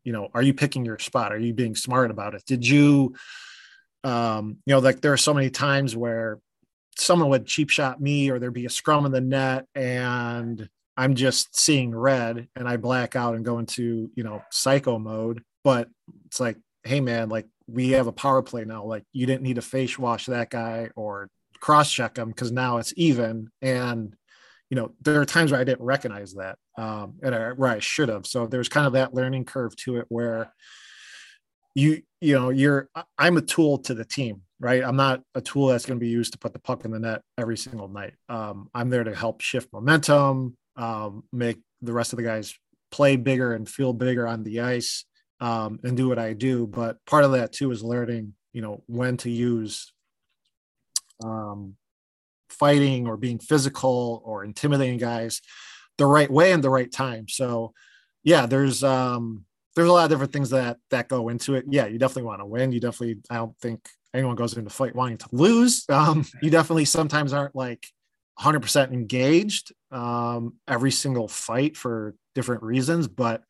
you 0.03 0.11
know, 0.11 0.29
are 0.33 0.41
you 0.41 0.53
picking 0.53 0.83
your 0.83 0.99
spot? 0.99 1.31
Are 1.31 1.39
you 1.39 1.53
being 1.53 1.75
smart 1.75 2.11
about 2.11 2.35
it? 2.35 2.43
Did 2.45 2.67
you 2.67 3.15
um, 4.03 4.57
you 4.65 4.73
know, 4.73 4.79
like 4.79 5.01
there 5.01 5.13
are 5.13 5.17
so 5.17 5.33
many 5.33 5.49
times 5.49 5.95
where 5.95 6.39
someone 6.99 7.29
would 7.29 7.45
cheap 7.45 7.69
shot 7.69 8.01
me 8.01 8.29
or 8.29 8.39
there'd 8.39 8.53
be 8.53 8.65
a 8.65 8.69
scrum 8.69 9.05
in 9.05 9.11
the 9.11 9.21
net 9.21 9.65
and 9.73 10.69
I'm 10.97 11.15
just 11.15 11.57
seeing 11.57 11.95
red 11.95 12.49
and 12.55 12.67
I 12.67 12.75
black 12.75 13.15
out 13.15 13.35
and 13.35 13.45
go 13.45 13.59
into, 13.59 14.11
you 14.15 14.23
know, 14.23 14.43
psycho 14.51 14.99
mode. 14.99 15.41
But 15.63 15.87
it's 16.25 16.39
like, 16.39 16.57
hey 16.83 16.99
man, 16.99 17.29
like 17.29 17.47
we 17.67 17.91
have 17.91 18.07
a 18.07 18.11
power 18.11 18.41
play 18.41 18.65
now. 18.65 18.83
Like 18.83 19.03
you 19.13 19.25
didn't 19.25 19.43
need 19.43 19.55
to 19.55 19.61
face 19.61 19.97
wash 19.97 20.25
that 20.25 20.49
guy 20.49 20.89
or 20.95 21.29
cross 21.59 21.91
check 21.91 22.17
him 22.17 22.29
because 22.29 22.51
now 22.51 22.77
it's 22.77 22.93
even. 22.97 23.49
And 23.61 24.15
you 24.69 24.75
know, 24.75 24.91
there 25.01 25.21
are 25.21 25.25
times 25.25 25.51
where 25.51 25.61
I 25.61 25.63
didn't 25.63 25.85
recognize 25.85 26.33
that, 26.35 26.57
um, 26.77 27.15
and 27.23 27.33
I, 27.33 27.51
where 27.53 27.71
I 27.71 27.79
should 27.79 28.09
have. 28.09 28.27
So 28.27 28.45
there's 28.45 28.69
kind 28.69 28.85
of 28.85 28.93
that 28.93 29.13
learning 29.13 29.45
curve 29.45 29.75
to 29.77 29.97
it 29.97 30.05
where 30.09 30.53
you, 31.73 32.03
you 32.21 32.35
know, 32.35 32.49
you're, 32.49 32.89
I'm 33.17 33.37
a 33.37 33.41
tool 33.41 33.77
to 33.79 33.93
the 33.93 34.05
team, 34.05 34.41
right? 34.59 34.83
I'm 34.83 34.95
not 34.95 35.21
a 35.35 35.41
tool 35.41 35.67
that's 35.67 35.85
going 35.85 35.99
to 35.99 36.03
be 36.03 36.09
used 36.09 36.33
to 36.33 36.39
put 36.39 36.53
the 36.53 36.59
puck 36.59 36.85
in 36.85 36.91
the 36.91 36.99
net 36.99 37.21
every 37.37 37.57
single 37.57 37.87
night. 37.87 38.13
Um, 38.27 38.69
I'm 38.73 38.89
there 38.89 39.03
to 39.03 39.15
help 39.15 39.41
shift 39.41 39.71
momentum, 39.71 40.57
um, 40.75 41.23
make 41.31 41.59
the 41.81 41.93
rest 41.93 42.13
of 42.13 42.17
the 42.17 42.23
guys 42.23 42.53
play 42.91 43.15
bigger 43.15 43.53
and 43.53 43.69
feel 43.69 43.93
bigger 43.93 44.27
on 44.27 44.43
the 44.43 44.61
ice, 44.61 45.05
um, 45.39 45.79
and 45.83 45.95
do 45.95 46.09
what 46.09 46.19
I 46.19 46.33
do. 46.33 46.67
But 46.67 46.97
part 47.05 47.23
of 47.23 47.31
that 47.31 47.53
too 47.53 47.71
is 47.71 47.83
learning, 47.83 48.33
you 48.51 48.61
know, 48.61 48.83
when 48.87 49.17
to 49.17 49.29
use 49.29 49.93
um, 51.23 51.75
fighting 52.49 53.07
or 53.07 53.15
being 53.15 53.39
physical 53.39 54.21
or 54.25 54.43
intimidating 54.43 54.97
guys 54.97 55.41
the 55.97 56.05
right 56.05 56.29
way 56.29 56.51
and 56.51 56.63
the 56.63 56.69
right 56.69 56.91
time. 56.91 57.27
So 57.27 57.73
yeah, 58.23 58.45
there's 58.45 58.83
um 58.83 59.45
there's 59.75 59.89
a 59.89 59.93
lot 59.93 60.05
of 60.05 60.09
different 60.09 60.33
things 60.33 60.49
that 60.49 60.77
that 60.89 61.07
go 61.07 61.29
into 61.29 61.55
it. 61.55 61.65
Yeah, 61.69 61.85
you 61.85 61.99
definitely 61.99 62.23
want 62.23 62.41
to 62.41 62.45
win. 62.45 62.71
You 62.71 62.79
definitely 62.79 63.21
I 63.29 63.35
don't 63.35 63.57
think 63.59 63.87
anyone 64.13 64.35
goes 64.35 64.57
into 64.57 64.69
fight 64.69 64.95
wanting 64.95 65.17
to 65.19 65.29
lose. 65.31 65.85
Um 65.89 66.25
you 66.41 66.49
definitely 66.49 66.85
sometimes 66.85 67.33
aren't 67.33 67.55
like 67.55 67.87
100% 68.39 68.93
engaged 68.93 69.73
um 69.91 70.53
every 70.67 70.91
single 70.91 71.27
fight 71.27 71.75
for 71.77 72.15
different 72.35 72.63
reasons, 72.63 73.07
but 73.07 73.43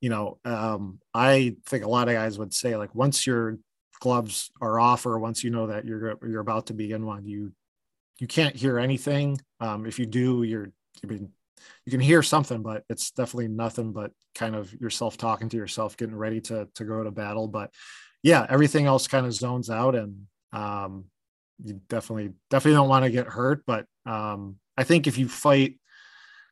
you 0.00 0.10
know, 0.10 0.38
um 0.44 0.98
I 1.14 1.56
think 1.66 1.84
a 1.84 1.88
lot 1.88 2.08
of 2.08 2.14
guys 2.14 2.38
would 2.38 2.52
say 2.52 2.76
like 2.76 2.94
once 2.94 3.26
your 3.26 3.58
gloves 4.00 4.50
are 4.60 4.80
off 4.80 5.06
or 5.06 5.18
once 5.20 5.44
you 5.44 5.50
know 5.50 5.68
that 5.68 5.84
you're 5.84 6.18
you're 6.26 6.40
about 6.40 6.66
to 6.66 6.74
be 6.74 6.90
in 6.90 7.06
one, 7.06 7.24
you 7.24 7.52
you 8.18 8.26
can't 8.26 8.54
hear 8.54 8.78
anything. 8.78 9.40
Um, 9.60 9.86
if 9.86 9.98
you 9.98 10.06
do, 10.06 10.42
you're 10.42 10.68
I 11.02 11.06
mean, 11.06 11.30
you 11.84 11.90
can 11.90 12.00
hear 12.00 12.22
something, 12.22 12.62
but 12.62 12.84
it's 12.88 13.10
definitely 13.10 13.48
nothing 13.48 13.92
but 13.92 14.12
kind 14.34 14.54
of 14.54 14.72
yourself 14.74 15.16
talking 15.16 15.48
to 15.50 15.56
yourself, 15.56 15.96
getting 15.96 16.16
ready 16.16 16.40
to 16.42 16.68
to 16.74 16.84
go 16.84 17.02
to 17.02 17.10
battle. 17.10 17.48
But 17.48 17.70
yeah, 18.22 18.46
everything 18.48 18.86
else 18.86 19.06
kind 19.06 19.26
of 19.26 19.34
zones 19.34 19.70
out, 19.70 19.94
and 19.94 20.26
um, 20.52 21.04
you 21.64 21.80
definitely 21.88 22.32
definitely 22.50 22.76
don't 22.76 22.88
want 22.88 23.04
to 23.04 23.10
get 23.10 23.26
hurt. 23.26 23.64
But 23.66 23.86
um, 24.06 24.56
I 24.76 24.84
think 24.84 25.06
if 25.06 25.18
you 25.18 25.28
fight 25.28 25.78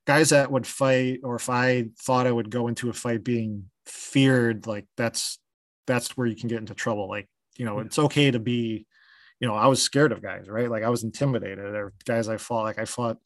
guys 0.07 0.31
that 0.31 0.51
would 0.51 0.67
fight, 0.67 1.21
or 1.23 1.37
if 1.37 1.49
I 1.49 1.89
thought 2.01 2.27
I 2.27 2.33
would 2.33 2.51
go 2.51 2.69
into 2.69 2.91
a 2.91 2.93
fight 2.95 3.25
being 3.25 3.71
feared, 3.87 4.67
like 4.67 4.87
that's 4.97 5.39
that's 5.87 6.17
where 6.17 6.27
you 6.27 6.37
can 6.37 6.49
get 6.49 6.59
into 6.59 6.75
trouble. 6.75 7.09
Like 7.09 7.29
you 7.57 7.65
know, 7.65 7.81
it's 7.81 7.99
okay 7.99 8.31
to 8.31 8.39
be 8.39 8.87
you 9.41 9.49
know, 9.49 9.55
I 9.55 9.67
was 9.67 9.83
scared 9.83 10.13
of 10.13 10.23
guys, 10.23 10.49
right? 10.49 10.71
Like 10.71 10.85
I 10.85 10.91
was 10.91 11.03
intimidated. 11.03 11.59
Or 11.59 11.93
guys 12.05 12.29
I 12.29 12.37
fought, 12.37 12.65
like 12.65 12.79
I 12.79 12.85
fought 12.85 13.17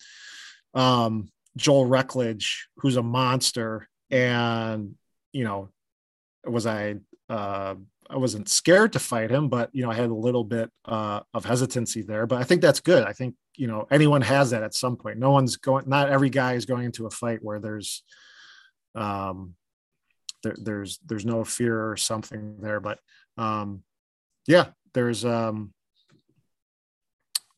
um, 0.73 1.29
Joel 1.57 1.87
Rechlicz, 1.87 2.45
who's 2.79 2.97
a 2.97 3.03
monster, 3.03 3.88
and 4.11 4.95
you 5.33 5.45
know, 5.45 5.71
was 6.45 6.67
I 6.67 6.97
uh, 7.29 7.75
I 8.11 8.17
wasn't 8.17 8.49
scared 8.49 8.93
to 8.95 8.99
fight 8.99 9.31
him, 9.31 9.49
but 9.49 9.71
you 9.73 9.83
know, 9.83 9.90
I 9.90 9.95
had 9.95 10.11
a 10.11 10.14
little 10.14 10.45
bit 10.45 10.71
uh, 10.85 11.21
of 11.33 11.45
hesitancy 11.45 12.03
there. 12.03 12.27
But 12.27 12.40
I 12.40 12.45
think 12.45 12.61
that's 12.61 12.81
good. 12.81 13.05
I 13.05 13.12
think 13.12 13.35
you 13.57 13.67
know 13.67 13.87
anyone 13.90 14.23
has 14.23 14.51
that 14.51 14.62
at 14.62 14.75
some 14.75 14.97
point. 14.97 15.19
No 15.19 15.31
one's 15.31 15.57
going. 15.57 15.88
Not 15.88 16.11
every 16.11 16.31
guy 16.31 16.55
is 16.55 16.67
going 16.67 16.85
into 16.85 17.07
a 17.07 17.11
fight 17.11 17.38
where 17.43 17.61
there's 17.61 18.03
um 18.95 19.55
there, 20.43 20.55
there's 20.57 20.99
there's 21.07 21.27
no 21.27 21.45
fear 21.45 21.90
or 21.90 21.97
something 21.97 22.59
there. 22.61 22.81
But 22.81 22.99
um 23.38 23.83
yeah, 24.47 24.67
there's 24.93 25.25
um 25.25 25.73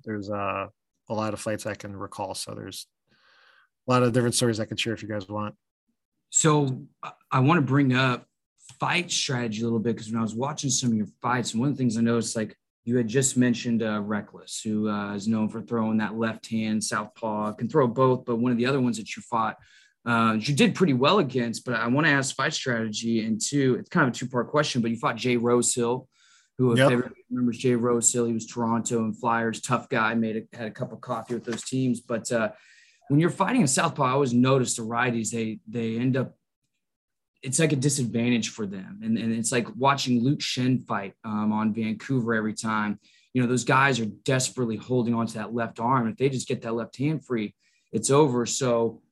there's 0.07 0.31
uh, 0.31 0.69
a 1.09 1.15
lot 1.15 1.35
of 1.35 1.41
fights 1.41 1.67
I 1.67 1.75
can 1.75 1.95
recall. 1.95 2.35
So 2.35 2.55
there's 2.55 2.87
a 3.87 3.91
lot 3.91 4.03
of 4.03 4.13
different 4.13 4.35
stories 4.35 4.61
I 4.61 4.65
can 4.65 4.77
share 4.77 4.93
if 4.93 5.03
you 5.03 5.09
guys 5.09 5.29
want. 5.29 5.55
So 6.31 6.83
I 7.31 7.41
want 7.41 7.59
to 7.59 7.63
bring 7.63 7.95
up 7.95 8.27
fight 8.81 9.11
strategy 9.11 9.61
a 9.61 9.65
little 9.65 9.79
bit 9.79 9.95
because 9.95 10.11
when 10.11 10.19
I 10.19 10.23
was 10.23 10.35
watching 10.35 10.71
some 10.71 10.91
of 10.91 10.97
your 10.97 11.07
fights, 11.23 11.53
and 11.53 11.61
one 11.61 11.71
of 11.71 11.77
the 11.77 11.79
things 11.79 11.97
I 11.97 12.01
noticed, 12.01 12.37
like 12.37 12.57
you 12.85 12.97
had 12.97 13.09
just 13.09 13.37
mentioned 13.37 13.83
uh, 13.83 14.01
Reckless, 14.01 14.61
who 14.63 14.89
uh, 14.89 15.15
is 15.15 15.29
known 15.29 15.49
for 15.49 15.63
throwing 15.63 15.99
that 15.99 16.17
left 16.17 16.49
hand 16.49 16.83
southpaw, 16.83 17.53
can 17.55 17.69
throw 17.69 17.87
both, 17.87 18.25
but 18.25 18.37
one 18.37 18.53
of 18.53 18.59
the 18.59 18.67
other 18.67 18.81
ones 18.81 18.97
that 18.97 19.17
you 19.17 19.23
fought, 19.23 19.57
uh, 20.05 20.37
you 20.39 20.55
did 20.55 20.75
pretty 20.75 20.93
well 20.93 21.19
against. 21.19 21.65
But 21.65 21.75
I 21.75 21.87
want 21.89 22.07
to 22.07 22.13
ask 22.13 22.35
fight 22.35 22.55
strategy, 22.55 23.25
and 23.25 23.41
two, 23.41 23.77
it's 23.79 23.89
kind 23.89 24.09
of 24.09 24.15
a 24.15 24.17
two 24.17 24.29
part 24.29 24.51
question, 24.51 24.83
but 24.83 24.91
you 24.91 24.97
fought 24.97 25.17
Jay 25.17 25.37
Rosehill, 25.37 26.09
who, 26.59 26.73
if 26.73 26.79
yep. 26.79 26.91
everybody 26.91 27.15
remembers 27.31 27.59
Jay 27.59 27.75
Rosehill, 27.75 28.27
he 28.27 28.33
was 28.33 28.47
Toronto 28.47 29.01
and 29.01 29.19
Flyers, 29.19 29.61
tough 29.61 29.89
guy, 29.89 30.15
made 30.15 30.37
a, 30.37 30.57
had 30.57 30.69
a 30.69 30.71
cup 30.71 30.93
of 30.93 31.01
coffee 31.01 31.35
with 31.35 31.45
those 31.45 31.65
teams. 31.65 32.01
But 32.01 32.31
uh, 32.31 32.51
when 33.09 33.21
you're 33.21 33.31
fighting 33.31 33.63
a 33.63 33.69
southpaw, 33.69 34.05
I 34.05 34.11
always 34.11 34.35
notice 34.35 34.77
the 34.77 34.83
righties, 34.83 35.31
they 35.31 35.61
they 35.69 35.99
end 35.99 36.17
up, 36.17 36.37
it's 37.43 37.59
like 37.59 37.73
a 37.73 37.77
disadvantage 37.77 38.51
for 38.51 38.67
them. 38.67 39.01
And, 39.03 39.17
and 39.19 39.33
it's 39.33 39.53
like 39.53 39.67
watching 39.77 40.23
Luke 40.23 40.41
Schenn 40.41 40.85
fight 40.87 41.15
um, 41.25 41.53
on 41.53 41.73
Vancouver 41.73 42.35
every 42.35 42.55
time. 42.55 42.99
You 43.33 43.43
know, 43.43 43.49
those 43.49 43.65
guys 43.65 44.01
are 44.01 44.07
desperately 44.07 44.77
holding 44.77 45.15
on 45.15 45.27
to 45.27 45.35
that 45.35 45.55
left 45.55 45.79
arm. 45.79 46.09
If 46.09 46.17
they 46.17 46.29
just 46.31 46.49
get 46.49 46.63
that 46.63 46.75
left 46.75 46.97
hand 46.97 47.25
free, 47.25 47.55
it's 47.93 48.11
over. 48.11 48.47
So, 48.47 49.03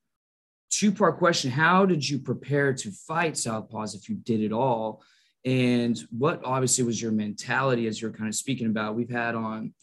two 0.70 0.92
part 0.92 1.18
question 1.18 1.50
How 1.50 1.86
did 1.86 2.08
you 2.08 2.18
prepare 2.18 2.72
to 2.72 2.90
fight 2.90 3.34
southpaws 3.34 3.94
if 3.94 4.08
you 4.08 4.16
did 4.16 4.40
it 4.40 4.52
all? 4.52 5.02
and 5.44 5.98
what 6.10 6.40
obviously 6.44 6.84
was 6.84 7.00
your 7.00 7.12
mentality 7.12 7.86
as 7.86 8.00
you're 8.00 8.10
kind 8.10 8.28
of 8.28 8.34
speaking 8.34 8.66
about 8.66 8.94
we've 8.94 9.10
had 9.10 9.34
on 9.34 9.74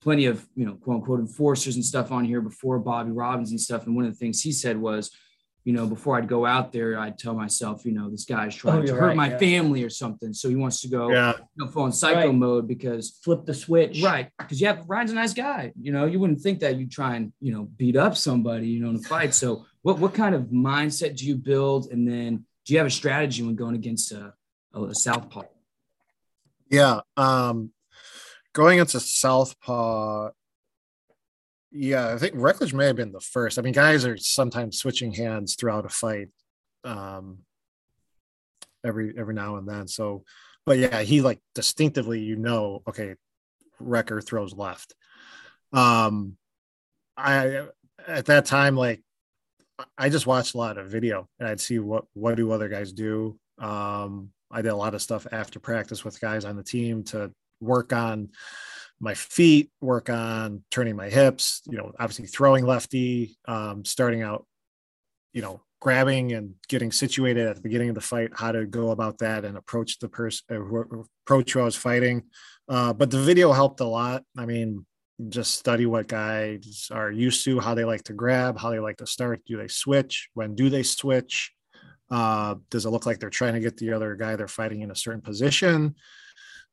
plenty 0.00 0.26
of 0.26 0.46
you 0.54 0.64
know 0.66 0.74
quote 0.74 0.96
unquote 0.96 1.20
enforcers 1.20 1.74
and 1.74 1.84
stuff 1.84 2.10
on 2.12 2.24
here 2.24 2.40
before 2.40 2.78
bobby 2.78 3.10
robins 3.10 3.50
and 3.50 3.60
stuff 3.60 3.86
and 3.86 3.94
one 3.94 4.04
of 4.04 4.10
the 4.10 4.18
things 4.18 4.40
he 4.40 4.52
said 4.52 4.76
was 4.76 5.10
you 5.64 5.72
know 5.72 5.86
before 5.86 6.16
i'd 6.16 6.28
go 6.28 6.46
out 6.46 6.72
there 6.72 6.98
i'd 7.00 7.18
tell 7.18 7.34
myself 7.34 7.84
you 7.84 7.92
know 7.92 8.10
this 8.10 8.24
guy's 8.24 8.54
trying 8.54 8.82
oh, 8.82 8.86
to 8.86 8.94
hurt 8.94 9.08
right, 9.08 9.16
my 9.16 9.28
yeah. 9.30 9.38
family 9.38 9.84
or 9.84 9.90
something 9.90 10.32
so 10.32 10.48
he 10.48 10.54
wants 10.54 10.80
to 10.80 10.88
go 10.88 11.10
yeah. 11.10 11.34
you 11.36 11.64
know, 11.64 11.70
full 11.70 11.82
on 11.82 11.92
psycho 11.92 12.26
right. 12.26 12.34
mode 12.34 12.66
because 12.66 13.18
flip 13.22 13.44
the 13.44 13.54
switch 13.54 14.02
right 14.02 14.30
because 14.38 14.60
yeah 14.60 14.80
ryan's 14.86 15.12
a 15.12 15.14
nice 15.14 15.34
guy 15.34 15.70
you 15.80 15.92
know 15.92 16.06
you 16.06 16.18
wouldn't 16.18 16.40
think 16.40 16.60
that 16.60 16.76
you'd 16.76 16.90
try 16.90 17.16
and 17.16 17.32
you 17.40 17.52
know 17.52 17.64
beat 17.76 17.96
up 17.96 18.16
somebody 18.16 18.68
you 18.68 18.80
know 18.80 18.90
in 18.90 18.96
a 18.96 19.00
fight 19.00 19.34
so 19.34 19.66
what 19.82 19.98
what 19.98 20.14
kind 20.14 20.34
of 20.34 20.44
mindset 20.44 21.16
do 21.16 21.26
you 21.26 21.36
build 21.36 21.90
and 21.90 22.08
then 22.08 22.44
do 22.64 22.72
you 22.72 22.78
have 22.78 22.86
a 22.86 22.90
strategy 22.90 23.42
when 23.42 23.54
going 23.54 23.74
against 23.74 24.12
a 24.12 24.32
a 24.74 24.94
southpaw. 24.94 25.42
Yeah, 26.70 27.00
um, 27.16 27.72
going 28.52 28.78
into 28.78 29.00
southpaw. 29.00 30.30
Yeah, 31.72 32.12
I 32.12 32.18
think 32.18 32.34
Rechlicz 32.34 32.72
may 32.72 32.86
have 32.86 32.96
been 32.96 33.12
the 33.12 33.20
first. 33.20 33.58
I 33.58 33.62
mean, 33.62 33.72
guys 33.72 34.04
are 34.04 34.16
sometimes 34.16 34.78
switching 34.78 35.12
hands 35.12 35.54
throughout 35.54 35.86
a 35.86 35.88
fight, 35.88 36.28
um, 36.84 37.38
every 38.84 39.14
every 39.16 39.34
now 39.34 39.56
and 39.56 39.68
then. 39.68 39.86
So, 39.86 40.24
but 40.66 40.78
yeah, 40.78 41.02
he 41.02 41.20
like 41.20 41.40
distinctively, 41.54 42.20
you 42.20 42.36
know, 42.36 42.82
okay, 42.88 43.14
Wrecker 43.78 44.20
throws 44.20 44.52
left. 44.52 44.94
Um, 45.72 46.36
I 47.16 47.66
at 48.06 48.26
that 48.26 48.46
time 48.46 48.76
like 48.76 49.02
I 49.96 50.08
just 50.08 50.26
watched 50.26 50.54
a 50.54 50.58
lot 50.58 50.78
of 50.78 50.88
video 50.88 51.28
and 51.38 51.48
I'd 51.48 51.60
see 51.60 51.78
what 51.78 52.04
what 52.14 52.36
do 52.36 52.50
other 52.50 52.68
guys 52.68 52.92
do. 52.92 53.38
Um, 53.58 54.30
I 54.50 54.62
did 54.62 54.70
a 54.70 54.76
lot 54.76 54.94
of 54.94 55.02
stuff 55.02 55.26
after 55.30 55.60
practice 55.60 56.04
with 56.04 56.20
guys 56.20 56.44
on 56.44 56.56
the 56.56 56.62
team 56.62 57.04
to 57.04 57.32
work 57.60 57.92
on 57.92 58.30
my 59.00 59.14
feet, 59.14 59.70
work 59.80 60.10
on 60.10 60.62
turning 60.70 60.96
my 60.96 61.08
hips, 61.08 61.62
you 61.66 61.78
know, 61.78 61.92
obviously 61.98 62.26
throwing 62.26 62.66
lefty, 62.66 63.38
um, 63.48 63.84
starting 63.84 64.22
out, 64.22 64.46
you 65.32 65.40
know, 65.40 65.62
grabbing 65.80 66.32
and 66.32 66.54
getting 66.68 66.92
situated 66.92 67.46
at 67.46 67.56
the 67.56 67.62
beginning 67.62 67.88
of 67.88 67.94
the 67.94 68.00
fight, 68.00 68.30
how 68.34 68.52
to 68.52 68.66
go 68.66 68.90
about 68.90 69.18
that 69.18 69.44
and 69.44 69.56
approach 69.56 69.98
the 69.98 70.08
person, 70.08 70.44
uh, 70.50 70.98
approach 71.24 71.52
who 71.52 71.60
I 71.60 71.64
was 71.64 71.76
fighting. 71.76 72.24
Uh, 72.68 72.92
but 72.92 73.10
the 73.10 73.20
video 73.20 73.52
helped 73.52 73.80
a 73.80 73.86
lot. 73.86 74.22
I 74.36 74.44
mean, 74.44 74.84
just 75.28 75.54
study 75.54 75.86
what 75.86 76.08
guys 76.08 76.88
are 76.90 77.10
used 77.10 77.44
to, 77.44 77.60
how 77.60 77.74
they 77.74 77.84
like 77.84 78.04
to 78.04 78.12
grab, 78.12 78.58
how 78.58 78.70
they 78.70 78.78
like 78.78 78.98
to 78.98 79.06
start. 79.06 79.42
Do 79.46 79.56
they 79.56 79.68
switch? 79.68 80.28
When 80.34 80.54
do 80.54 80.68
they 80.68 80.82
switch? 80.82 81.52
Uh, 82.10 82.56
does 82.70 82.86
it 82.86 82.90
look 82.90 83.06
like 83.06 83.18
they're 83.18 83.30
trying 83.30 83.54
to 83.54 83.60
get 83.60 83.76
the 83.76 83.92
other 83.92 84.16
guy 84.16 84.36
they're 84.36 84.48
fighting 84.48 84.82
in 84.82 84.90
a 84.90 84.96
certain 84.96 85.20
position? 85.20 85.94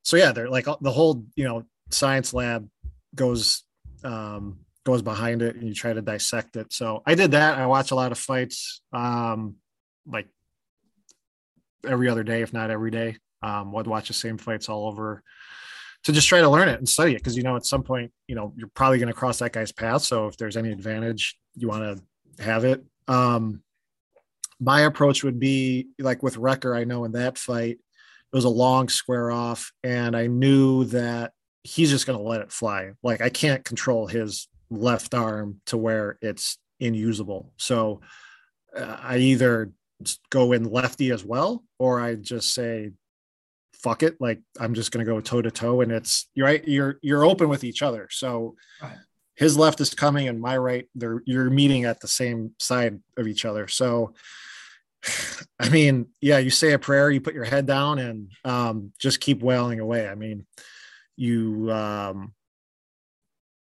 So 0.08 0.16
yeah, 0.16 0.32
they're 0.32 0.50
like 0.50 0.68
the 0.80 0.92
whole 0.92 1.26
you 1.36 1.44
know 1.44 1.64
science 1.92 2.34
lab 2.34 2.70
goes 3.14 3.64
um, 4.06 4.60
goes 4.86 5.02
behind 5.02 5.42
it, 5.42 5.58
and 5.58 5.68
you 5.68 5.74
try 5.74 5.92
to 5.92 6.02
dissect 6.02 6.56
it. 6.56 6.72
So 6.72 7.04
I 7.06 7.14
did 7.14 7.32
that. 7.32 7.58
I 7.58 7.66
watch 7.66 7.92
a 7.92 7.96
lot 7.96 8.14
of 8.14 8.18
fights, 8.18 8.82
um, 8.94 9.56
like 10.06 10.30
every 11.86 12.08
other 12.08 12.24
day, 12.24 12.42
if 12.42 12.54
not 12.54 12.72
every 12.72 12.90
day. 12.90 13.18
Um, 13.44 13.74
would 13.74 13.86
watch 13.86 14.08
the 14.08 14.14
same 14.14 14.38
fights 14.38 14.70
all 14.70 14.88
over 14.88 15.22
to 16.06 16.14
just 16.14 16.30
try 16.30 16.40
to 16.40 16.50
learn 16.50 16.70
it 16.70 16.80
and 16.80 16.88
study 16.88 17.12
it 17.12 17.18
because 17.18 17.36
you 17.36 17.44
know 17.44 17.58
at 17.58 17.66
some 17.66 17.84
point 17.84 18.14
you 18.28 18.36
know 18.36 18.54
you're 18.56 18.72
probably 18.76 19.00
going 19.00 19.10
to 19.10 19.14
cross 19.14 19.40
that 19.40 19.54
guy's 19.54 19.72
path 19.72 20.02
so 20.02 20.26
if 20.26 20.38
there's 20.38 20.58
any 20.58 20.72
advantage 20.72 21.38
you 21.54 21.68
want 21.68 21.84
to 21.84 22.44
have 22.44 22.66
it 22.66 22.84
um 23.08 23.62
my 24.60 24.82
approach 24.82 25.24
would 25.24 25.40
be 25.40 25.90
like 26.00 26.24
with 26.24 26.38
Wrecker, 26.38 26.76
I 26.76 26.84
know 26.84 27.06
in 27.06 27.12
that 27.14 27.38
fight 27.38 27.78
it 28.32 28.36
was 28.36 28.46
a 28.46 28.50
long 28.50 28.90
square 28.90 29.32
off 29.32 29.72
and 29.84 30.16
I 30.16 30.28
knew 30.28 30.86
that 30.86 31.32
he's 31.64 31.90
just 31.90 32.06
going 32.06 32.18
to 32.18 32.24
let 32.24 32.42
it 32.42 32.52
fly. 32.52 32.92
Like 33.04 33.22
I 33.22 33.30
can't 33.30 33.64
control 33.64 34.08
his 34.08 34.48
left 34.70 35.14
arm 35.14 35.62
to 35.68 35.78
where 35.78 36.18
it's 36.22 36.58
inusable. 36.80 37.54
So 37.58 38.02
uh, 38.76 38.98
I 39.02 39.18
either 39.18 39.72
go 40.30 40.52
in 40.52 40.64
lefty 40.64 41.12
as 41.12 41.24
well 41.24 41.64
or 41.80 42.00
I 42.00 42.16
just 42.16 42.54
say 42.54 42.92
fuck 43.74 44.02
it 44.02 44.20
like 44.20 44.40
i'm 44.60 44.74
just 44.74 44.92
going 44.92 45.06
to 45.06 45.12
go 45.12 45.22
toe 45.22 45.40
to 45.40 45.52
toe 45.52 45.82
and 45.82 45.92
it's 45.92 46.30
you're 46.34 46.48
right 46.48 46.68
you're 46.68 46.98
you're 47.04 47.26
open 47.26 47.50
with 47.50 47.64
each 47.64 47.82
other. 47.82 48.08
So 48.12 48.56
his 49.36 49.56
left 49.56 49.80
is 49.82 49.94
coming 49.94 50.28
and 50.28 50.42
my 50.42 50.58
right 50.58 50.88
they're 50.96 51.22
you're 51.26 51.50
meeting 51.50 51.86
at 51.86 52.00
the 52.00 52.08
same 52.08 52.52
side 52.60 53.00
of 53.18 53.28
each 53.28 53.46
other. 53.46 53.68
So 53.68 54.14
i 55.60 55.70
mean 55.70 56.08
yeah 56.22 56.38
you 56.38 56.50
say 56.50 56.74
a 56.74 56.80
prayer 56.80 57.10
you 57.10 57.22
put 57.22 57.34
your 57.34 57.44
head 57.44 57.66
down 57.66 58.00
and 58.00 58.32
um, 58.46 58.92
just 59.00 59.20
keep 59.20 59.42
wailing 59.42 59.80
away 59.80 60.08
i 60.08 60.16
mean 60.16 60.46
you 61.16 61.72
um 61.72 62.34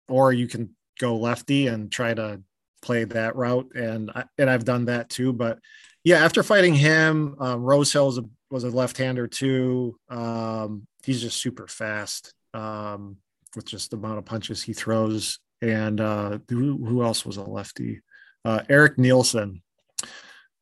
or 0.08 0.34
you 0.34 0.48
can 0.48 0.76
go 1.00 1.18
lefty 1.18 1.68
and 1.68 1.92
try 1.92 2.14
to 2.14 2.42
play 2.82 3.04
that 3.06 3.36
route 3.36 3.70
and 3.76 4.12
I, 4.14 4.26
and 4.38 4.50
I've 4.50 4.66
done 4.66 4.86
that 4.86 5.10
too 5.10 5.34
but 5.34 5.60
yeah 6.04 6.18
after 6.18 6.44
fighting 6.44 6.74
him 6.74 7.36
um, 7.40 7.62
Rosehill 7.62 8.18
a 8.18 8.24
was 8.54 8.64
a 8.64 8.70
left-hander 8.70 9.28
too. 9.28 9.98
Um, 10.10 10.88
he's 11.04 11.22
just 11.22 11.42
super 11.42 11.68
fast 11.68 12.34
um, 12.54 13.18
with 13.56 13.66
just 13.66 13.90
the 13.92 13.98
amount 13.98 14.20
of 14.20 14.26
punches 14.26 14.62
he 14.62 14.74
throws. 14.74 15.40
And 15.62 16.00
uh, 16.00 16.38
who, 16.48 16.86
who 16.86 17.04
else 17.04 17.26
was 17.26 17.38
a 17.38 17.44
lefty? 17.44 18.02
Uh, 18.46 18.62
Eric 18.70 18.98
Neilson 18.98 19.62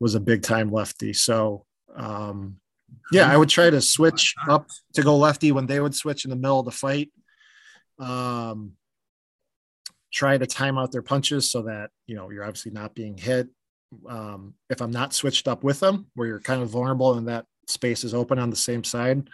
was 0.02 0.16
a 0.16 0.20
big 0.20 0.42
time 0.42 0.72
lefty. 0.72 1.14
So 1.14 1.66
um, 1.96 2.58
yeah, 3.12 3.32
I 3.32 3.38
would 3.38 3.50
try 3.50 3.70
to 3.70 3.80
switch 3.80 4.34
up 4.50 4.68
to 4.94 5.04
go 5.04 5.16
lefty 5.16 5.52
when 5.52 5.68
they 5.68 5.80
would 5.80 5.96
switch 5.96 6.26
in 6.26 6.32
the 6.32 6.36
middle 6.36 6.60
of 6.60 6.66
the 6.66 6.72
fight. 6.72 7.12
Um, 8.00 8.74
try 10.12 10.38
to 10.38 10.48
time 10.48 10.78
out 10.78 10.92
their 10.92 11.04
punches 11.04 11.50
so 11.50 11.62
that 11.64 11.92
you 12.08 12.16
know 12.16 12.32
you're 12.32 12.44
obviously 12.44 12.72
not 12.72 12.96
being 12.96 13.18
hit. 13.18 13.48
Um, 14.10 14.56
if 14.70 14.82
I'm 14.82 14.92
not 14.92 15.14
switched 15.14 15.48
up 15.48 15.64
with 15.64 15.80
them, 15.80 16.08
where 16.16 16.28
you're 16.28 16.40
kind 16.40 16.62
of 16.62 16.70
vulnerable 16.70 17.14
and 17.14 17.28
that 17.28 17.46
space 17.68 18.04
is 18.04 18.14
open 18.14 18.40
on 18.40 18.50
the 18.50 18.56
same 18.56 18.84
side. 18.84 19.30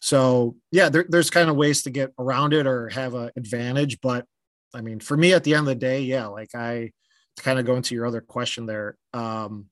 So 0.00 0.56
yeah, 0.70 0.88
there, 0.88 1.04
there's 1.08 1.30
kind 1.30 1.50
of 1.50 1.56
ways 1.56 1.82
to 1.82 1.90
get 1.90 2.12
around 2.18 2.54
it 2.54 2.66
or 2.66 2.88
have 2.90 3.14
an 3.14 3.30
advantage. 3.36 4.00
But 4.00 4.26
I 4.74 4.82
mean, 4.82 5.00
for 5.00 5.16
me 5.16 5.32
at 5.32 5.44
the 5.44 5.54
end 5.54 5.62
of 5.62 5.66
the 5.66 5.74
day, 5.74 6.02
yeah, 6.02 6.26
like 6.26 6.54
I 6.54 6.92
kind 7.38 7.58
of 7.58 7.66
go 7.66 7.76
into 7.76 7.94
your 7.94 8.06
other 8.06 8.20
question 8.20 8.66
there. 8.66 8.96
Um, 9.14 9.66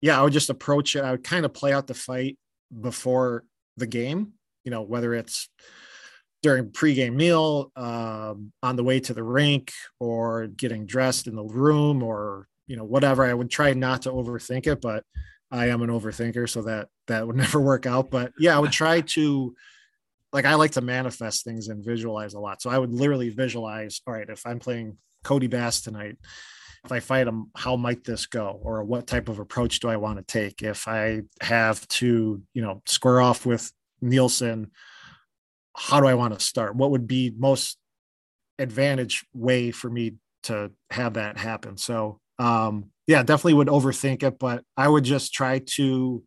yeah, 0.00 0.18
I 0.18 0.22
would 0.22 0.32
just 0.32 0.50
approach 0.50 0.96
it. 0.96 1.04
I 1.04 1.10
would 1.12 1.24
kind 1.24 1.44
of 1.44 1.52
play 1.52 1.72
out 1.72 1.86
the 1.86 1.94
fight 1.94 2.38
before 2.78 3.44
the 3.76 3.86
game, 3.86 4.32
you 4.64 4.70
know, 4.70 4.82
whether 4.82 5.14
it's 5.14 5.48
during 6.42 6.70
pregame 6.70 7.14
meal, 7.14 7.70
um, 7.76 8.52
on 8.62 8.76
the 8.76 8.84
way 8.84 9.00
to 9.00 9.12
the 9.14 9.22
rink, 9.22 9.72
or 9.98 10.46
getting 10.46 10.86
dressed 10.86 11.26
in 11.26 11.36
the 11.36 11.44
room, 11.44 12.02
or 12.02 12.48
you 12.66 12.76
know, 12.76 12.84
whatever. 12.84 13.24
I 13.24 13.34
would 13.34 13.50
try 13.50 13.72
not 13.74 14.02
to 14.02 14.10
overthink 14.10 14.66
it, 14.66 14.80
but 14.80 15.04
I 15.50 15.68
am 15.68 15.82
an 15.82 15.90
overthinker, 15.90 16.48
so 16.48 16.62
that 16.62 16.88
that 17.08 17.26
would 17.26 17.36
never 17.44 17.60
work 17.60 17.86
out. 17.86 18.10
But 18.10 18.32
yeah, 18.38 18.56
I 18.56 18.60
would 18.60 18.72
try 18.72 19.02
to 19.02 19.54
like 20.32 20.44
I 20.44 20.54
like 20.54 20.72
to 20.72 20.80
manifest 20.80 21.44
things 21.44 21.68
and 21.68 21.84
visualize 21.84 22.34
a 22.34 22.40
lot. 22.40 22.62
So 22.62 22.70
I 22.70 22.78
would 22.78 22.92
literally 22.92 23.30
visualize, 23.30 24.00
all 24.06 24.14
right, 24.14 24.28
if 24.28 24.46
I'm 24.46 24.60
playing 24.60 24.96
Cody 25.24 25.48
Bass 25.48 25.80
tonight, 25.80 26.16
if 26.84 26.92
I 26.92 27.00
fight 27.00 27.26
him, 27.26 27.50
how 27.54 27.76
might 27.76 28.04
this 28.04 28.26
go? 28.26 28.58
Or 28.62 28.82
what 28.84 29.06
type 29.06 29.28
of 29.28 29.38
approach 29.38 29.80
do 29.80 29.88
I 29.88 29.96
want 29.96 30.18
to 30.18 30.24
take? 30.24 30.62
If 30.62 30.88
I 30.88 31.22
have 31.40 31.86
to, 31.88 32.42
you 32.54 32.62
know, 32.62 32.82
square 32.86 33.20
off 33.20 33.44
with 33.44 33.70
Neilson, 34.02 34.70
how 35.76 36.00
do 36.00 36.06
I 36.06 36.14
want 36.14 36.38
to 36.38 36.44
start? 36.44 36.74
What 36.74 36.90
would 36.90 37.06
be 37.06 37.32
most 37.36 37.78
advantage 38.58 39.24
way 39.32 39.70
for 39.70 39.90
me 39.90 40.14
to 40.44 40.72
have 40.90 41.14
that 41.14 41.38
happen? 41.38 41.76
So 41.76 42.20
um 42.38 42.90
yeah, 43.06 43.24
definitely 43.24 43.54
would 43.54 43.68
overthink 43.68 44.22
it, 44.22 44.38
but 44.38 44.62
I 44.76 44.86
would 44.86 45.02
just 45.02 45.34
try 45.34 45.58
to 45.74 46.22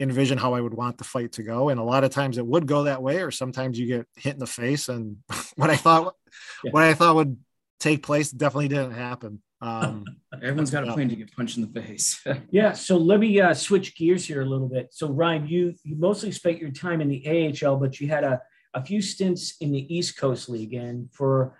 envision 0.00 0.38
how 0.38 0.54
I 0.54 0.60
would 0.60 0.72
want 0.72 0.98
the 0.98 1.04
fight 1.04 1.32
to 1.32 1.42
go. 1.42 1.68
And 1.68 1.78
a 1.78 1.84
lot 1.84 2.04
of 2.04 2.10
times 2.10 2.38
it 2.38 2.46
would 2.46 2.66
go 2.66 2.84
that 2.84 3.02
way, 3.02 3.22
or 3.22 3.30
sometimes 3.30 3.78
you 3.78 3.86
get 3.86 4.06
hit 4.16 4.32
in 4.32 4.38
the 4.38 4.46
face. 4.46 4.88
And 4.88 5.18
what 5.56 5.68
I 5.68 5.76
thought, 5.76 6.14
yeah. 6.64 6.70
what 6.70 6.84
I 6.84 6.94
thought 6.94 7.16
would 7.16 7.36
take 7.80 8.02
place 8.02 8.30
definitely 8.30 8.68
didn't 8.68 8.92
happen. 8.92 9.42
Um, 9.62 10.04
Everyone's 10.34 10.70
got 10.70 10.86
a 10.86 10.92
plan 10.92 11.08
to 11.08 11.16
get 11.16 11.34
punched 11.34 11.56
in 11.56 11.62
the 11.62 11.80
face. 11.80 12.22
yeah. 12.50 12.72
So 12.72 12.96
let 12.96 13.20
me 13.20 13.40
uh, 13.40 13.54
switch 13.54 13.96
gears 13.96 14.26
here 14.26 14.42
a 14.42 14.46
little 14.46 14.68
bit. 14.68 14.88
So 14.92 15.08
Ryan, 15.08 15.46
you 15.46 15.74
you 15.84 15.96
mostly 15.96 16.32
spent 16.32 16.58
your 16.58 16.70
time 16.70 17.00
in 17.00 17.08
the 17.08 17.54
AHL, 17.64 17.76
but 17.76 18.00
you 18.00 18.08
had 18.08 18.24
a 18.24 18.42
a 18.74 18.84
few 18.84 19.00
stints 19.00 19.56
in 19.60 19.70
the 19.70 19.94
East 19.94 20.18
Coast 20.18 20.48
League, 20.48 20.74
and 20.74 21.12
for 21.12 21.58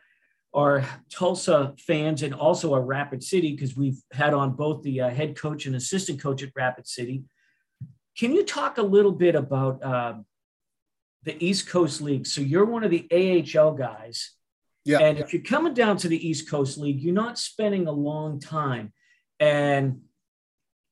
our 0.54 0.84
Tulsa 1.10 1.74
fans 1.78 2.22
and 2.22 2.34
also 2.34 2.74
our 2.74 2.82
Rapid 2.82 3.22
City, 3.22 3.52
because 3.52 3.76
we've 3.76 4.00
had 4.12 4.34
on 4.34 4.52
both 4.52 4.82
the 4.82 5.02
uh, 5.02 5.10
head 5.10 5.36
coach 5.36 5.66
and 5.66 5.76
assistant 5.76 6.20
coach 6.20 6.42
at 6.42 6.50
Rapid 6.54 6.86
City. 6.86 7.24
Can 8.18 8.32
you 8.34 8.44
talk 8.44 8.76
a 8.76 8.82
little 8.82 9.12
bit 9.12 9.34
about 9.34 9.82
uh, 9.82 10.14
the 11.22 11.42
East 11.42 11.68
Coast 11.68 12.02
League? 12.02 12.26
So 12.26 12.40
you're 12.42 12.66
one 12.66 12.84
of 12.84 12.90
the 12.90 13.06
AHL 13.10 13.72
guys. 13.72 14.32
Yeah. 14.84 14.98
And 14.98 15.18
if 15.18 15.32
you're 15.32 15.42
coming 15.42 15.74
down 15.74 15.96
to 15.98 16.08
the 16.08 16.28
East 16.28 16.50
Coast 16.50 16.78
League, 16.78 17.00
you're 17.00 17.14
not 17.14 17.38
spending 17.38 17.86
a 17.86 17.92
long 17.92 18.40
time. 18.40 18.92
And 19.38 20.00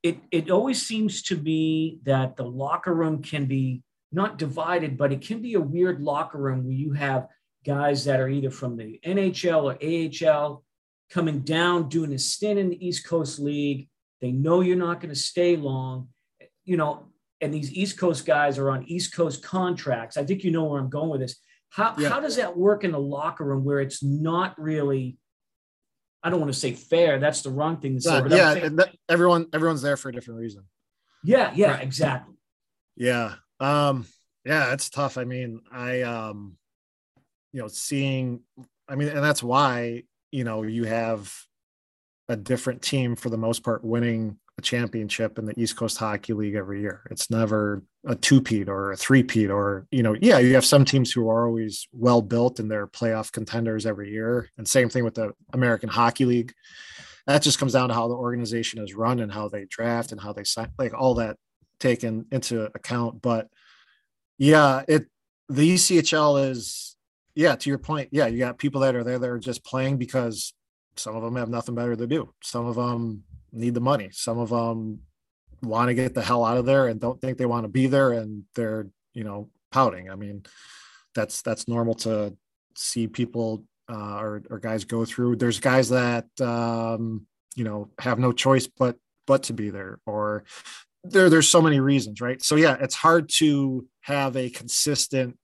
it, 0.02 0.18
it 0.30 0.50
always 0.50 0.86
seems 0.86 1.22
to 1.24 1.36
be 1.36 2.00
that 2.04 2.36
the 2.36 2.44
locker 2.44 2.94
room 2.94 3.22
can 3.22 3.46
be 3.46 3.82
not 4.12 4.38
divided, 4.38 4.96
but 4.96 5.12
it 5.12 5.22
can 5.22 5.42
be 5.42 5.54
a 5.54 5.60
weird 5.60 6.00
locker 6.00 6.38
room 6.38 6.64
where 6.64 6.72
you 6.72 6.92
have– 6.92 7.26
guys 7.64 8.04
that 8.04 8.20
are 8.20 8.28
either 8.28 8.50
from 8.50 8.76
the 8.76 8.98
NHL 9.04 9.64
or 9.64 10.28
AHL 10.32 10.64
coming 11.10 11.40
down, 11.40 11.88
doing 11.88 12.12
a 12.12 12.18
stint 12.18 12.58
in 12.58 12.70
the 12.70 12.86
East 12.86 13.06
Coast 13.06 13.38
League. 13.38 13.88
They 14.20 14.32
know 14.32 14.60
you're 14.60 14.76
not 14.76 15.00
going 15.00 15.14
to 15.14 15.20
stay 15.20 15.56
long, 15.56 16.08
you 16.64 16.76
know, 16.76 17.06
and 17.40 17.52
these 17.52 17.72
East 17.72 17.98
Coast 17.98 18.26
guys 18.26 18.58
are 18.58 18.70
on 18.70 18.84
East 18.84 19.14
Coast 19.14 19.42
contracts. 19.42 20.16
I 20.16 20.24
think 20.24 20.44
you 20.44 20.50
know 20.50 20.64
where 20.64 20.80
I'm 20.80 20.90
going 20.90 21.10
with 21.10 21.20
this. 21.20 21.36
How, 21.70 21.94
yeah. 21.98 22.08
how 22.08 22.20
does 22.20 22.36
that 22.36 22.56
work 22.56 22.84
in 22.84 22.92
the 22.92 23.00
locker 23.00 23.44
room 23.44 23.64
where 23.64 23.80
it's 23.80 24.02
not 24.02 24.60
really, 24.60 25.18
I 26.22 26.30
don't 26.30 26.40
want 26.40 26.52
to 26.52 26.58
say 26.58 26.72
fair. 26.72 27.18
That's 27.18 27.42
the 27.42 27.50
wrong 27.50 27.78
thing 27.78 27.96
to 27.96 28.00
say. 28.00 28.22
Yeah, 28.28 28.54
yeah 28.54 28.84
everyone 29.08 29.46
everyone's 29.52 29.82
there 29.82 29.96
for 29.96 30.08
a 30.08 30.12
different 30.12 30.40
reason. 30.40 30.64
Yeah, 31.24 31.52
yeah, 31.54 31.72
right. 31.72 31.82
exactly. 31.82 32.34
Yeah. 32.96 33.34
Um, 33.60 34.06
yeah, 34.44 34.72
it's 34.72 34.90
tough. 34.90 35.16
I 35.16 35.24
mean, 35.24 35.60
I 35.70 36.02
um 36.02 36.56
you 37.52 37.60
know, 37.60 37.68
seeing, 37.68 38.40
I 38.88 38.94
mean, 38.94 39.08
and 39.08 39.24
that's 39.24 39.42
why, 39.42 40.04
you 40.30 40.44
know, 40.44 40.62
you 40.62 40.84
have 40.84 41.34
a 42.28 42.36
different 42.36 42.82
team 42.82 43.16
for 43.16 43.28
the 43.28 43.36
most 43.36 43.64
part 43.64 43.84
winning 43.84 44.38
championship 44.60 45.38
in 45.38 45.46
the 45.46 45.58
East 45.60 45.76
Coast 45.76 45.98
Hockey 45.98 46.32
League 46.32 46.54
every 46.54 46.80
year. 46.80 47.02
It's 47.10 47.30
never 47.30 47.82
a 48.06 48.14
two-peat 48.14 48.68
or 48.68 48.92
a 48.92 48.96
three-peat 48.96 49.50
or, 49.50 49.86
you 49.90 50.02
know, 50.02 50.14
yeah, 50.20 50.38
you 50.38 50.54
have 50.54 50.64
some 50.64 50.84
teams 50.84 51.12
who 51.12 51.28
are 51.28 51.46
always 51.46 51.86
well 51.92 52.22
built 52.22 52.60
and 52.60 52.70
they're 52.70 52.86
playoff 52.86 53.32
contenders 53.32 53.86
every 53.86 54.10
year. 54.10 54.50
And 54.56 54.66
same 54.66 54.88
thing 54.88 55.04
with 55.04 55.14
the 55.14 55.32
American 55.52 55.88
Hockey 55.88 56.24
League. 56.24 56.52
That 57.26 57.42
just 57.42 57.58
comes 57.58 57.74
down 57.74 57.88
to 57.88 57.94
how 57.94 58.08
the 58.08 58.14
organization 58.14 58.82
is 58.82 58.94
run 58.94 59.20
and 59.20 59.32
how 59.32 59.48
they 59.48 59.66
draft 59.66 60.12
and 60.12 60.20
how 60.20 60.32
they 60.32 60.44
sign, 60.44 60.70
like 60.78 60.94
all 60.94 61.14
that 61.14 61.36
taken 61.78 62.26
into 62.32 62.64
account. 62.74 63.22
But 63.22 63.48
yeah, 64.38 64.82
it 64.88 65.06
the 65.48 65.74
ECHL 65.74 66.50
is 66.50 66.96
yeah, 67.34 67.56
to 67.56 67.70
your 67.70 67.78
point, 67.78 68.08
yeah, 68.12 68.26
you 68.26 68.38
got 68.38 68.58
people 68.58 68.80
that 68.82 68.94
are 68.94 69.04
there 69.04 69.18
that 69.18 69.28
are 69.28 69.38
just 69.38 69.64
playing 69.64 69.96
because 69.96 70.52
some 70.96 71.16
of 71.16 71.22
them 71.22 71.36
have 71.36 71.48
nothing 71.48 71.74
better 71.74 71.96
to 71.96 72.06
do. 72.06 72.32
Some 72.42 72.66
of 72.66 72.76
them 72.76 73.24
need 73.52 73.74
the 73.74 73.80
money. 73.80 74.10
Some 74.12 74.38
of 74.38 74.50
them 74.50 75.00
want 75.62 75.88
to 75.88 75.94
get 75.94 76.14
the 76.14 76.22
hell 76.22 76.44
out 76.44 76.56
of 76.56 76.66
there 76.66 76.88
and 76.88 77.00
don't 77.00 77.20
think 77.20 77.38
they 77.38 77.46
want 77.46 77.64
to 77.64 77.68
be 77.68 77.86
there 77.86 78.12
and 78.12 78.44
they're, 78.54 78.86
you 79.12 79.24
know, 79.24 79.50
pouting. 79.70 80.10
I 80.10 80.16
mean, 80.16 80.44
that's 81.14 81.42
that's 81.42 81.68
normal 81.68 81.94
to 81.94 82.36
see 82.76 83.06
people 83.06 83.64
uh, 83.90 84.18
or, 84.18 84.42
or 84.50 84.58
guys 84.58 84.84
go 84.84 85.04
through. 85.04 85.36
There's 85.36 85.60
guys 85.60 85.88
that 85.90 86.26
um, 86.40 87.26
you 87.56 87.64
know 87.64 87.90
have 87.98 88.18
no 88.18 88.32
choice 88.32 88.66
but 88.66 88.96
but 89.26 89.44
to 89.44 89.52
be 89.52 89.70
there, 89.70 89.98
or 90.06 90.44
there 91.04 91.30
there's 91.30 91.48
so 91.48 91.62
many 91.62 91.80
reasons, 91.80 92.20
right? 92.20 92.42
So 92.42 92.56
yeah, 92.56 92.76
it's 92.80 92.94
hard 92.94 93.28
to 93.36 93.86
have 94.02 94.36
a 94.36 94.50
consistent 94.50 95.36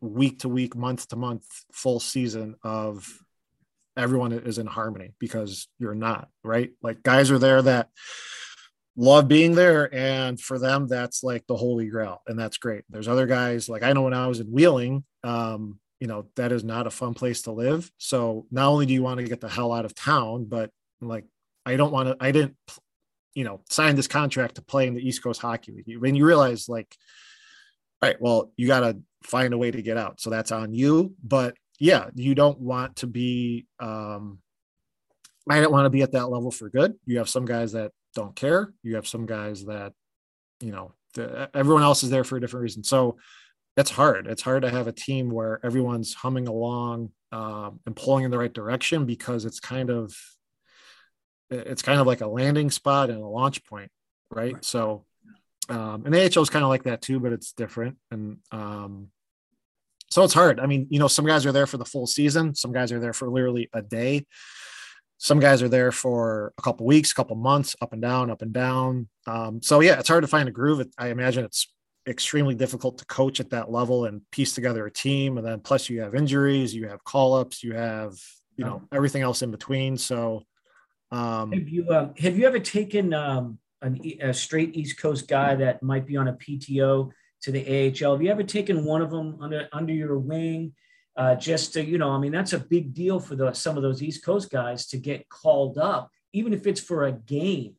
week 0.00 0.40
to 0.40 0.48
week, 0.48 0.76
month 0.76 1.08
to 1.08 1.16
month, 1.16 1.44
full 1.72 2.00
season 2.00 2.56
of 2.62 3.08
everyone 3.96 4.32
is 4.32 4.58
in 4.58 4.66
harmony 4.66 5.14
because 5.18 5.68
you're 5.78 5.94
not, 5.94 6.28
right? 6.44 6.70
Like 6.82 7.02
guys 7.02 7.30
are 7.30 7.38
there 7.38 7.62
that 7.62 7.88
love 8.96 9.28
being 9.28 9.54
there. 9.54 9.94
And 9.94 10.40
for 10.40 10.58
them, 10.58 10.88
that's 10.88 11.22
like 11.22 11.46
the 11.46 11.56
holy 11.56 11.88
grail. 11.88 12.22
And 12.26 12.38
that's 12.38 12.58
great. 12.58 12.84
There's 12.88 13.08
other 13.08 13.26
guys 13.26 13.68
like 13.68 13.82
I 13.82 13.92
know 13.92 14.02
when 14.02 14.14
I 14.14 14.26
was 14.26 14.40
in 14.40 14.46
Wheeling, 14.48 15.04
um, 15.24 15.78
you 16.00 16.06
know 16.06 16.26
that 16.36 16.52
is 16.52 16.64
not 16.64 16.86
a 16.86 16.90
fun 16.90 17.14
place 17.14 17.42
to 17.42 17.52
live 17.52 17.90
so 17.98 18.46
not 18.50 18.68
only 18.68 18.86
do 18.86 18.92
you 18.92 19.02
want 19.02 19.18
to 19.18 19.26
get 19.26 19.40
the 19.40 19.48
hell 19.48 19.72
out 19.72 19.84
of 19.84 19.94
town 19.94 20.44
but 20.44 20.70
like 21.00 21.24
i 21.64 21.76
don't 21.76 21.92
want 21.92 22.08
to 22.08 22.16
i 22.20 22.30
didn't 22.30 22.56
you 23.34 23.44
know 23.44 23.60
sign 23.70 23.96
this 23.96 24.08
contract 24.08 24.56
to 24.56 24.62
play 24.62 24.86
in 24.86 24.94
the 24.94 25.06
east 25.06 25.22
coast 25.22 25.40
hockey 25.40 25.72
league 25.72 25.98
when 25.98 26.14
you 26.14 26.26
realize 26.26 26.68
like 26.68 26.94
all 28.02 28.08
right 28.08 28.20
well 28.20 28.52
you 28.56 28.66
got 28.66 28.80
to 28.80 28.98
find 29.22 29.54
a 29.54 29.58
way 29.58 29.70
to 29.70 29.82
get 29.82 29.96
out 29.96 30.20
so 30.20 30.30
that's 30.30 30.52
on 30.52 30.74
you 30.74 31.14
but 31.24 31.56
yeah 31.78 32.08
you 32.14 32.34
don't 32.34 32.60
want 32.60 32.96
to 32.96 33.06
be 33.06 33.66
um 33.80 34.38
i 35.48 35.60
don't 35.60 35.72
want 35.72 35.86
to 35.86 35.90
be 35.90 36.02
at 36.02 36.12
that 36.12 36.28
level 36.28 36.50
for 36.50 36.68
good 36.70 36.94
you 37.06 37.18
have 37.18 37.28
some 37.28 37.44
guys 37.44 37.72
that 37.72 37.92
don't 38.14 38.34
care 38.34 38.72
you 38.82 38.94
have 38.96 39.06
some 39.06 39.26
guys 39.26 39.64
that 39.64 39.92
you 40.60 40.72
know 40.72 40.92
the, 41.14 41.50
everyone 41.54 41.82
else 41.82 42.02
is 42.02 42.10
there 42.10 42.24
for 42.24 42.36
a 42.36 42.40
different 42.40 42.62
reason 42.62 42.82
so 42.82 43.16
it's 43.76 43.90
hard. 43.90 44.26
It's 44.26 44.42
hard 44.42 44.62
to 44.62 44.70
have 44.70 44.86
a 44.86 44.92
team 44.92 45.30
where 45.30 45.60
everyone's 45.64 46.14
humming 46.14 46.48
along 46.48 47.10
um, 47.30 47.80
and 47.84 47.94
pulling 47.94 48.24
in 48.24 48.30
the 48.30 48.38
right 48.38 48.52
direction 48.52 49.04
because 49.04 49.44
it's 49.44 49.60
kind 49.60 49.90
of 49.90 50.16
it's 51.50 51.82
kind 51.82 52.00
of 52.00 52.06
like 52.06 52.22
a 52.22 52.26
landing 52.26 52.70
spot 52.70 53.10
and 53.10 53.22
a 53.22 53.26
launch 53.26 53.64
point, 53.66 53.90
right? 54.30 54.54
right. 54.54 54.64
So, 54.64 55.04
um, 55.68 56.04
and 56.04 56.14
AHL 56.14 56.42
is 56.42 56.50
kind 56.50 56.64
of 56.64 56.70
like 56.70 56.84
that 56.84 57.02
too, 57.02 57.20
but 57.20 57.32
it's 57.32 57.52
different. 57.52 57.98
And 58.10 58.38
um, 58.50 59.08
so 60.10 60.22
it's 60.24 60.34
hard. 60.34 60.60
I 60.60 60.66
mean, 60.66 60.86
you 60.90 60.98
know, 60.98 61.08
some 61.08 61.26
guys 61.26 61.44
are 61.46 61.52
there 61.52 61.66
for 61.66 61.78
the 61.78 61.84
full 61.84 62.06
season. 62.06 62.54
Some 62.54 62.72
guys 62.72 62.92
are 62.92 63.00
there 63.00 63.12
for 63.12 63.28
literally 63.28 63.68
a 63.72 63.82
day. 63.82 64.26
Some 65.18 65.40
guys 65.40 65.62
are 65.62 65.68
there 65.68 65.92
for 65.92 66.52
a 66.58 66.62
couple 66.62 66.86
weeks, 66.86 67.12
a 67.12 67.14
couple 67.14 67.36
months, 67.36 67.74
up 67.80 67.92
and 67.92 68.02
down, 68.02 68.30
up 68.30 68.42
and 68.42 68.52
down. 68.52 69.08
Um, 69.26 69.62
so 69.62 69.80
yeah, 69.80 69.98
it's 69.98 70.08
hard 70.08 70.22
to 70.22 70.28
find 70.28 70.48
a 70.48 70.52
groove. 70.52 70.86
I 70.98 71.08
imagine 71.08 71.44
it's 71.44 71.72
extremely 72.06 72.54
difficult 72.54 72.98
to 72.98 73.06
coach 73.06 73.40
at 73.40 73.50
that 73.50 73.70
level 73.70 74.04
and 74.04 74.20
piece 74.30 74.54
together 74.54 74.86
a 74.86 74.90
team. 74.90 75.38
And 75.38 75.46
then 75.46 75.60
plus 75.60 75.88
you 75.88 76.02
have 76.02 76.14
injuries, 76.14 76.74
you 76.74 76.88
have 76.88 77.02
call 77.02 77.34
ups, 77.34 77.64
you 77.64 77.74
have 77.74 78.14
you 78.56 78.64
know 78.64 78.82
everything 78.92 79.22
else 79.22 79.42
in 79.42 79.50
between. 79.50 79.96
So 79.96 80.42
um, 81.10 81.52
have 81.52 81.68
you 81.68 81.88
uh, 81.90 82.10
have 82.18 82.38
you 82.38 82.46
ever 82.46 82.58
taken 82.58 83.14
um, 83.14 83.58
an, 83.82 84.00
a 84.20 84.34
straight 84.34 84.76
East 84.76 84.98
Coast 84.98 85.28
guy 85.28 85.54
that 85.56 85.82
might 85.82 86.06
be 86.06 86.16
on 86.16 86.28
a 86.28 86.34
PTO 86.34 87.10
to 87.42 87.52
the 87.52 87.64
AHL? 87.64 88.12
Have 88.12 88.22
you 88.22 88.30
ever 88.30 88.42
taken 88.42 88.84
one 88.84 89.02
of 89.02 89.10
them 89.10 89.38
under 89.40 89.68
under 89.72 89.92
your 89.92 90.18
wing? 90.18 90.72
Uh, 91.16 91.34
just 91.34 91.72
to, 91.72 91.82
you 91.82 91.96
know, 91.96 92.10
I 92.10 92.18
mean, 92.18 92.32
that's 92.32 92.52
a 92.52 92.58
big 92.58 92.92
deal 92.92 93.18
for 93.18 93.36
the, 93.36 93.52
some 93.54 93.78
of 93.78 93.82
those 93.82 94.02
East 94.02 94.22
Coast 94.22 94.50
guys 94.50 94.86
to 94.88 94.98
get 94.98 95.26
called 95.30 95.78
up, 95.78 96.10
even 96.34 96.52
if 96.52 96.66
it's 96.66 96.80
for 96.80 97.06
a 97.06 97.12
game. 97.12 97.74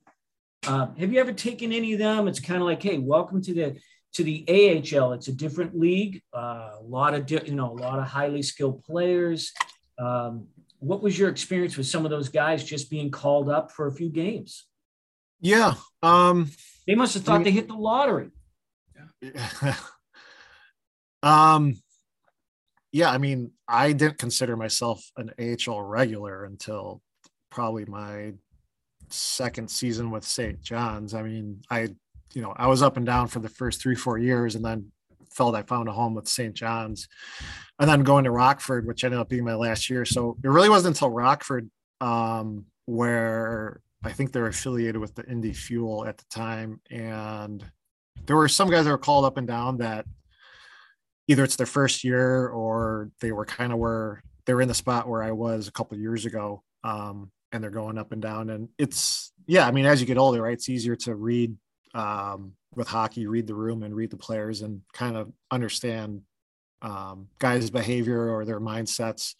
Uh, 0.65 0.87
have 0.97 1.13
you 1.13 1.19
ever 1.19 1.31
taken 1.31 1.71
any 1.71 1.93
of 1.93 1.99
them? 1.99 2.27
It's 2.27 2.39
kind 2.39 2.59
of 2.59 2.65
like, 2.65 2.81
hey, 2.81 2.97
welcome 2.97 3.41
to 3.43 3.53
the 3.53 3.77
to 4.13 4.23
the 4.23 4.43
AHL. 4.49 5.13
It's 5.13 5.27
a 5.27 5.33
different 5.33 5.77
league, 5.77 6.21
uh, 6.35 6.71
a 6.79 6.83
lot 6.83 7.13
of 7.13 7.29
you 7.29 7.53
know 7.53 7.71
a 7.71 7.79
lot 7.79 7.99
of 7.99 8.05
highly 8.05 8.41
skilled 8.41 8.83
players. 8.83 9.53
Um, 9.99 10.47
what 10.79 11.01
was 11.01 11.17
your 11.17 11.29
experience 11.29 11.77
with 11.77 11.87
some 11.87 12.05
of 12.05 12.11
those 12.11 12.29
guys 12.29 12.63
just 12.63 12.89
being 12.89 13.11
called 13.11 13.49
up 13.49 13.71
for 13.71 13.87
a 13.87 13.91
few 13.91 14.09
games? 14.09 14.65
Yeah, 15.39 15.75
um, 16.01 16.49
they 16.87 16.95
must 16.95 17.13
have 17.13 17.23
thought 17.23 17.35
I 17.35 17.37
mean, 17.37 17.43
they 17.45 17.51
hit 17.51 17.67
the 17.67 17.75
lottery. 17.75 18.29
Yeah. 19.21 19.75
um, 21.23 21.75
yeah. 22.91 23.11
I 23.11 23.17
mean, 23.17 23.51
I 23.67 23.93
didn't 23.93 24.17
consider 24.17 24.55
myself 24.55 25.03
an 25.17 25.31
AHL 25.39 25.81
regular 25.81 26.45
until 26.45 27.01
probably 27.49 27.85
my 27.85 28.33
second 29.09 29.69
season 29.69 30.11
with 30.11 30.23
St. 30.23 30.61
John's. 30.61 31.13
I 31.13 31.23
mean, 31.23 31.61
I 31.69 31.89
you 32.33 32.41
know, 32.41 32.53
I 32.55 32.67
was 32.67 32.81
up 32.81 32.97
and 32.97 33.05
down 33.05 33.27
for 33.27 33.39
the 33.39 33.49
first 33.49 33.81
three, 33.81 33.95
four 33.95 34.17
years 34.17 34.55
and 34.55 34.63
then 34.63 34.91
felt 35.31 35.55
I 35.55 35.61
found 35.63 35.87
a 35.87 35.91
home 35.91 36.13
with 36.13 36.27
St. 36.27 36.53
John's 36.53 37.07
and 37.79 37.89
then 37.89 38.03
going 38.03 38.23
to 38.25 38.31
Rockford, 38.31 38.85
which 38.85 39.03
ended 39.03 39.19
up 39.19 39.29
being 39.29 39.45
my 39.45 39.55
last 39.55 39.89
year. 39.89 40.05
So 40.05 40.37
it 40.43 40.47
really 40.47 40.69
wasn't 40.69 40.95
until 40.95 41.09
Rockford 41.09 41.69
um, 42.01 42.65
where 42.85 43.81
I 44.03 44.11
think 44.11 44.31
they're 44.31 44.47
affiliated 44.47 44.97
with 44.97 45.15
the 45.15 45.25
Indy 45.25 45.53
Fuel 45.53 46.05
at 46.05 46.17
the 46.17 46.25
time. 46.29 46.79
And 46.89 47.63
there 48.25 48.35
were 48.35 48.47
some 48.47 48.69
guys 48.69 48.85
that 48.85 48.91
were 48.91 48.97
called 48.97 49.25
up 49.25 49.37
and 49.37 49.47
down 49.47 49.77
that 49.77 50.05
either 51.27 51.43
it's 51.43 51.55
their 51.55 51.65
first 51.65 52.03
year 52.03 52.47
or 52.47 53.11
they 53.21 53.31
were 53.31 53.45
kind 53.45 53.71
of 53.71 53.79
where 53.79 54.23
they're 54.45 54.61
in 54.61 54.67
the 54.67 54.73
spot 54.73 55.07
where 55.07 55.23
I 55.23 55.31
was 55.31 55.67
a 55.67 55.71
couple 55.71 55.97
years 55.97 56.25
ago. 56.25 56.63
Um, 56.83 57.31
and 57.51 57.63
they're 57.63 57.71
going 57.71 57.97
up 57.97 58.11
and 58.11 58.21
down. 58.21 58.49
And 58.49 58.69
it's, 58.77 59.31
yeah, 59.45 59.67
I 59.67 59.71
mean, 59.71 59.85
as 59.85 60.01
you 60.01 60.07
get 60.07 60.17
older, 60.17 60.41
right, 60.41 60.53
it's 60.53 60.69
easier 60.69 60.95
to 60.97 61.15
read 61.15 61.55
um, 61.93 62.53
with 62.75 62.87
hockey, 62.87 63.27
read 63.27 63.47
the 63.47 63.55
room 63.55 63.83
and 63.83 63.95
read 63.95 64.11
the 64.11 64.17
players 64.17 64.61
and 64.61 64.81
kind 64.93 65.15
of 65.15 65.31
understand 65.49 66.21
um, 66.81 67.29
guys' 67.39 67.69
behavior 67.69 68.29
or 68.29 68.45
their 68.45 68.59
mindsets. 68.59 69.35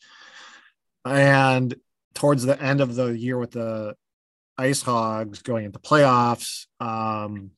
And 1.05 1.75
towards 2.15 2.43
the 2.43 2.61
end 2.61 2.81
of 2.81 2.95
the 2.95 3.07
year 3.07 3.37
with 3.37 3.51
the 3.51 3.95
Ice 4.57 4.81
Hogs 4.81 5.41
going 5.41 5.65
into 5.65 5.79
playoffs, 5.79 6.65
um, 6.79 7.51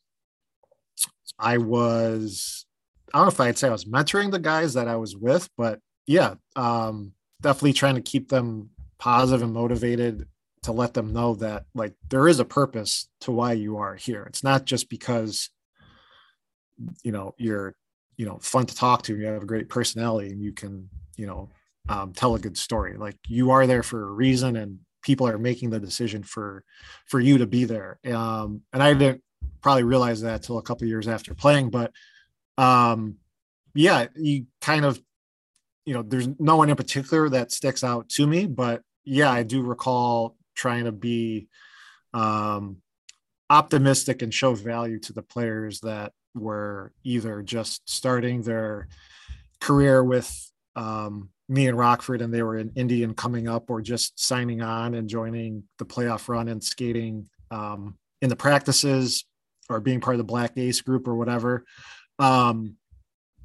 I 1.39 1.57
was, 1.57 2.65
I 3.13 3.17
don't 3.17 3.25
know 3.25 3.31
if 3.31 3.39
I'd 3.39 3.57
say 3.57 3.69
I 3.69 3.71
was 3.71 3.85
mentoring 3.85 4.31
the 4.31 4.39
guys 4.39 4.73
that 4.73 4.87
I 4.87 4.95
was 4.97 5.15
with, 5.15 5.49
but 5.57 5.79
yeah, 6.05 6.35
um, 6.55 7.13
definitely 7.41 7.73
trying 7.73 7.95
to 7.95 8.01
keep 8.01 8.29
them 8.29 8.69
positive 8.97 9.41
and 9.41 9.53
motivated 9.53 10.27
to 10.63 10.71
let 10.71 10.93
them 10.93 11.13
know 11.13 11.35
that 11.35 11.65
like 11.73 11.93
there 12.09 12.27
is 12.27 12.39
a 12.39 12.45
purpose 12.45 13.07
to 13.21 13.31
why 13.31 13.53
you 13.53 13.77
are 13.77 13.95
here. 13.95 14.23
It's 14.23 14.43
not 14.43 14.65
just 14.65 14.89
because 14.89 15.49
you 17.03 17.11
know 17.11 17.33
you're 17.37 17.75
you 18.17 18.25
know 18.25 18.39
fun 18.41 18.65
to 18.65 18.75
talk 18.75 19.03
to, 19.03 19.17
you 19.17 19.25
have 19.25 19.43
a 19.43 19.47
great 19.47 19.69
personality, 19.69 20.31
and 20.31 20.41
you 20.41 20.51
can 20.51 20.89
you 21.15 21.25
know 21.25 21.49
um, 21.87 22.13
tell 22.13 22.35
a 22.35 22.39
good 22.39 22.57
story. 22.57 22.97
Like 22.97 23.17
you 23.27 23.51
are 23.51 23.65
there 23.65 23.83
for 23.83 24.03
a 24.03 24.11
reason, 24.11 24.57
and 24.57 24.79
people 25.01 25.27
are 25.27 25.37
making 25.37 25.69
the 25.69 25.79
decision 25.79 26.23
for 26.23 26.63
for 27.07 27.19
you 27.19 27.37
to 27.37 27.47
be 27.47 27.63
there. 27.63 27.99
Um, 28.05 28.61
and 28.73 28.83
I 28.83 28.93
didn't 28.93 29.23
probably 29.61 29.83
realize 29.83 30.21
that 30.21 30.43
till 30.43 30.57
a 30.57 30.63
couple 30.63 30.87
years 30.87 31.07
after 31.07 31.33
playing, 31.33 31.69
but 31.69 31.91
um, 32.57 33.15
yeah, 33.73 34.07
you 34.15 34.45
kind 34.61 34.85
of 34.85 35.01
you 35.85 35.93
know 35.93 36.01
there's 36.01 36.27
no 36.39 36.57
one 36.57 36.69
in 36.69 36.75
particular 36.75 37.29
that 37.29 37.51
sticks 37.51 37.83
out 37.83 38.09
to 38.09 38.27
me, 38.27 38.45
but 38.45 38.81
yeah, 39.05 39.31
I 39.31 39.43
do 39.43 39.61
recall 39.61 40.35
trying 40.55 40.85
to 40.85 40.91
be 40.91 41.47
um, 42.13 42.77
optimistic 43.49 44.21
and 44.21 44.33
show 44.33 44.53
value 44.53 44.99
to 44.99 45.13
the 45.13 45.23
players 45.23 45.79
that 45.81 46.11
were 46.35 46.91
either 47.03 47.41
just 47.41 47.89
starting 47.89 48.41
their 48.41 48.87
career 49.59 50.03
with 50.03 50.51
um, 50.75 51.29
me 51.47 51.67
and 51.67 51.77
Rockford 51.77 52.21
and 52.21 52.33
they 52.33 52.43
were 52.43 52.57
in 52.57 52.71
Indian 52.75 53.13
coming 53.13 53.47
up 53.47 53.69
or 53.69 53.81
just 53.81 54.19
signing 54.23 54.61
on 54.61 54.93
and 54.93 55.09
joining 55.09 55.63
the 55.79 55.85
playoff 55.85 56.29
run 56.29 56.47
and 56.47 56.63
skating 56.63 57.27
um, 57.49 57.97
in 58.21 58.29
the 58.29 58.35
practices 58.35 59.25
or 59.69 59.79
being 59.79 60.01
part 60.01 60.15
of 60.15 60.17
the 60.19 60.23
black 60.23 60.57
ace 60.57 60.81
group 60.81 61.07
or 61.07 61.15
whatever. 61.15 61.63
Um, 62.17 62.75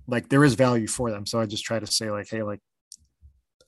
like 0.07 0.29
there 0.29 0.45
is 0.45 0.55
value 0.55 0.87
for 0.87 1.11
them. 1.11 1.27
So 1.27 1.41
I 1.41 1.47
just 1.47 1.65
try 1.65 1.79
to 1.79 1.87
say 1.87 2.11
like, 2.11 2.29
Hey, 2.29 2.43
like 2.43 2.61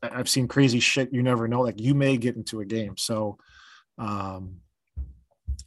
I've 0.02 0.28
seen 0.28 0.48
crazy 0.48 0.80
shit. 0.80 1.12
You 1.12 1.22
never 1.22 1.48
know. 1.48 1.62
Like 1.62 1.80
you 1.80 1.94
may 1.94 2.16
get 2.16 2.36
into 2.36 2.60
a 2.60 2.64
game. 2.64 2.96
So, 2.96 3.38
um, 3.98 4.60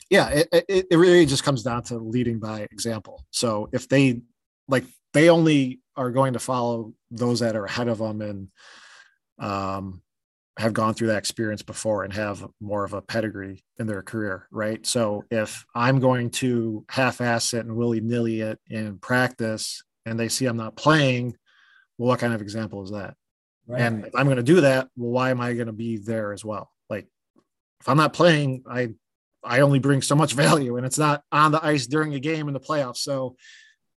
yeah, 0.09 0.29
it, 0.29 0.47
it, 0.51 0.87
it 0.91 0.97
really 0.97 1.25
just 1.25 1.43
comes 1.43 1.63
down 1.63 1.83
to 1.83 1.97
leading 1.97 2.39
by 2.39 2.61
example. 2.71 3.25
So 3.31 3.69
if 3.71 3.87
they 3.87 4.21
like, 4.67 4.85
they 5.13 5.29
only 5.29 5.81
are 5.95 6.11
going 6.11 6.33
to 6.33 6.39
follow 6.39 6.93
those 7.11 7.39
that 7.41 7.55
are 7.55 7.65
ahead 7.65 7.87
of 7.87 7.99
them 7.99 8.21
and 8.21 8.47
um, 9.39 10.01
have 10.59 10.73
gone 10.73 10.93
through 10.93 11.07
that 11.07 11.17
experience 11.17 11.61
before 11.61 12.03
and 12.03 12.11
have 12.11 12.45
more 12.59 12.83
of 12.83 12.91
a 12.91 13.01
pedigree 13.01 13.63
in 13.77 13.87
their 13.87 14.03
career, 14.03 14.45
right? 14.51 14.85
So 14.85 15.23
if 15.31 15.65
I'm 15.73 16.01
going 16.01 16.31
to 16.31 16.85
half-ass 16.89 17.53
it 17.53 17.65
and 17.65 17.77
willy-nilly 17.77 18.41
it 18.41 18.59
in 18.67 18.97
practice, 18.97 19.81
and 20.05 20.19
they 20.19 20.27
see 20.27 20.47
I'm 20.47 20.57
not 20.57 20.75
playing, 20.75 21.37
well, 21.97 22.09
what 22.09 22.19
kind 22.19 22.33
of 22.33 22.41
example 22.41 22.83
is 22.83 22.91
that? 22.91 23.15
Right. 23.67 23.81
And 23.81 24.05
if 24.05 24.13
I'm 24.13 24.25
going 24.25 24.35
to 24.35 24.43
do 24.43 24.61
that, 24.61 24.89
well, 24.97 25.11
why 25.11 25.29
am 25.29 25.39
I 25.39 25.53
going 25.53 25.67
to 25.67 25.73
be 25.73 25.95
there 25.95 26.33
as 26.33 26.43
well? 26.43 26.69
Like, 26.89 27.07
if 27.79 27.87
I'm 27.87 27.97
not 27.97 28.13
playing, 28.13 28.63
I 28.69 28.89
I 29.41 29.61
only 29.61 29.79
bring 29.79 30.01
so 30.01 30.15
much 30.15 30.33
value, 30.45 30.75
and 30.75 30.85
it's 30.85 30.97
not 30.97 31.23
on 31.31 31.53
the 31.53 31.63
ice 31.63 31.87
during 31.87 32.15
a 32.15 32.19
game 32.19 32.49
in 32.49 32.53
the 32.53 32.59
playoffs. 32.59 32.97
So 32.97 33.37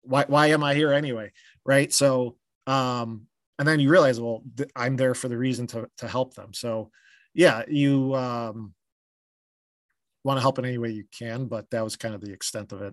why 0.02 0.26
why 0.28 0.48
am 0.48 0.62
I 0.62 0.74
here 0.74 0.92
anyway? 0.92 1.32
Right. 1.64 1.92
So 1.92 2.36
um, 2.68 3.26
and 3.62 3.68
then 3.68 3.78
you 3.78 3.90
realize, 3.90 4.20
well, 4.20 4.42
th- 4.56 4.70
I'm 4.74 4.96
there 4.96 5.14
for 5.14 5.28
the 5.28 5.38
reason 5.38 5.68
to 5.68 5.88
to 5.98 6.08
help 6.08 6.34
them. 6.34 6.52
So 6.52 6.90
yeah, 7.32 7.62
you 7.68 8.12
um 8.16 8.74
want 10.24 10.36
to 10.36 10.40
help 10.40 10.58
in 10.58 10.64
any 10.64 10.78
way 10.78 10.90
you 10.90 11.04
can, 11.16 11.46
but 11.46 11.70
that 11.70 11.84
was 11.84 11.94
kind 11.94 12.12
of 12.12 12.20
the 12.20 12.32
extent 12.32 12.72
of 12.72 12.82
it. 12.82 12.92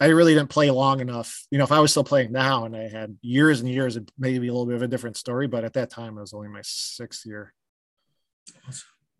I 0.00 0.06
really 0.06 0.34
didn't 0.34 0.50
play 0.50 0.72
long 0.72 0.98
enough. 0.98 1.46
You 1.52 1.58
know, 1.58 1.62
if 1.62 1.70
I 1.70 1.78
was 1.78 1.92
still 1.92 2.02
playing 2.02 2.32
now 2.32 2.64
and 2.64 2.74
I 2.74 2.88
had 2.88 3.16
years 3.22 3.60
and 3.60 3.68
years, 3.68 3.96
it 3.96 4.10
may 4.18 4.36
be 4.40 4.48
a 4.48 4.52
little 4.52 4.66
bit 4.66 4.74
of 4.74 4.82
a 4.82 4.88
different 4.88 5.16
story. 5.16 5.46
But 5.46 5.62
at 5.62 5.74
that 5.74 5.88
time, 5.88 6.18
it 6.18 6.20
was 6.20 6.34
only 6.34 6.48
my 6.48 6.62
sixth 6.64 7.24
year. 7.24 7.54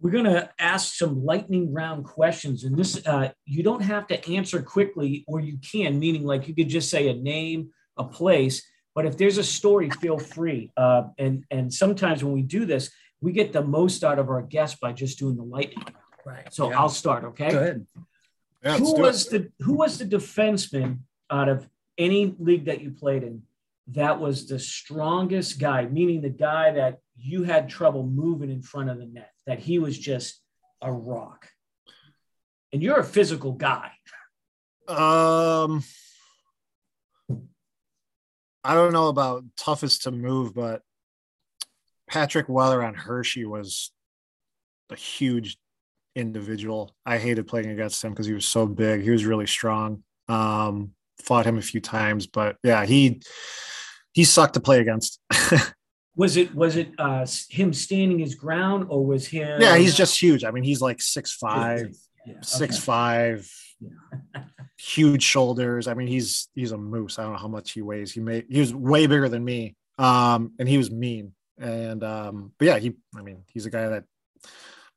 We're 0.00 0.10
going 0.10 0.24
to 0.24 0.50
ask 0.58 0.96
some 0.96 1.24
lightning 1.24 1.72
round 1.72 2.06
questions, 2.06 2.64
and 2.64 2.76
this 2.76 3.06
uh, 3.06 3.30
you 3.44 3.62
don't 3.62 3.82
have 3.82 4.08
to 4.08 4.34
answer 4.34 4.60
quickly, 4.62 5.24
or 5.28 5.38
you 5.38 5.58
can, 5.58 6.00
meaning 6.00 6.24
like 6.24 6.48
you 6.48 6.56
could 6.56 6.68
just 6.68 6.90
say 6.90 7.08
a 7.08 7.14
name, 7.14 7.70
a 7.96 8.04
place. 8.04 8.66
But 8.98 9.06
if 9.06 9.16
there's 9.16 9.38
a 9.38 9.44
story, 9.44 9.90
feel 9.90 10.18
free. 10.18 10.72
Uh, 10.76 11.04
and 11.18 11.44
and 11.52 11.72
sometimes 11.72 12.24
when 12.24 12.32
we 12.32 12.42
do 12.42 12.64
this, 12.64 12.90
we 13.20 13.30
get 13.30 13.52
the 13.52 13.62
most 13.62 14.02
out 14.02 14.18
of 14.18 14.28
our 14.28 14.42
guests 14.42 14.76
by 14.80 14.92
just 14.92 15.20
doing 15.20 15.36
the 15.36 15.44
lightning. 15.44 15.84
Right. 16.26 16.52
So 16.52 16.70
Yeah. 16.70 16.80
I'll 16.80 16.88
start. 16.88 17.22
Okay. 17.26 17.52
Go 17.52 17.58
ahead. 17.58 17.86
Yeah, 18.64 18.76
who 18.78 19.00
was 19.00 19.32
it. 19.32 19.52
the 19.58 19.64
who 19.64 19.74
was 19.74 19.98
the 19.98 20.04
defenseman 20.04 20.98
out 21.30 21.48
of 21.48 21.68
any 21.96 22.34
league 22.40 22.64
that 22.64 22.80
you 22.80 22.90
played 22.90 23.22
in 23.22 23.42
that 23.92 24.18
was 24.18 24.48
the 24.48 24.58
strongest 24.58 25.60
guy 25.60 25.86
meaning 25.86 26.20
the 26.20 26.28
guy 26.28 26.72
that 26.72 26.98
you 27.16 27.44
had 27.44 27.68
trouble 27.68 28.02
moving 28.04 28.50
in 28.50 28.62
front 28.62 28.90
of 28.90 28.98
the 28.98 29.06
net 29.06 29.30
that 29.46 29.60
he 29.60 29.78
was 29.78 29.96
just 29.96 30.40
a 30.82 30.90
rock 30.90 31.46
and 32.72 32.82
you're 32.82 32.98
a 32.98 33.04
physical 33.04 33.52
guy 33.52 33.92
Um, 34.88 35.84
I 38.68 38.74
don't 38.74 38.92
know 38.92 39.08
about 39.08 39.44
toughest 39.56 40.02
to 40.02 40.10
move, 40.10 40.54
but 40.54 40.82
Patrick 42.06 42.50
Weller 42.50 42.84
on 42.84 42.92
Hershey 42.92 43.46
was 43.46 43.90
a 44.90 44.94
huge 44.94 45.56
individual. 46.14 46.94
I 47.06 47.16
hated 47.16 47.46
playing 47.46 47.70
against 47.70 48.04
him 48.04 48.12
because 48.12 48.26
he 48.26 48.34
was 48.34 48.44
so 48.44 48.66
big. 48.66 49.00
He 49.00 49.08
was 49.08 49.24
really 49.24 49.46
strong. 49.46 50.02
Um, 50.28 50.92
fought 51.22 51.46
him 51.46 51.56
a 51.56 51.62
few 51.62 51.80
times, 51.80 52.26
but 52.26 52.56
yeah, 52.62 52.84
he 52.84 53.22
he 54.12 54.24
sucked 54.24 54.52
to 54.52 54.60
play 54.60 54.80
against. 54.80 55.18
was 56.14 56.36
it 56.36 56.54
was 56.54 56.76
it 56.76 56.90
uh 56.98 57.26
him 57.48 57.72
standing 57.72 58.18
his 58.18 58.34
ground 58.34 58.84
or 58.90 59.02
was 59.02 59.26
him 59.26 59.62
yeah, 59.62 59.78
he's 59.78 59.96
just 59.96 60.20
huge. 60.20 60.44
I 60.44 60.50
mean, 60.50 60.64
he's 60.64 60.82
like 60.82 61.00
six 61.00 61.32
five, 61.32 61.94
Yeah, 62.26 62.34
six 62.42 62.76
okay. 62.76 62.84
five, 62.84 63.50
Yeah. 63.80 64.42
huge 64.78 65.22
shoulders. 65.22 65.88
I 65.88 65.94
mean, 65.94 66.08
he's 66.08 66.48
he's 66.54 66.72
a 66.72 66.78
moose. 66.78 67.18
I 67.18 67.24
don't 67.24 67.32
know 67.32 67.38
how 67.38 67.48
much 67.48 67.72
he 67.72 67.82
weighs. 67.82 68.12
He 68.12 68.20
made 68.20 68.46
he 68.48 68.60
was 68.60 68.74
way 68.74 69.06
bigger 69.06 69.28
than 69.28 69.44
me. 69.44 69.76
Um, 69.98 70.52
and 70.58 70.68
he 70.68 70.78
was 70.78 70.90
mean. 70.90 71.32
And 71.58 72.02
um, 72.04 72.52
but 72.58 72.66
yeah, 72.66 72.78
he 72.78 72.94
I 73.16 73.22
mean, 73.22 73.42
he's 73.52 73.66
a 73.66 73.70
guy 73.70 73.88
that 73.88 74.04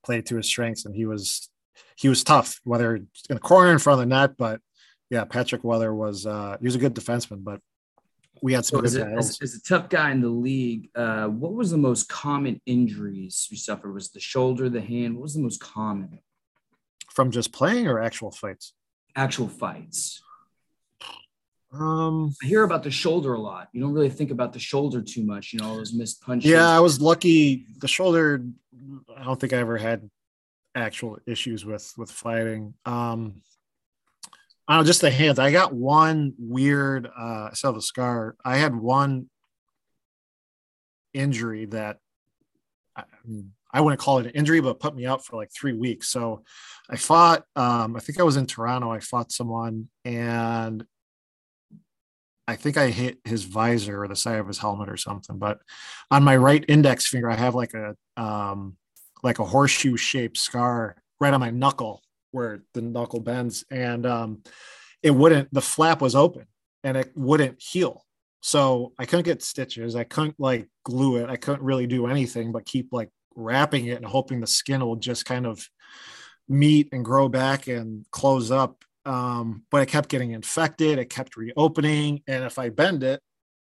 played 0.03 0.25
to 0.27 0.37
his 0.37 0.47
strengths 0.47 0.85
and 0.85 0.95
he 0.95 1.05
was 1.05 1.49
he 1.95 2.09
was 2.09 2.23
tough, 2.23 2.59
whether 2.63 2.95
in 2.95 3.07
the 3.29 3.39
corner 3.39 3.71
in 3.71 3.79
front 3.79 4.01
of 4.01 4.07
the 4.07 4.15
net, 4.15 4.37
but 4.37 4.61
yeah, 5.09 5.25
Patrick 5.25 5.63
Weather 5.63 5.93
was 5.93 6.25
uh 6.25 6.57
he 6.59 6.65
was 6.65 6.75
a 6.75 6.79
good 6.79 6.95
defenseman, 6.95 7.43
but 7.43 7.59
we 8.43 8.53
had 8.53 8.65
some 8.65 8.77
So 8.77 8.81
good 8.81 8.87
as 8.87 8.95
a, 8.95 9.17
as, 9.17 9.41
as 9.41 9.55
a 9.55 9.61
tough 9.61 9.89
guy 9.89 10.11
in 10.11 10.21
the 10.21 10.29
league, 10.29 10.89
uh, 10.95 11.27
what 11.27 11.53
was 11.53 11.69
the 11.69 11.77
most 11.77 12.07
common 12.07 12.59
injuries 12.65 13.47
you 13.51 13.57
suffered? 13.57 13.93
Was 13.93 14.11
the 14.11 14.19
shoulder, 14.19 14.67
the 14.69 14.81
hand? 14.81 15.15
What 15.15 15.23
was 15.23 15.35
the 15.35 15.41
most 15.41 15.59
common 15.59 16.19
from 17.11 17.31
just 17.31 17.51
playing 17.51 17.87
or 17.87 17.99
actual 17.99 18.31
fights. 18.31 18.73
Actual 19.15 19.47
fights? 19.47 20.21
Um 21.73 22.33
I 22.43 22.47
hear 22.47 22.63
about 22.63 22.83
the 22.83 22.91
shoulder 22.91 23.33
a 23.33 23.39
lot. 23.39 23.69
You 23.71 23.81
don't 23.81 23.93
really 23.93 24.09
think 24.09 24.31
about 24.31 24.51
the 24.51 24.59
shoulder 24.59 25.01
too 25.01 25.23
much. 25.23 25.53
You 25.53 25.59
know, 25.59 25.69
all 25.69 25.77
those 25.77 25.93
missed 25.93 26.21
punches. 26.21 26.51
Yeah, 26.51 26.67
I 26.67 26.79
was 26.81 26.99
lucky. 26.99 27.65
The 27.77 27.87
shoulder, 27.87 28.43
I 29.15 29.23
don't 29.23 29.39
think 29.39 29.53
I 29.53 29.57
ever 29.57 29.77
had 29.77 30.09
actual 30.75 31.19
issues 31.25 31.65
with 31.65 31.93
with 31.97 32.11
fighting. 32.11 32.73
Um, 32.85 33.41
I 34.67 34.75
don't 34.75 34.83
know, 34.83 34.87
just 34.87 35.01
the 35.01 35.11
hands. 35.11 35.39
I 35.39 35.51
got 35.51 35.73
one 35.73 36.33
weird. 36.37 37.07
Uh, 37.07 37.49
I 37.49 37.49
still 37.53 37.71
have 37.71 37.77
a 37.77 37.81
scar. 37.81 38.35
I 38.43 38.57
had 38.57 38.75
one 38.75 39.29
injury 41.13 41.65
that 41.65 41.99
I, 42.95 43.03
I 43.73 43.81
wouldn't 43.81 44.01
call 44.01 44.19
it 44.19 44.27
an 44.27 44.33
injury, 44.33 44.59
but 44.61 44.79
put 44.79 44.95
me 44.95 45.05
out 45.05 45.25
for 45.25 45.35
like 45.37 45.51
three 45.51 45.73
weeks. 45.73 46.09
So 46.09 46.43
I 46.89 46.97
fought. 46.97 47.43
Um, 47.55 47.95
I 47.95 47.99
think 47.99 48.19
I 48.19 48.23
was 48.23 48.37
in 48.37 48.45
Toronto. 48.45 48.91
I 48.91 48.99
fought 48.99 49.31
someone 49.31 49.89
and. 50.05 50.85
I 52.47 52.55
think 52.57 52.75
I 52.75 52.89
hit 52.89 53.19
his 53.23 53.43
visor 53.45 54.03
or 54.03 54.07
the 54.09 54.15
side 54.15 54.39
of 54.39 54.47
his 54.47 54.57
helmet 54.57 54.89
or 54.89 54.97
something, 54.97 55.37
but 55.37 55.59
on 56.09 56.23
my 56.23 56.35
right 56.35 56.65
index 56.67 57.07
finger, 57.07 57.29
I 57.29 57.35
have 57.35 57.55
like 57.55 57.73
a 57.73 57.95
um 58.21 58.75
like 59.23 59.39
a 59.39 59.45
horseshoe 59.45 59.95
shaped 59.95 60.37
scar 60.37 60.97
right 61.21 61.33
on 61.33 61.39
my 61.39 61.51
knuckle 61.51 62.01
where 62.31 62.63
the 62.73 62.81
knuckle 62.81 63.21
bends, 63.21 63.63
and 63.71 64.05
um 64.05 64.43
it 65.01 65.11
wouldn't. 65.11 65.53
The 65.53 65.61
flap 65.61 66.01
was 66.01 66.13
open 66.15 66.45
and 66.83 66.97
it 66.97 67.11
wouldn't 67.15 67.61
heal, 67.61 68.05
so 68.41 68.91
I 68.99 69.05
couldn't 69.05 69.25
get 69.25 69.43
stitches. 69.43 69.95
I 69.95 70.03
couldn't 70.03 70.39
like 70.39 70.67
glue 70.83 71.17
it. 71.17 71.29
I 71.29 71.37
couldn't 71.37 71.63
really 71.63 71.87
do 71.87 72.07
anything 72.07 72.51
but 72.51 72.65
keep 72.65 72.89
like 72.91 73.09
wrapping 73.35 73.85
it 73.85 73.97
and 73.97 74.05
hoping 74.05 74.39
the 74.39 74.47
skin 74.47 74.81
will 74.81 74.95
just 74.95 75.25
kind 75.25 75.45
of 75.45 75.67
meet 76.47 76.89
and 76.91 77.05
grow 77.05 77.29
back 77.29 77.67
and 77.67 78.05
close 78.11 78.51
up. 78.51 78.83
Um, 79.05 79.63
but 79.71 79.81
it 79.81 79.87
kept 79.87 80.09
getting 80.09 80.31
infected. 80.31 80.99
It 80.99 81.09
kept 81.09 81.35
reopening, 81.35 82.21
and 82.27 82.43
if 82.43 82.59
I 82.59 82.69
bend 82.69 83.03
it, 83.03 83.21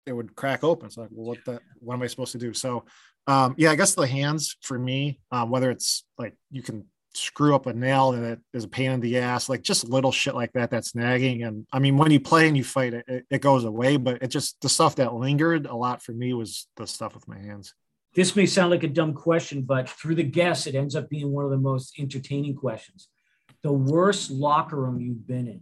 it 0.06 0.12
would 0.12 0.36
crack 0.36 0.64
open. 0.64 0.86
It's 0.86 0.96
like, 0.96 1.08
well, 1.10 1.26
what 1.28 1.44
the 1.44 1.60
what 1.78 1.94
am 1.94 2.02
I 2.02 2.06
supposed 2.06 2.32
to 2.32 2.38
do? 2.38 2.52
So 2.52 2.84
um 3.26 3.54
yeah, 3.56 3.70
I 3.70 3.76
guess 3.76 3.94
the 3.94 4.06
hands 4.06 4.56
for 4.62 4.78
me, 4.78 5.20
um, 5.30 5.50
whether 5.50 5.70
it's 5.70 6.04
like 6.18 6.34
you 6.50 6.62
can 6.62 6.86
screw 7.14 7.54
up 7.54 7.66
a 7.66 7.72
nail 7.72 8.12
and 8.12 8.24
it 8.24 8.40
is 8.54 8.64
a 8.64 8.68
pain 8.68 8.90
in 8.90 9.00
the 9.00 9.18
ass, 9.18 9.48
like 9.48 9.62
just 9.62 9.88
little 9.88 10.12
shit 10.12 10.34
like 10.34 10.52
that 10.54 10.70
that's 10.70 10.94
nagging. 10.94 11.42
And 11.42 11.66
I 11.72 11.78
mean, 11.78 11.96
when 11.96 12.10
you 12.10 12.20
play 12.20 12.48
and 12.48 12.56
you 12.56 12.64
fight 12.64 12.94
it, 12.94 13.04
it, 13.06 13.26
it 13.30 13.40
goes 13.40 13.64
away, 13.64 13.96
but 13.96 14.22
it 14.22 14.28
just 14.28 14.60
the 14.60 14.68
stuff 14.68 14.96
that 14.96 15.14
lingered 15.14 15.66
a 15.66 15.74
lot 15.74 16.02
for 16.02 16.12
me 16.12 16.32
was 16.32 16.66
the 16.76 16.86
stuff 16.86 17.14
with 17.14 17.28
my 17.28 17.38
hands. 17.38 17.74
This 18.14 18.36
may 18.36 18.46
sound 18.46 18.70
like 18.70 18.82
a 18.82 18.88
dumb 18.88 19.14
question 19.14 19.62
but 19.62 19.88
through 19.88 20.14
the 20.14 20.22
guests 20.22 20.66
it 20.66 20.74
ends 20.74 20.94
up 20.94 21.08
being 21.08 21.30
one 21.32 21.44
of 21.44 21.50
the 21.50 21.56
most 21.58 21.98
entertaining 21.98 22.54
questions. 22.54 23.08
The 23.62 23.72
worst 23.72 24.30
locker 24.30 24.76
room 24.76 25.00
you've 25.00 25.26
been 25.26 25.46
in. 25.46 25.60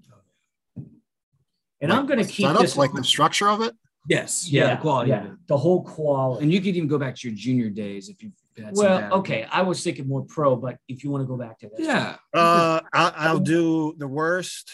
And 1.83 1.93
i'm 1.93 2.07
going 2.07 2.19
to 2.19 2.25
the 2.25 2.31
keep 2.31 2.47
setup, 2.47 2.61
this 2.61 2.77
like 2.77 2.93
the 2.93 3.05
structure 3.05 3.49
of 3.49 3.63
it. 3.63 3.75
yes, 4.09 4.51
yeah, 4.51 4.75
the 4.75 4.81
quality 4.81 5.11
yeah, 5.11 5.27
the 5.49 5.57
whole 5.57 5.83
quality. 5.83 6.45
And 6.45 6.53
you 6.53 6.61
could 6.61 6.77
even 6.77 6.89
go 6.89 6.99
back 6.99 7.17
to 7.17 7.29
your 7.29 7.37
junior 7.37 7.71
days 7.71 8.09
if 8.09 8.23
you've 8.23 8.33
had 8.59 8.77
some 8.77 8.85
Well, 8.87 8.99
bad- 9.01 9.13
okay. 9.13 9.47
I 9.51 9.63
was 9.63 9.83
thinking 9.83 10.07
more 10.07 10.23
pro, 10.23 10.57
but 10.57 10.77
if 10.89 11.03
you 11.05 11.11
want 11.11 11.23
to 11.23 11.27
go 11.27 11.37
back 11.37 11.59
to 11.61 11.69
that, 11.71 11.81
Yeah. 11.81 12.17
Uh, 12.35 12.81
I, 12.93 13.13
I'll 13.17 13.39
do 13.39 13.95
the 13.97 14.09
worst, 14.09 14.71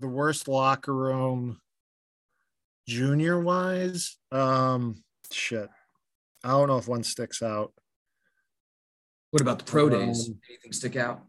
the 0.00 0.08
worst 0.08 0.48
locker 0.48 0.94
room, 0.94 1.60
junior 2.86 3.38
wise. 3.40 4.16
Um, 4.32 5.02
shit, 5.32 5.68
I 6.48 6.52
don't 6.52 6.66
know 6.68 6.78
if 6.78 6.88
one 6.88 7.02
sticks 7.02 7.42
out. 7.42 7.74
What 9.32 9.42
about 9.42 9.58
the 9.58 9.66
pro 9.66 9.90
days? 9.90 10.30
Um, 10.30 10.38
Anything 10.48 10.72
stick 10.72 10.96
out? 10.96 11.22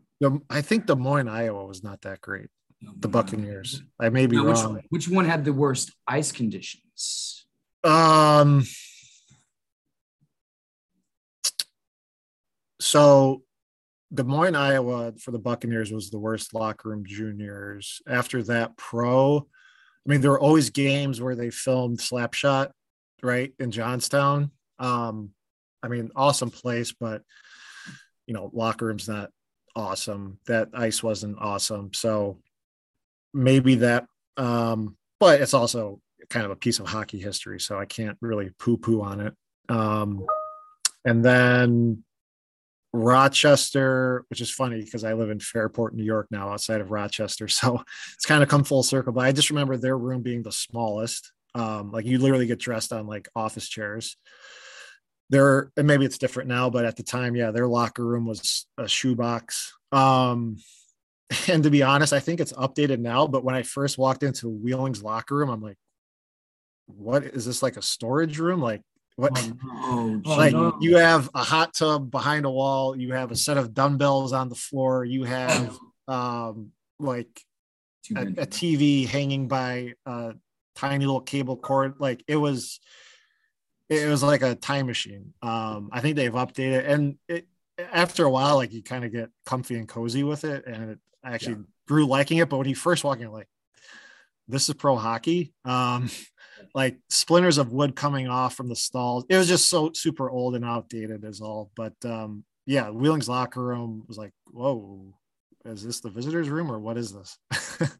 I 0.49 0.61
think 0.61 0.85
Des 0.85 0.95
Moines, 0.95 1.27
Iowa, 1.27 1.65
was 1.65 1.83
not 1.83 2.01
that 2.01 2.21
great. 2.21 2.47
No, 2.81 2.93
The. 2.97 3.09
Buccaneers. 3.09 3.83
I 3.99 4.07
may 4.07 4.27
be 4.27 4.39
which, 4.39 4.55
wrong. 4.55 4.81
which 4.89 5.09
one 5.09 5.25
had 5.25 5.43
the 5.43 5.51
worst 5.51 5.91
ice 6.07 6.31
conditions? 6.31 7.45
Um. 7.83 8.63
So, 12.79 13.43
Des 14.13 14.23
Moines, 14.23 14.55
Iowa, 14.55 15.11
for 15.19 15.31
the 15.31 15.39
Buccaneers 15.39 15.91
was 15.91 16.09
the 16.09 16.19
worst 16.19 16.53
locker 16.53 16.87
room 16.89 17.03
juniors. 17.05 18.01
After 18.07 18.41
that, 18.43 18.77
pro. 18.77 19.39
I 19.39 20.09
mean, 20.09 20.21
there 20.21 20.31
were 20.31 20.39
always 20.39 20.69
games 20.69 21.19
where 21.21 21.35
they 21.35 21.49
filmed 21.49 21.99
Slapshot, 21.99 22.71
right 23.21 23.53
in 23.59 23.71
Johnstown. 23.71 24.51
Um, 24.79 25.31
I 25.83 25.87
mean, 25.87 26.11
awesome 26.15 26.51
place, 26.51 26.91
but 26.91 27.23
you 28.25 28.33
know, 28.33 28.49
locker 28.53 28.85
room's 28.85 29.07
not 29.07 29.31
awesome. 29.75 30.39
That 30.47 30.69
ice 30.73 31.01
wasn't 31.01 31.37
awesome. 31.39 31.93
So 31.93 32.39
maybe 33.33 33.75
that. 33.75 34.05
Um, 34.37 34.97
but 35.19 35.41
it's 35.41 35.53
also 35.53 36.01
kind 36.29 36.45
of 36.45 36.51
a 36.51 36.55
piece 36.55 36.79
of 36.79 36.87
hockey 36.87 37.19
history, 37.19 37.59
so 37.59 37.79
I 37.79 37.85
can't 37.85 38.17
really 38.21 38.51
poo 38.59 38.77
poo 38.77 39.01
on 39.01 39.19
it. 39.19 39.33
Um, 39.67 40.25
and 41.05 41.23
then 41.23 42.03
Rochester, 42.93 44.25
which 44.29 44.41
is 44.41 44.51
funny 44.51 44.83
because 44.83 45.03
I 45.03 45.13
live 45.13 45.29
in 45.29 45.39
Fairport, 45.39 45.95
New 45.95 46.03
York 46.03 46.27
now, 46.31 46.49
outside 46.49 46.81
of 46.81 46.91
Rochester. 46.91 47.47
So 47.59 47.83
it's 48.13 48.25
kind 48.25 48.43
of 48.43 48.49
come 48.49 48.63
full 48.63 48.83
circle. 48.83 49.13
But 49.13 49.25
I 49.25 49.31
just 49.31 49.49
remember 49.49 49.77
their 49.77 49.97
room 49.97 50.21
being 50.21 50.43
the 50.43 50.51
smallest. 50.51 51.31
Um, 51.55 51.91
like 51.91 52.05
you 52.05 52.19
literally 52.19 52.45
get 52.45 52.59
dressed 52.59 52.93
on 52.93 53.07
like 53.07 53.27
office 53.35 53.67
chairs. 53.67 54.17
There, 55.29 55.71
and 55.77 55.85
maybe 55.85 56.05
it's 56.05 56.17
different 56.17 56.49
now, 56.49 56.69
but 56.69 56.85
at 56.85 56.95
the 56.95 57.03
time, 57.03 57.35
yeah, 57.35 57.51
their 57.51 57.67
locker 57.67 58.03
room 58.03 58.25
was 58.25 58.65
a 58.77 58.87
shoebox. 58.87 59.73
Um, 59.91 60.57
and 61.47 61.63
to 61.63 61.69
be 61.69 61.83
honest, 61.83 62.13
I 62.13 62.19
think 62.19 62.39
it's 62.39 62.53
updated 62.53 62.99
now. 62.99 63.27
But 63.27 63.43
when 63.43 63.55
I 63.55 63.61
first 63.63 63.97
walked 63.97 64.23
into 64.23 64.49
Wheeling's 64.49 65.03
locker 65.03 65.35
room, 65.35 65.49
I'm 65.49 65.61
like, 65.61 65.77
what 66.87 67.23
is 67.23 67.45
this 67.45 67.61
like 67.61 67.77
a 67.77 67.81
storage 67.81 68.39
room? 68.39 68.61
Like 68.61 68.81
what? 69.15 69.31
Oh, 69.63 70.21
Oh, 70.25 70.35
like 70.35 70.53
no. 70.53 70.77
you 70.81 70.97
have 70.97 71.29
a 71.35 71.43
hot 71.43 71.73
tub 71.73 72.09
behind 72.09 72.45
a 72.45 72.49
wall, 72.49 72.95
you 72.97 73.13
have 73.13 73.31
a 73.31 73.35
set 73.35 73.57
of 73.57 73.73
dumbbells 73.73 74.33
on 74.33 74.49
the 74.49 74.55
floor, 74.55 75.05
you 75.05 75.23
have 75.23 75.77
um 76.07 76.71
like 76.99 77.41
a, 78.15 78.21
a 78.21 78.47
TV 78.47 79.07
hanging 79.07 79.47
by 79.47 79.93
a 80.05 80.33
tiny 80.75 81.05
little 81.05 81.21
cable 81.21 81.57
cord. 81.57 81.95
Like 81.99 82.23
it 82.27 82.37
was, 82.37 82.79
it 83.89 84.07
was 84.07 84.23
like 84.23 84.41
a 84.41 84.55
time 84.55 84.87
machine. 84.87 85.33
Um, 85.41 85.89
I 85.91 86.01
think 86.01 86.15
they've 86.15 86.31
updated 86.31 86.87
and 86.87 87.17
it 87.27 87.47
after 87.91 88.25
a 88.25 88.29
while, 88.29 88.55
like 88.55 88.73
you 88.73 88.83
kind 88.83 89.05
of 89.05 89.11
get 89.11 89.29
comfy 89.45 89.75
and 89.75 89.87
cozy 89.87 90.23
with 90.23 90.43
it, 90.43 90.65
and 90.65 90.91
it 90.91 90.99
actually 91.23 91.57
grew 91.87 92.05
liking 92.05 92.37
it. 92.37 92.49
But 92.49 92.57
when 92.57 92.67
you 92.67 92.75
first 92.75 93.03
walk 93.03 93.17
in, 93.17 93.23
you're 93.23 93.31
like, 93.31 93.47
this 94.47 94.67
is 94.69 94.75
pro 94.75 94.95
hockey. 94.95 95.53
Um, 95.65 96.09
like 96.75 96.97
splinters 97.09 97.57
of 97.57 97.71
wood 97.71 97.95
coming 97.95 98.27
off 98.27 98.55
from 98.55 98.67
the 98.67 98.75
stalls. 98.75 99.25
It 99.29 99.37
was 99.37 99.47
just 99.47 99.67
so 99.67 99.91
super 99.93 100.29
old 100.29 100.55
and 100.55 100.65
outdated, 100.65 101.23
is 101.23 101.41
all. 101.41 101.71
But 101.75 101.93
um, 102.03 102.43
yeah, 102.65 102.89
Wheeling's 102.89 103.29
locker 103.29 103.63
room 103.63 104.03
was 104.07 104.17
like, 104.17 104.33
whoa, 104.51 105.13
is 105.65 105.83
this 105.83 105.99
the 106.01 106.09
visitors' 106.09 106.49
room 106.49 106.71
or 106.71 106.79
what 106.79 106.97
is 106.97 107.13
this? 107.13 107.37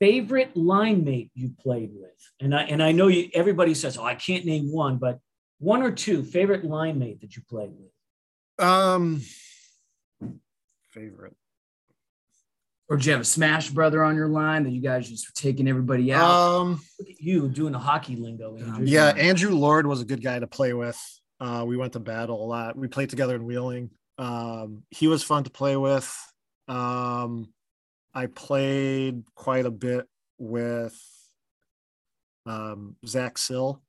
Favorite 0.00 0.56
line 0.56 1.04
mate 1.04 1.30
you 1.34 1.50
played 1.60 1.90
with, 1.92 2.16
and 2.40 2.54
I 2.54 2.62
and 2.62 2.82
I 2.82 2.92
know 2.92 3.08
you. 3.08 3.28
Everybody 3.34 3.74
says, 3.74 3.98
"Oh, 3.98 4.04
I 4.04 4.14
can't 4.14 4.46
name 4.46 4.72
one," 4.72 4.96
but 4.96 5.20
one 5.60 5.82
or 5.82 5.92
two 5.92 6.24
favorite 6.24 6.64
line 6.64 6.98
mate 6.98 7.20
that 7.20 7.36
you 7.36 7.42
played 7.48 7.70
with. 7.70 8.66
Um, 8.66 9.22
favorite. 10.90 11.36
Or 12.88 12.96
do 12.96 13.06
you 13.06 13.12
have 13.12 13.20
a 13.20 13.24
smash 13.24 13.70
brother 13.70 14.02
on 14.02 14.16
your 14.16 14.26
line 14.26 14.64
that 14.64 14.70
you 14.70 14.80
guys 14.80 15.08
just 15.08 15.28
were 15.28 15.40
taking 15.40 15.68
everybody 15.68 16.12
out? 16.12 16.28
Um, 16.28 16.80
Look 16.98 17.08
at 17.08 17.20
you 17.20 17.48
doing 17.48 17.72
the 17.72 17.78
hockey 17.78 18.16
lingo, 18.16 18.56
Andrew. 18.56 18.84
yeah, 18.84 19.10
Andrew 19.10 19.54
Lord 19.54 19.86
was 19.86 20.00
a 20.00 20.04
good 20.04 20.24
guy 20.24 20.40
to 20.40 20.48
play 20.48 20.72
with. 20.72 21.00
Uh, 21.38 21.64
we 21.66 21.76
went 21.76 21.92
to 21.92 22.00
battle 22.00 22.44
a 22.44 22.46
lot. 22.46 22.76
We 22.76 22.88
played 22.88 23.08
together 23.08 23.36
in 23.36 23.44
Wheeling. 23.44 23.90
Um, 24.18 24.82
he 24.90 25.06
was 25.06 25.22
fun 25.22 25.44
to 25.44 25.50
play 25.50 25.76
with. 25.76 26.12
Um, 26.66 27.52
I 28.12 28.26
played 28.26 29.22
quite 29.36 29.66
a 29.66 29.70
bit 29.70 30.06
with 30.38 30.98
um, 32.44 32.96
Zach 33.06 33.38
Sill, 33.38 33.80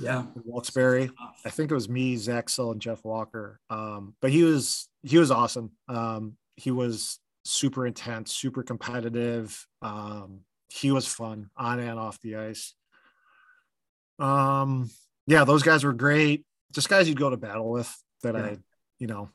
yeah. 0.00 0.24
Wilkes-Barre. 0.44 1.10
I 1.44 1.50
think 1.50 1.70
it 1.70 1.74
was 1.74 1.88
me, 1.88 2.16
Zach 2.16 2.48
Sill, 2.48 2.72
and 2.72 2.80
Jeff 2.80 3.04
Walker. 3.04 3.60
Um, 3.70 4.14
but 4.20 4.30
he 4.30 4.42
was 4.42 4.88
he 5.02 5.18
was 5.18 5.30
awesome. 5.30 5.72
Um, 5.88 6.36
he 6.56 6.70
was 6.70 7.18
super 7.44 7.86
intense, 7.86 8.34
super 8.34 8.62
competitive. 8.62 9.66
Um, 9.82 10.40
he 10.68 10.90
was 10.90 11.06
fun 11.06 11.50
on 11.56 11.78
and 11.78 11.98
off 11.98 12.20
the 12.20 12.36
ice. 12.36 12.74
Um, 14.18 14.90
yeah, 15.26 15.44
those 15.44 15.62
guys 15.62 15.84
were 15.84 15.92
great. 15.92 16.44
Just 16.72 16.88
guys 16.88 17.08
you'd 17.08 17.18
go 17.18 17.30
to 17.30 17.36
battle 17.36 17.70
with 17.70 17.94
that 18.22 18.34
Yeah. 18.34 18.42
I, 18.42 18.58
you 18.98 19.06
know, 19.06 19.30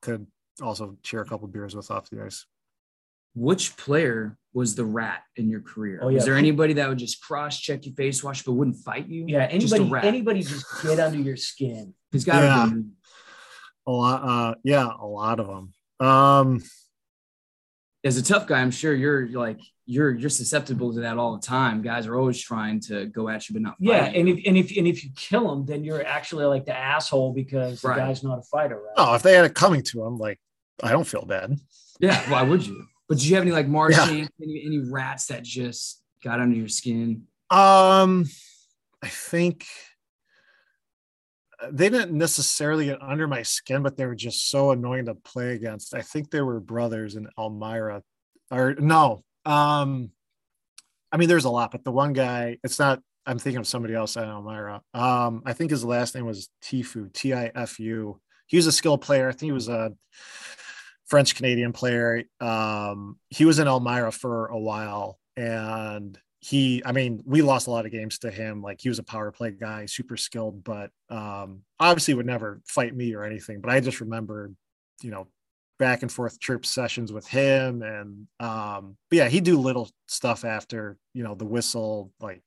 could 0.00 0.26
also 0.60 0.96
share 1.02 1.20
a 1.20 1.26
couple 1.26 1.48
beers 1.48 1.74
with 1.74 1.90
off 1.90 2.10
the 2.10 2.22
ice. 2.22 2.46
Which 3.34 3.76
player 3.76 4.36
was 4.52 4.74
the 4.74 4.84
rat 4.84 5.22
in 5.36 5.48
your 5.48 5.60
career? 5.62 6.00
Oh, 6.02 6.06
Was 6.06 6.14
yeah. 6.16 6.24
there 6.24 6.34
anybody 6.36 6.74
that 6.74 6.88
would 6.88 6.98
just 6.98 7.22
cross 7.22 7.58
check 7.58 7.86
your 7.86 7.94
face 7.94 8.22
wash 8.22 8.42
but 8.42 8.52
wouldn't 8.52 8.76
fight 8.76 9.08
you? 9.08 9.24
yeah. 9.26 9.44
Anybody, 9.50 9.84
rat. 9.84 10.04
anybody 10.04 10.42
just 10.42 10.66
get 10.82 10.98
under 11.00 11.18
your 11.18 11.36
skin. 11.36 11.94
He's 12.10 12.24
got 12.24 12.42
Yeah. 12.42 12.70
be. 12.74 12.82
A 13.86 13.90
lot, 13.90 14.22
uh, 14.22 14.54
yeah, 14.62 14.88
a 15.00 15.06
lot 15.06 15.40
of 15.40 15.46
them. 15.48 15.72
Um, 16.06 16.62
As 18.04 18.16
a 18.16 18.22
tough 18.22 18.46
guy, 18.46 18.60
I'm 18.60 18.70
sure 18.70 18.92
you're 18.94 19.28
like 19.28 19.58
you're 19.86 20.10
you're 20.12 20.30
susceptible 20.30 20.92
to 20.94 21.00
that 21.00 21.18
all 21.18 21.34
the 21.36 21.40
time. 21.44 21.82
Guys 21.82 22.06
are 22.06 22.16
always 22.16 22.40
trying 22.40 22.80
to 22.80 23.06
go 23.06 23.28
at 23.28 23.48
you, 23.48 23.54
but 23.54 23.62
not. 23.62 23.76
Yeah, 23.80 24.04
fight 24.04 24.14
you. 24.14 24.20
and 24.20 24.28
if 24.28 24.46
and 24.46 24.56
if 24.56 24.76
and 24.76 24.86
if 24.86 25.02
you 25.04 25.10
kill 25.16 25.48
them, 25.48 25.64
then 25.66 25.82
you're 25.84 26.04
actually 26.04 26.44
like 26.44 26.64
the 26.66 26.76
asshole 26.76 27.32
because 27.32 27.82
Right. 27.82 27.94
the 27.96 28.00
guy's 28.02 28.22
not 28.22 28.38
a 28.38 28.42
fighter, 28.42 28.76
right? 28.76 28.94
oh, 28.96 29.14
if 29.14 29.22
they 29.22 29.34
had 29.34 29.44
it 29.44 29.54
coming 29.54 29.82
to 29.84 30.04
him, 30.04 30.18
like 30.18 30.38
I 30.82 30.92
don't 30.92 31.06
feel 31.06 31.24
bad. 31.24 31.56
yeah, 32.00 32.28
why 32.30 32.42
would 32.42 32.64
you? 32.66 32.86
But 33.12 33.18
did 33.18 33.26
you 33.26 33.34
have 33.34 33.44
any 33.44 33.52
like 33.52 33.68
Marsh 33.68 33.98
any, 33.98 34.26
any 34.40 34.78
rats 34.78 35.26
that 35.26 35.42
just 35.42 36.00
got 36.24 36.40
under 36.40 36.56
your 36.56 36.68
skin? 36.68 37.26
Um, 37.50 38.24
I 39.02 39.08
think 39.08 39.66
uh, 41.60 41.68
they 41.70 41.90
didn't 41.90 42.16
necessarily 42.16 42.86
get 42.86 43.02
under 43.02 43.28
my 43.28 43.42
skin, 43.42 43.82
but 43.82 43.98
they 43.98 44.06
were 44.06 44.14
just 44.14 44.48
so 44.48 44.70
annoying 44.70 45.04
to 45.04 45.14
play 45.14 45.52
against. 45.52 45.92
I 45.92 46.00
think 46.00 46.30
they 46.30 46.40
were 46.40 46.58
brothers 46.58 47.14
in 47.14 47.28
Elmira, 47.38 48.02
or 48.50 48.76
no. 48.78 49.24
Um, 49.44 50.10
I 51.12 51.18
mean, 51.18 51.28
there's 51.28 51.44
a 51.44 51.50
lot, 51.50 51.70
but 51.70 51.84
the 51.84 51.92
one 51.92 52.14
guy, 52.14 52.56
it's 52.64 52.78
not. 52.78 53.02
I'm 53.26 53.38
thinking 53.38 53.60
of 53.60 53.66
somebody 53.66 53.94
else 53.94 54.16
at 54.16 54.24
Elmira. 54.24 54.80
Um, 54.94 55.42
I 55.44 55.52
think 55.52 55.70
his 55.70 55.84
last 55.84 56.14
name 56.14 56.24
was 56.24 56.48
Tifu, 56.64 57.12
T 57.12 57.34
I 57.34 57.52
F 57.54 57.78
U. 57.78 58.18
He 58.46 58.56
was 58.56 58.66
a 58.66 58.72
skilled 58.72 59.02
player. 59.02 59.28
I 59.28 59.32
think 59.32 59.42
he 59.42 59.52
was 59.52 59.68
a 59.68 59.92
French 61.12 61.34
Canadian 61.34 61.74
player. 61.74 62.24
Um, 62.40 63.18
he 63.28 63.44
was 63.44 63.58
in 63.58 63.68
Elmira 63.68 64.10
for 64.10 64.46
a 64.46 64.58
while, 64.58 65.18
and 65.36 66.18
he, 66.40 66.82
I 66.86 66.92
mean, 66.92 67.22
we 67.26 67.42
lost 67.42 67.66
a 67.66 67.70
lot 67.70 67.84
of 67.84 67.92
games 67.92 68.20
to 68.20 68.30
him. 68.30 68.62
Like 68.62 68.80
he 68.80 68.88
was 68.88 68.98
a 68.98 69.02
power 69.02 69.30
play 69.30 69.50
guy, 69.50 69.84
super 69.84 70.16
skilled, 70.16 70.64
but 70.64 70.90
um, 71.10 71.64
obviously 71.78 72.14
would 72.14 72.24
never 72.24 72.62
fight 72.66 72.96
me 72.96 73.14
or 73.14 73.24
anything. 73.24 73.60
But 73.60 73.72
I 73.72 73.80
just 73.80 74.00
remember, 74.00 74.52
you 75.02 75.10
know, 75.10 75.28
back 75.78 76.00
and 76.00 76.10
forth 76.10 76.40
chirp 76.40 76.64
sessions 76.64 77.12
with 77.12 77.28
him, 77.28 77.82
and 77.82 78.26
um, 78.40 78.96
but 79.10 79.16
yeah, 79.18 79.28
he'd 79.28 79.44
do 79.44 79.58
little 79.58 79.90
stuff 80.08 80.46
after, 80.46 80.96
you 81.12 81.24
know, 81.24 81.34
the 81.34 81.44
whistle, 81.44 82.10
like 82.20 82.40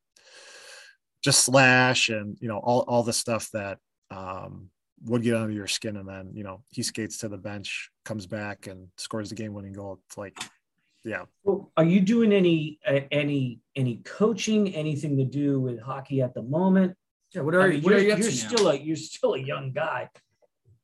just 1.23 1.43
slash 1.43 2.09
and 2.09 2.35
you 2.41 2.47
know 2.47 2.57
all 2.57 2.79
all 2.87 3.03
the 3.03 3.13
stuff 3.13 3.47
that 3.53 3.77
um 4.09 4.71
would 5.03 5.21
get 5.23 5.35
under 5.35 5.51
your 5.53 5.67
skin 5.67 5.97
and 5.97 6.07
then 6.07 6.31
you 6.33 6.43
know 6.43 6.63
he 6.69 6.81
skates 6.81 7.17
to 7.19 7.27
the 7.27 7.37
bench 7.37 7.89
comes 8.05 8.25
back 8.25 8.67
and 8.67 8.87
scores 8.97 9.29
the 9.29 9.35
game 9.35 9.53
winning 9.53 9.73
goal 9.73 9.99
it's 10.07 10.17
like 10.17 10.37
yeah 11.03 11.23
Well, 11.43 11.71
are 11.77 11.83
you 11.83 11.99
doing 12.01 12.31
any 12.31 12.79
uh, 12.87 13.01
any 13.11 13.59
any 13.75 13.97
coaching, 14.05 14.73
anything 14.73 15.17
to 15.17 15.25
do 15.25 15.59
with 15.59 15.79
hockey 15.81 16.21
at 16.21 16.33
the 16.33 16.41
moment? 16.41 16.95
Yeah, 17.33 17.41
what 17.41 17.53
I 17.55 17.57
are 17.59 17.67
mean, 17.69 17.83
you 17.83 17.89
you're, 17.89 17.99
you 17.99 18.13
up 18.13 18.19
you're 18.19 18.29
to 18.31 18.35
now? 18.43 18.47
still 18.49 18.67
a 18.69 18.75
you're 18.75 18.95
still 18.95 19.33
a 19.33 19.39
young 19.39 19.71
guy. 19.71 20.09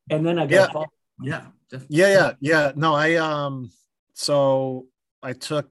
And 0.09 0.26
then 0.26 0.38
I 0.38 0.45
got 0.45 0.76
Yeah. 0.76 0.86
yeah, 1.24 1.41
definitely. 1.72 1.97
yeah 1.97 2.07
yeah 2.09 2.32
yeah 2.41 2.72
no 2.76 2.93
i 2.93 3.16
um 3.16 3.72
so 4.14 4.88
i 5.24 5.34
took 5.34 5.70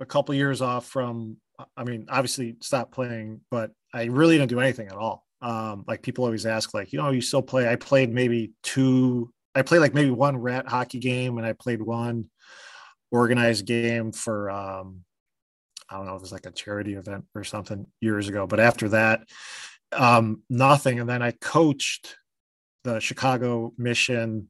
a 0.00 0.06
couple 0.06 0.34
years 0.34 0.62
off 0.62 0.86
from 0.86 1.36
i 1.76 1.84
mean 1.84 2.06
obviously 2.08 2.56
stopped 2.60 2.92
playing 2.92 3.40
but 3.50 3.70
i 3.92 4.04
really 4.04 4.38
didn't 4.38 4.50
do 4.50 4.60
anything 4.60 4.88
at 4.88 4.94
all 4.96 5.26
um 5.44 5.84
like 5.86 6.02
people 6.02 6.24
always 6.24 6.46
ask 6.46 6.74
like 6.74 6.92
you 6.92 6.98
know 6.98 7.10
you 7.10 7.20
still 7.20 7.42
play 7.42 7.68
i 7.68 7.76
played 7.76 8.12
maybe 8.12 8.52
two 8.62 9.32
i 9.54 9.62
played 9.62 9.80
like 9.80 9.94
maybe 9.94 10.10
one 10.10 10.36
rat 10.36 10.66
hockey 10.66 10.98
game 10.98 11.38
and 11.38 11.46
i 11.46 11.52
played 11.52 11.82
one 11.82 12.24
organized 13.12 13.66
game 13.66 14.10
for 14.10 14.50
um 14.50 15.00
i 15.90 15.96
don't 15.96 16.06
know 16.06 16.14
if 16.14 16.18
it 16.18 16.22
was 16.22 16.32
like 16.32 16.46
a 16.46 16.50
charity 16.50 16.94
event 16.94 17.24
or 17.34 17.44
something 17.44 17.86
years 18.00 18.28
ago 18.28 18.46
but 18.46 18.58
after 18.58 18.88
that 18.88 19.20
um 19.92 20.42
nothing 20.48 20.98
and 20.98 21.08
then 21.08 21.22
i 21.22 21.30
coached 21.30 22.16
the 22.82 22.98
chicago 22.98 23.72
mission 23.78 24.48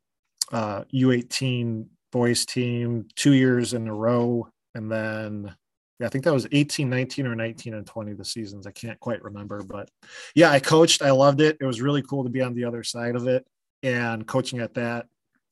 uh, 0.53 0.85
U18 0.93 1.87
boys 2.13 2.47
team 2.47 3.09
two 3.17 3.33
years 3.33 3.75
in 3.75 3.89
a 3.89 3.95
row. 3.95 4.49
And 4.75 4.91
then, 4.91 5.55
yeah, 6.01 6.07
I 6.07 6.11
think 6.11 6.25
that 6.25 6.33
was 6.33 6.49
18, 6.51 6.91
19, 6.91 7.27
or 7.27 7.37
19 7.37 7.75
and 7.75 7.87
20 7.87 8.13
the 8.15 8.25
seasons. 8.25 8.67
I 8.67 8.73
can't 8.73 8.99
quite 8.99 9.23
remember. 9.23 9.63
But 9.63 9.91
yeah, 10.35 10.51
I 10.51 10.59
coached. 10.59 11.03
I 11.03 11.13
loved 11.13 11.41
it. 11.41 11.57
It 11.61 11.67
was 11.67 11.81
really 11.81 12.03
cool 12.03 12.25
to 12.25 12.31
be 12.31 12.43
on 12.43 12.55
the 12.55 12.65
other 12.65 12.83
side 12.83 13.15
of 13.15 13.29
it. 13.29 13.47
And 13.83 14.27
coaching 14.27 14.59
at 14.59 14.75
that 14.75 15.07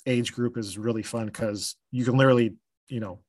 age 0.06 0.32
group 0.32 0.56
is 0.58 0.78
really 0.78 1.02
fun 1.02 1.26
because 1.26 1.76
you 1.92 2.04
can 2.04 2.16
literally, 2.16 2.54
you 2.88 2.98
know, 2.98 3.20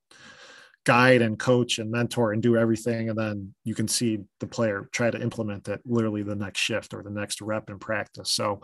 guide 0.85 1.21
and 1.21 1.39
coach 1.39 1.79
and 1.79 1.89
mentor 1.89 2.33
and 2.33 2.43
do 2.43 2.57
everything 2.57 3.09
and 3.09 3.17
then 3.17 3.53
you 3.63 3.73
can 3.73 3.87
see 3.87 4.19
the 4.41 4.47
player 4.47 4.89
try 4.91 5.09
to 5.09 5.21
implement 5.21 5.67
it 5.69 5.79
literally 5.85 6.23
the 6.23 6.35
next 6.35 6.59
shift 6.59 6.93
or 6.93 7.01
the 7.01 7.09
next 7.09 7.41
rep 7.41 7.69
in 7.69 7.79
practice 7.79 8.31
so 8.31 8.59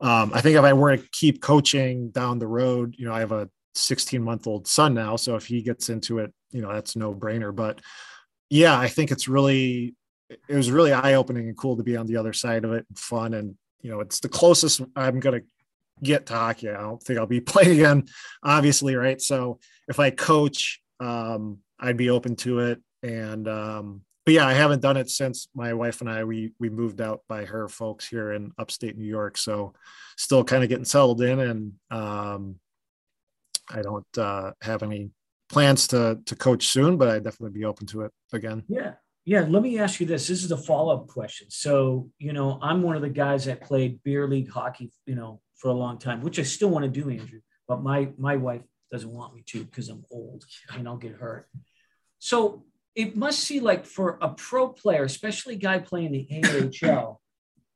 um, 0.00 0.32
i 0.32 0.40
think 0.40 0.56
if 0.56 0.64
i 0.64 0.72
were 0.72 0.96
to 0.96 1.02
keep 1.12 1.42
coaching 1.42 2.08
down 2.10 2.38
the 2.38 2.46
road 2.46 2.94
you 2.96 3.06
know 3.06 3.12
i 3.12 3.20
have 3.20 3.32
a 3.32 3.48
16 3.74 4.22
month 4.22 4.46
old 4.46 4.66
son 4.66 4.94
now 4.94 5.14
so 5.14 5.36
if 5.36 5.44
he 5.44 5.60
gets 5.60 5.90
into 5.90 6.18
it 6.18 6.32
you 6.50 6.62
know 6.62 6.72
that's 6.72 6.96
no 6.96 7.14
brainer 7.14 7.54
but 7.54 7.80
yeah 8.50 8.78
i 8.78 8.88
think 8.88 9.10
it's 9.10 9.28
really 9.28 9.94
it 10.30 10.54
was 10.54 10.70
really 10.70 10.92
eye-opening 10.92 11.48
and 11.48 11.56
cool 11.56 11.76
to 11.76 11.82
be 11.82 11.96
on 11.96 12.06
the 12.06 12.16
other 12.16 12.32
side 12.32 12.64
of 12.64 12.72
it 12.72 12.84
and 12.88 12.98
fun 12.98 13.34
and 13.34 13.54
you 13.80 13.90
know 13.90 14.00
it's 14.00 14.20
the 14.20 14.28
closest 14.28 14.80
i'm 14.96 15.20
going 15.20 15.40
to 15.40 15.46
get 16.02 16.26
to 16.26 16.34
hockey 16.34 16.68
i 16.68 16.80
don't 16.80 17.02
think 17.02 17.18
i'll 17.18 17.26
be 17.26 17.40
playing 17.52 17.72
again 17.72 18.04
obviously 18.42 18.94
right 18.94 19.20
so 19.20 19.58
if 19.88 19.98
i 19.98 20.10
coach 20.10 20.80
um, 21.00 21.58
I'd 21.78 21.96
be 21.96 22.10
open 22.10 22.36
to 22.36 22.60
it. 22.60 22.80
And 23.02 23.46
um, 23.48 24.02
but 24.24 24.34
yeah, 24.34 24.46
I 24.46 24.52
haven't 24.52 24.82
done 24.82 24.96
it 24.96 25.08
since 25.08 25.48
my 25.54 25.72
wife 25.72 26.00
and 26.00 26.10
I 26.10 26.24
we 26.24 26.52
we 26.58 26.68
moved 26.68 27.00
out 27.00 27.22
by 27.28 27.44
her 27.44 27.68
folks 27.68 28.08
here 28.08 28.32
in 28.32 28.52
upstate 28.58 28.96
New 28.96 29.06
York. 29.06 29.38
So 29.38 29.74
still 30.16 30.44
kind 30.44 30.62
of 30.62 30.68
getting 30.68 30.84
settled 30.84 31.22
in, 31.22 31.38
and 31.38 31.72
um, 31.90 32.56
I 33.70 33.82
don't 33.82 34.18
uh, 34.18 34.52
have 34.62 34.82
any 34.82 35.10
plans 35.48 35.86
to 35.88 36.20
to 36.26 36.36
coach 36.36 36.66
soon, 36.66 36.96
but 36.96 37.08
I'd 37.08 37.24
definitely 37.24 37.58
be 37.58 37.64
open 37.64 37.86
to 37.88 38.02
it 38.02 38.12
again. 38.32 38.64
Yeah. 38.68 38.94
Yeah. 39.24 39.46
Let 39.48 39.62
me 39.62 39.78
ask 39.78 40.00
you 40.00 40.06
this. 40.06 40.26
This 40.26 40.42
is 40.44 40.52
a 40.52 40.56
follow-up 40.56 41.06
question. 41.06 41.50
So, 41.50 42.10
you 42.18 42.32
know, 42.32 42.58
I'm 42.62 42.82
one 42.82 42.96
of 42.96 43.02
the 43.02 43.10
guys 43.10 43.44
that 43.44 43.60
played 43.60 44.02
beer 44.02 44.26
league 44.26 44.50
hockey, 44.50 44.90
you 45.06 45.14
know, 45.14 45.40
for 45.56 45.68
a 45.68 45.74
long 45.74 45.98
time, 45.98 46.22
which 46.22 46.38
I 46.38 46.44
still 46.44 46.70
want 46.70 46.84
to 46.84 46.90
do, 46.90 47.10
Andrew. 47.10 47.40
But 47.66 47.82
my 47.82 48.10
my 48.16 48.36
wife 48.36 48.62
doesn't 48.90 49.12
want 49.12 49.34
me 49.34 49.42
to 49.46 49.64
because 49.64 49.88
I'm 49.88 50.04
old 50.10 50.44
and 50.72 50.88
I'll 50.88 50.96
get 50.96 51.12
hurt. 51.12 51.48
So 52.18 52.64
it 52.94 53.16
must 53.16 53.40
see 53.40 53.60
like 53.60 53.86
for 53.86 54.18
a 54.20 54.30
pro 54.30 54.68
player, 54.68 55.04
especially 55.04 55.54
a 55.54 55.58
guy 55.58 55.78
playing 55.78 56.12
the 56.12 56.26
AHL, 56.82 57.20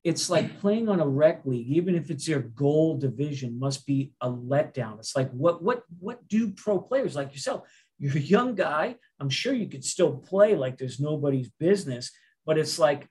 it's 0.05 0.29
like 0.29 0.59
playing 0.61 0.89
on 0.89 1.01
a 1.01 1.07
rec 1.07 1.47
league, 1.47 1.69
even 1.69 1.95
if 1.95 2.11
it's 2.11 2.27
your 2.27 2.41
goal 2.41 2.99
division, 2.99 3.59
must 3.59 3.87
be 3.87 4.13
a 4.21 4.29
letdown. 4.29 4.99
It's 4.99 5.15
like 5.15 5.31
what 5.31 5.63
what 5.63 5.85
what 6.01 6.27
do 6.29 6.51
pro 6.53 6.81
players 6.81 7.15
like 7.15 7.33
yourself? 7.33 7.69
You're 7.99 8.17
a 8.17 8.21
young 8.21 8.55
guy. 8.55 8.97
I'm 9.21 9.31
sure 9.31 9.55
you 9.55 9.69
could 9.69 9.85
still 9.85 10.17
play 10.17 10.57
like 10.57 10.77
there's 10.77 10.99
nobody's 10.99 11.51
business, 11.61 12.11
but 12.45 12.59
it's 12.59 12.79
like 12.79 13.09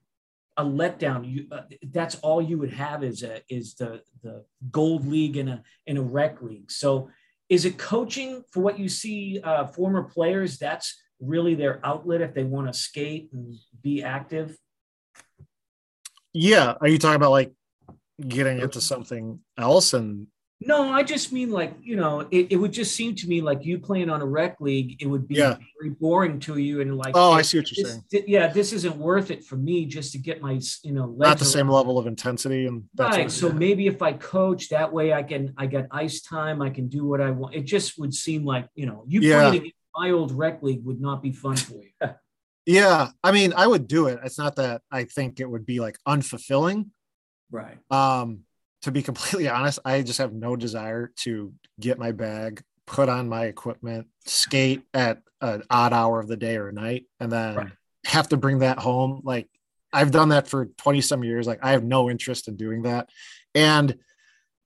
a 0.57 0.65
letdown. 0.65 1.31
You 1.31 1.47
uh, 1.51 1.61
that's 1.91 2.15
all 2.15 2.41
you 2.41 2.57
would 2.57 2.73
have 2.73 3.03
is 3.03 3.23
a 3.23 3.41
is 3.49 3.75
the 3.75 4.01
the 4.21 4.43
gold 4.69 5.07
league 5.07 5.37
in 5.37 5.47
a 5.47 5.63
in 5.87 5.95
a 5.95 6.01
rec 6.01 6.41
league. 6.41 6.71
So 6.71 7.09
is 7.47 7.63
it 7.63 7.77
coaching 7.77 8.43
for 8.51 8.61
what 8.61 8.79
you 8.79 8.89
see 8.89 9.39
uh, 9.43 9.67
former 9.67 10.03
players? 10.03 10.57
That's 10.57 11.01
really 11.21 11.55
their 11.55 11.85
outlet 11.85 12.21
if 12.21 12.33
they 12.33 12.43
want 12.43 12.67
to 12.67 12.73
skate 12.73 13.29
and 13.31 13.55
be 13.81 14.03
active. 14.03 14.57
Yeah, 16.33 16.75
are 16.79 16.87
you 16.87 16.97
talking 16.97 17.15
about 17.15 17.31
like 17.31 17.53
getting 18.25 18.59
into 18.59 18.81
something 18.81 19.39
else 19.57 19.93
and 19.93 20.27
no, 20.63 20.89
I 20.91 21.01
just 21.01 21.33
mean 21.33 21.49
like, 21.49 21.73
you 21.81 21.95
know, 21.95 22.19
it, 22.29 22.51
it 22.51 22.55
would 22.55 22.71
just 22.71 22.95
seem 22.95 23.15
to 23.15 23.27
me 23.27 23.41
like 23.41 23.65
you 23.65 23.79
playing 23.79 24.11
on 24.11 24.21
a 24.21 24.25
rec 24.27 24.61
league, 24.61 25.01
it 25.01 25.07
would 25.07 25.27
be 25.27 25.33
Yeah. 25.35 25.57
very 25.81 25.89
boring 25.99 26.39
to 26.41 26.57
you. 26.57 26.81
And 26.81 26.95
like, 26.95 27.13
oh 27.17 27.31
i 27.31 27.41
see 27.41 27.57
what 27.57 27.71
you're 27.75 27.83
this, 27.83 27.93
saying 27.93 28.03
thi- 28.11 28.23
yeah, 28.31 28.45
this 28.45 28.71
isn't 28.71 28.95
worth 28.95 29.31
it 29.31 29.43
for 29.43 29.55
me 29.55 29.85
just 29.87 30.11
to 30.11 30.19
get 30.19 30.39
my, 30.39 30.61
you 30.83 30.91
know, 30.91 31.15
not 31.17 31.39
the 31.39 31.45
same 31.45 31.65
around. 31.65 31.77
level 31.77 31.97
of 31.97 32.05
intensity 32.05 32.67
and 32.67 32.83
that's 32.93 33.17
Right. 33.17 33.31
So 33.31 33.51
maybe 33.51 33.87
if 33.87 34.03
I 34.03 34.13
coach 34.13 34.69
that 34.69 34.93
way, 34.93 35.13
I 35.13 35.23
can, 35.23 35.51
I 35.57 35.65
get 35.65 35.87
ice 35.89 36.21
time. 36.21 36.61
I 36.61 36.69
can 36.69 36.87
do 36.89 37.05
what 37.07 37.21
I 37.21 37.31
want. 37.31 37.55
It 37.55 37.63
just 37.63 37.97
would 37.97 38.13
seem 38.13 38.45
like, 38.45 38.67
you 38.75 38.85
know, 38.85 39.03
you 39.07 39.21
Yeah. 39.21 39.49
playing 39.49 39.71
my 39.95 40.11
old 40.11 40.31
rec 40.31 40.61
league 40.61 40.85
would 40.85 41.01
not 41.01 41.23
be 41.23 41.31
fun 41.31 41.55
for 41.57 41.73
you. 41.81 41.89
yeah 42.65 43.09
i 43.23 43.31
mean 43.31 43.53
i 43.55 43.65
would 43.65 43.87
do 43.87 44.07
it. 44.07 44.19
It's 44.23 44.37
not 44.37 44.55
that 44.57 44.81
i 44.91 45.03
think 45.03 45.39
it 45.39 45.49
would 45.49 45.65
be 45.65 45.79
like 45.79 45.97
unfulfilling. 46.07 46.89
Right. 47.51 47.77
um 47.89 48.41
to 48.83 48.91
be 48.91 49.01
completely 49.09 49.47
honest 49.49 49.79
i 49.85 50.01
just 50.01 50.19
have 50.19 50.33
no 50.33 50.55
desire 50.55 51.11
to 51.17 51.53
get 51.79 51.99
my 51.99 52.11
bag 52.11 52.61
put 52.87 53.09
on 53.09 53.29
my 53.29 53.45
equipment 53.45 54.07
skate 54.25 54.83
at 54.93 55.21
an 55.41 55.63
odd 55.69 55.93
hour 55.93 56.19
of 56.19 56.27
the 56.27 56.37
day 56.37 56.57
or 56.57 56.71
night 56.71 57.05
and 57.19 57.31
then 57.31 57.55
Right. 57.55 57.71
have 58.05 58.29
to 58.29 58.37
bring 58.37 58.59
that 58.59 58.77
home. 58.79 59.21
Like 59.23 59.47
i've 59.93 60.11
done 60.11 60.29
that 60.29 60.47
for 60.47 60.65
20 60.77 61.01
some 61.01 61.23
years. 61.23 61.47
Like 61.47 61.59
i 61.63 61.71
have 61.71 61.83
no 61.83 62.09
interest 62.09 62.47
in 62.47 62.55
doing 62.57 62.83
that. 62.83 63.09
And 63.55 63.91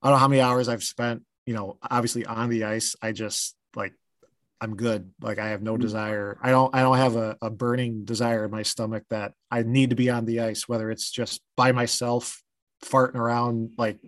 i 0.01 0.07
don't 0.09 0.15
know 0.15 0.19
how 0.19 0.27
many 0.27 0.41
hours 0.41 0.67
i've 0.69 0.83
spent 0.83 1.23
you 1.45 1.53
know 1.53 1.77
obviously 1.81 2.25
on 2.25 2.49
the 2.49 2.63
ice. 2.65 2.95
I 3.01 3.11
just 3.11 3.55
like 3.75 3.93
i'm 4.61 4.75
good 4.75 5.11
like 5.21 5.37
i 5.39 5.49
have 5.49 5.61
no 5.61 5.75
Mhm. 5.75 5.81
desire 5.81 6.37
i 6.41 6.49
don't 6.49 6.73
i 6.75 6.81
don't 6.81 6.97
have 6.97 7.15
a, 7.15 7.37
a 7.41 7.49
burning 7.49 8.05
desire 8.05 8.45
in 8.45 8.51
my 8.51 8.63
stomach 8.63 9.03
that 9.09 9.33
i 9.51 9.63
need 9.63 9.89
to 9.91 9.95
be 9.95 10.09
on 10.09 10.25
the 10.25 10.39
ice 10.41 10.67
whether 10.67 10.89
it's 10.91 11.11
just 11.11 11.41
by 11.57 11.71
myself 11.71 12.41
farting 12.83 13.15
around 13.15 13.71
like 13.77 13.99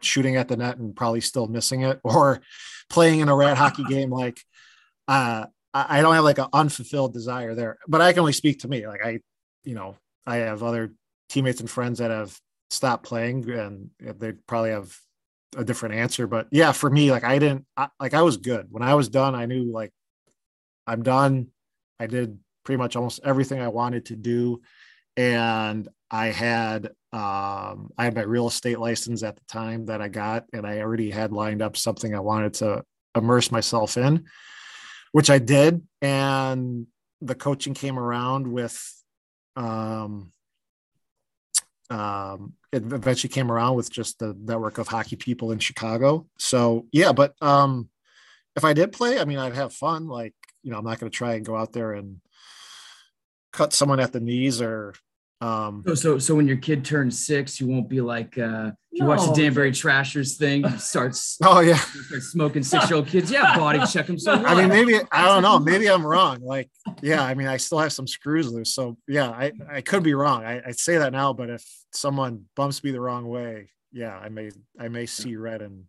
shooting 0.00 0.36
at 0.36 0.48
the 0.48 0.56
net 0.56 0.76
and 0.78 0.94
probably 0.94 1.20
still 1.20 1.46
missing 1.46 1.82
it 1.82 1.98
or 2.04 2.40
playing 2.90 3.20
in 3.20 3.28
a 3.28 3.34
rat 3.34 3.56
hockey 3.56 3.84
game 3.88 4.10
like 4.10 4.40
uh 5.08 5.46
I 5.74 5.98
I 5.98 6.00
don't 6.02 6.14
have 6.14 6.24
like 6.24 6.38
an 6.38 6.48
unfulfilled 6.54 7.12
desire 7.12 7.54
there, 7.54 7.76
but 7.86 8.00
I 8.00 8.12
can 8.12 8.20
only 8.20 8.32
speak 8.32 8.60
to 8.60 8.68
me. 8.68 8.86
Like 8.86 9.04
I, 9.04 9.20
you 9.62 9.74
know, 9.74 9.96
I 10.26 10.36
have 10.36 10.62
other 10.62 10.94
teammates 11.28 11.60
and 11.60 11.68
friends 11.68 11.98
that 11.98 12.10
have 12.10 12.34
stopped 12.70 13.04
playing 13.04 13.50
and 13.50 13.90
they 14.00 14.32
probably 14.32 14.70
have 14.70 14.96
a 15.56 15.64
different 15.64 15.94
answer. 15.94 16.26
But 16.26 16.48
yeah, 16.50 16.72
for 16.72 16.90
me, 16.90 17.10
like 17.10 17.24
I 17.24 17.38
didn't, 17.38 17.66
I, 17.76 17.88
like 17.98 18.14
I 18.14 18.22
was 18.22 18.36
good 18.36 18.66
when 18.70 18.82
I 18.82 18.94
was 18.94 19.08
done. 19.08 19.34
I 19.34 19.46
knew 19.46 19.64
like 19.64 19.92
I'm 20.86 21.02
done. 21.02 21.48
I 21.98 22.06
did 22.06 22.38
pretty 22.64 22.78
much 22.78 22.96
almost 22.96 23.20
everything 23.24 23.60
I 23.60 23.68
wanted 23.68 24.06
to 24.06 24.16
do, 24.16 24.60
and 25.16 25.88
I 26.10 26.26
had 26.26 26.90
um, 27.12 27.90
I 27.96 28.04
had 28.04 28.14
my 28.14 28.22
real 28.22 28.46
estate 28.46 28.78
license 28.78 29.22
at 29.22 29.36
the 29.36 29.44
time 29.48 29.86
that 29.86 30.02
I 30.02 30.08
got, 30.08 30.44
and 30.52 30.66
I 30.66 30.80
already 30.80 31.10
had 31.10 31.32
lined 31.32 31.62
up 31.62 31.76
something 31.76 32.14
I 32.14 32.20
wanted 32.20 32.54
to 32.54 32.84
immerse 33.14 33.50
myself 33.50 33.96
in, 33.96 34.26
which 35.12 35.30
I 35.30 35.38
did. 35.38 35.82
And 36.02 36.86
the 37.22 37.34
coaching 37.34 37.72
came 37.72 37.98
around 37.98 38.46
with, 38.46 38.78
um, 39.56 40.32
um, 41.88 42.52
it 42.76 42.92
eventually 42.92 43.32
came 43.32 43.50
around 43.50 43.74
with 43.76 43.90
just 43.90 44.18
the 44.18 44.36
network 44.38 44.78
of 44.78 44.88
hockey 44.88 45.16
people 45.16 45.50
in 45.52 45.58
Chicago. 45.58 46.26
So 46.38 46.86
yeah, 46.92 47.12
but 47.12 47.34
um, 47.42 47.88
if 48.54 48.64
I 48.64 48.72
did 48.72 48.92
play, 48.92 49.18
I 49.18 49.24
mean, 49.24 49.38
I'd 49.38 49.54
have 49.54 49.72
fun. 49.72 50.06
Like, 50.06 50.34
you 50.62 50.70
know, 50.70 50.78
I'm 50.78 50.84
not 50.84 50.98
going 50.98 51.10
to 51.10 51.16
try 51.16 51.34
and 51.34 51.44
go 51.44 51.56
out 51.56 51.72
there 51.72 51.92
and 51.92 52.20
cut 53.52 53.72
someone 53.72 54.00
at 54.00 54.12
the 54.12 54.20
knees 54.20 54.60
or, 54.60 54.94
um, 55.40 55.82
So, 55.86 55.94
so, 55.94 56.18
so 56.18 56.34
when 56.34 56.46
your 56.46 56.56
kid 56.56 56.84
turns 56.84 57.26
six, 57.26 57.60
you 57.60 57.66
won't 57.66 57.88
be 57.88 58.00
like, 58.00 58.38
uh, 58.38 58.72
if 58.92 59.00
you 59.00 59.04
watch 59.04 59.26
the 59.26 59.34
Danbury 59.34 59.72
Trashers 59.72 60.38
thing, 60.38 60.62
you 60.62 60.78
start, 60.78 61.14
oh 61.44 61.60
yeah. 61.60 61.78
you 61.94 62.02
start 62.02 62.22
smoking 62.22 62.62
six 62.62 62.88
year 62.88 62.96
old 62.96 63.08
kids. 63.08 63.30
Yeah, 63.30 63.56
body 63.58 63.80
check 63.92 64.06
them. 64.06 64.18
So 64.18 64.32
I 64.32 64.54
mean, 64.54 64.68
maybe 64.68 64.98
I 65.12 65.26
don't 65.26 65.42
know. 65.42 65.58
Maybe 65.58 65.88
I'm 65.88 66.06
wrong. 66.06 66.40
Like, 66.40 66.70
yeah, 67.02 67.22
I 67.22 67.34
mean, 67.34 67.46
I 67.46 67.58
still 67.58 67.78
have 67.78 67.92
some 67.92 68.06
screws 68.06 68.50
loose. 68.50 68.72
So 68.72 68.96
yeah, 69.06 69.28
I, 69.28 69.52
I 69.70 69.80
could 69.82 70.02
be 70.02 70.14
wrong. 70.14 70.44
I, 70.44 70.62
I 70.68 70.70
say 70.70 70.96
that 70.96 71.12
now, 71.12 71.34
but 71.34 71.50
if 71.50 71.64
someone 71.92 72.46
bumps 72.54 72.82
me 72.82 72.90
the 72.90 73.00
wrong 73.00 73.28
way, 73.28 73.68
yeah, 73.92 74.16
I 74.16 74.30
may 74.30 74.50
I 74.80 74.88
may 74.88 75.04
see 75.04 75.36
red 75.36 75.60
and 75.60 75.84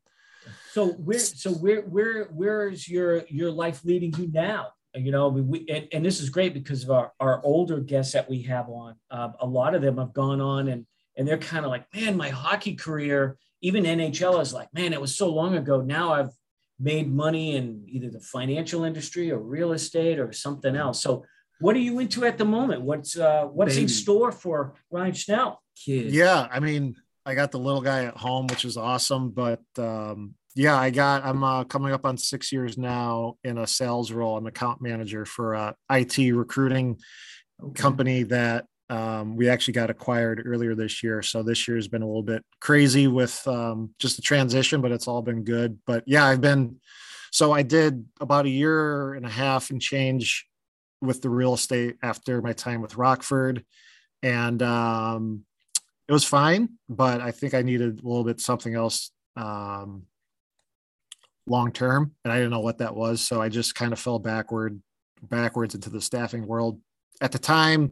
So 0.71 0.89
where, 0.89 1.19
so 1.19 1.51
where, 1.51 1.81
where, 1.81 2.25
where 2.25 2.69
is 2.69 2.89
your 2.89 3.23
your 3.29 3.51
life 3.51 3.85
leading 3.85 4.13
you 4.17 4.29
now? 4.31 4.67
You 4.95 5.11
know, 5.11 5.27
we, 5.27 5.41
we 5.41 5.65
and, 5.69 5.87
and 5.91 6.05
this 6.05 6.19
is 6.19 6.29
great 6.29 6.53
because 6.53 6.83
of 6.83 6.91
our 6.91 7.11
our 7.19 7.43
older 7.43 7.79
guests 7.79 8.13
that 8.13 8.29
we 8.29 8.41
have 8.43 8.69
on. 8.69 8.95
Um, 9.11 9.33
a 9.39 9.45
lot 9.45 9.75
of 9.75 9.81
them 9.81 9.97
have 9.97 10.13
gone 10.13 10.41
on 10.41 10.67
and 10.69 10.85
and 11.17 11.27
they're 11.27 11.37
kind 11.37 11.65
of 11.65 11.71
like, 11.71 11.85
man, 11.95 12.15
my 12.15 12.29
hockey 12.29 12.75
career, 12.75 13.37
even 13.61 13.83
NHL 13.83 14.39
is 14.41 14.53
like, 14.53 14.71
man, 14.73 14.93
it 14.93 15.01
was 15.01 15.15
so 15.15 15.29
long 15.29 15.55
ago. 15.55 15.81
Now 15.81 16.13
I've 16.13 16.29
made 16.79 17.11
money 17.11 17.55
in 17.55 17.83
either 17.87 18.09
the 18.09 18.19
financial 18.19 18.83
industry 18.83 19.31
or 19.31 19.39
real 19.39 19.73
estate 19.73 20.19
or 20.19 20.31
something 20.31 20.75
else. 20.75 21.01
So 21.01 21.25
what 21.59 21.75
are 21.75 21.79
you 21.79 21.97
into 21.99 22.23
at 22.25 22.37
the 22.37 22.45
moment? 22.45 22.83
What's 22.83 23.17
uh, 23.17 23.45
what's 23.45 23.77
in 23.77 23.87
store 23.87 24.31
for 24.31 24.75
Ryan 24.91 25.13
Schnell? 25.13 25.61
kid. 25.85 26.13
yeah, 26.13 26.47
I 26.51 26.59
mean, 26.59 26.95
I 27.25 27.35
got 27.35 27.51
the 27.51 27.59
little 27.59 27.81
guy 27.81 28.05
at 28.05 28.17
home, 28.17 28.47
which 28.47 28.65
is 28.65 28.77
awesome. 28.77 29.31
But 29.31 29.61
um, 29.77 30.35
yeah, 30.57 30.77
I 30.77 30.89
got 30.89 31.23
I'm 31.23 31.43
uh, 31.43 31.63
coming 31.63 31.93
up 31.93 32.05
on 32.05 32.17
six 32.17 32.51
years 32.51 32.77
now 32.77 33.35
in 33.43 33.57
a 33.57 33.67
sales 33.67 34.11
role. 34.11 34.37
I'm 34.37 34.47
account 34.47 34.81
manager 34.81 35.25
for 35.25 35.53
a 35.53 35.75
IT 35.89 36.17
recruiting 36.33 36.99
Okay. 37.63 37.81
company 37.81 38.23
that 38.23 38.65
um, 38.89 39.35
we 39.35 39.49
actually 39.49 39.73
got 39.73 39.89
acquired 39.89 40.43
earlier 40.45 40.75
this 40.75 41.01
year. 41.01 41.21
So 41.23 41.41
this 41.41 41.67
year 41.67 41.75
has 41.75 41.87
been 41.87 42.03
a 42.03 42.05
little 42.05 42.23
bit 42.23 42.43
crazy 42.61 43.07
with 43.07 43.45
um, 43.47 43.89
just 43.99 44.15
the 44.15 44.21
transition, 44.21 44.81
but 44.81 44.91
it's 44.91 45.07
all 45.07 45.21
been 45.21 45.43
good. 45.43 45.79
But 45.87 46.03
yeah, 46.05 46.25
I've 46.25 46.41
been 46.41 46.79
so 47.31 47.51
I 47.51 47.63
did 47.63 48.05
about 48.21 48.45
a 48.45 48.49
year 48.49 49.15
and 49.15 49.25
a 49.25 49.29
half 49.29 49.71
and 49.71 49.81
change 49.81 50.45
with 51.01 51.21
the 51.21 51.29
real 51.29 51.55
estate 51.55 51.95
after 52.01 52.41
my 52.41 52.53
time 52.53 52.81
with 52.81 52.95
Rockford, 52.95 53.65
and 54.21 54.61
um, 54.61 55.43
it 56.07 56.13
was 56.13 56.23
fine. 56.23 56.77
But 56.87 57.21
I 57.21 57.31
think 57.31 57.53
I 57.53 57.63
needed 57.63 57.99
a 57.99 58.07
little 58.07 58.23
bit 58.23 58.39
something 58.39 58.73
else. 58.73 59.11
Um, 59.35 60.03
long 61.47 61.71
term 61.71 62.11
and 62.23 62.31
i 62.31 62.37
didn't 62.37 62.51
know 62.51 62.59
what 62.59 62.77
that 62.77 62.95
was 62.95 63.21
so 63.21 63.41
i 63.41 63.49
just 63.49 63.75
kind 63.75 63.93
of 63.93 63.99
fell 63.99 64.19
backward 64.19 64.81
backwards 65.23 65.75
into 65.75 65.89
the 65.89 66.01
staffing 66.01 66.45
world 66.45 66.79
at 67.21 67.31
the 67.31 67.39
time, 67.39 67.91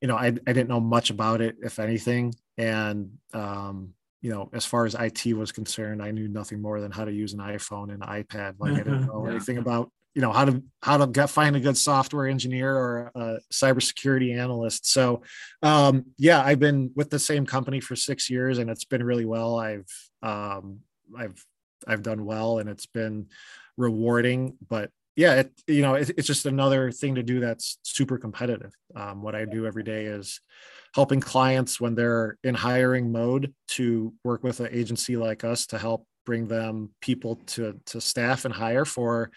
you 0.00 0.08
know, 0.08 0.16
I, 0.16 0.26
I 0.26 0.30
didn't 0.30 0.68
know 0.68 0.80
much 0.80 1.10
about 1.10 1.40
it, 1.40 1.56
if 1.62 1.78
anything. 1.78 2.34
And, 2.58 3.12
um, 3.32 3.94
you 4.22 4.30
know, 4.30 4.50
as 4.52 4.66
far 4.66 4.84
as 4.84 4.94
IT 4.94 5.34
was 5.34 5.52
concerned, 5.52 6.02
I 6.02 6.10
knew 6.10 6.28
nothing 6.28 6.60
more 6.60 6.80
than 6.80 6.90
how 6.90 7.04
to 7.04 7.12
use 7.12 7.32
an 7.32 7.40
iPhone 7.40 7.92
and 7.92 8.02
iPad. 8.02 8.54
Like 8.58 8.72
I 8.74 8.78
didn't 8.78 9.06
know 9.06 9.24
Yeah. 9.24 9.32
anything 9.32 9.58
about, 9.58 9.90
you 10.14 10.20
know, 10.20 10.32
how 10.32 10.44
to, 10.44 10.62
how 10.82 10.96
to 10.96 11.06
get, 11.06 11.30
find 11.30 11.56
a 11.56 11.60
good 11.60 11.76
software 11.76 12.26
engineer 12.26 12.76
or 12.76 13.12
a 13.14 13.38
cybersecurity 13.52 14.36
analyst. 14.36 14.90
So, 14.90 15.22
um, 15.62 16.06
yeah, 16.18 16.42
I've 16.42 16.58
been 16.58 16.90
with 16.96 17.10
the 17.10 17.18
same 17.18 17.46
company 17.46 17.80
for 17.80 17.96
six 17.96 18.28
years 18.28 18.58
and 18.58 18.68
it's 18.68 18.84
been 18.84 19.02
really 19.02 19.24
well. 19.24 19.58
I've, 19.58 19.86
um, 20.22 20.80
I've, 21.16 21.42
I've 21.86 22.02
done 22.02 22.24
well 22.24 22.58
and 22.58 22.68
it's 22.68 22.86
been 22.86 23.28
rewarding, 23.76 24.56
but 24.68 24.90
yeah, 25.16 25.40
it, 25.40 25.52
you 25.66 25.82
know, 25.82 25.94
it, 25.94 26.10
it's 26.16 26.26
just 26.26 26.46
another 26.46 26.90
thing 26.90 27.16
to 27.16 27.22
do 27.22 27.40
that's 27.40 27.78
super 27.82 28.18
competitive. 28.18 28.72
Um, 28.94 29.22
what 29.22 29.34
I 29.34 29.44
do 29.44 29.66
every 29.66 29.82
day 29.82 30.06
is 30.06 30.40
helping 30.94 31.20
clients 31.20 31.80
when 31.80 31.94
they're 31.94 32.38
in 32.42 32.54
hiring 32.54 33.12
mode 33.12 33.54
to 33.68 34.14
work 34.24 34.42
with 34.42 34.60
an 34.60 34.68
agency 34.72 35.16
like 35.16 35.44
us 35.44 35.66
to 35.66 35.78
help 35.78 36.06
bring 36.26 36.46
them 36.46 36.90
people 37.00 37.36
to 37.46 37.78
to 37.86 38.00
staff 38.00 38.44
and 38.44 38.54
hire 38.54 38.84
for 38.84 39.30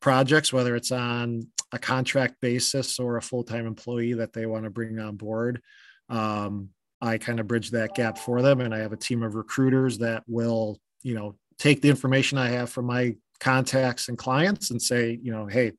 projects, 0.00 0.52
whether 0.52 0.76
it's 0.76 0.92
on 0.92 1.48
a 1.72 1.78
contract 1.78 2.36
basis 2.40 2.98
or 2.98 3.16
a 3.16 3.22
full 3.22 3.44
time 3.44 3.66
employee 3.66 4.14
that 4.14 4.32
they 4.32 4.46
want 4.46 4.64
to 4.64 4.70
bring 4.70 4.98
on 4.98 5.16
board. 5.16 5.60
Um, 6.08 6.70
I 7.00 7.18
kind 7.18 7.40
of 7.40 7.48
bridge 7.48 7.72
that 7.72 7.94
gap 7.94 8.16
for 8.16 8.42
them, 8.42 8.60
and 8.60 8.74
I 8.74 8.78
have 8.78 8.92
a 8.92 8.96
team 8.96 9.22
of 9.22 9.34
recruiters 9.34 9.98
that 9.98 10.22
will, 10.26 10.78
you 11.02 11.14
know, 11.14 11.36
take 11.58 11.82
the 11.82 11.90
information 11.90 12.38
I 12.38 12.48
have 12.48 12.70
from 12.70 12.86
my 12.86 13.16
contacts 13.40 14.08
and 14.08 14.18
clients 14.18 14.70
and 14.70 14.80
say, 14.80 15.18
you 15.22 15.32
know, 15.32 15.46
hey, 15.46 15.72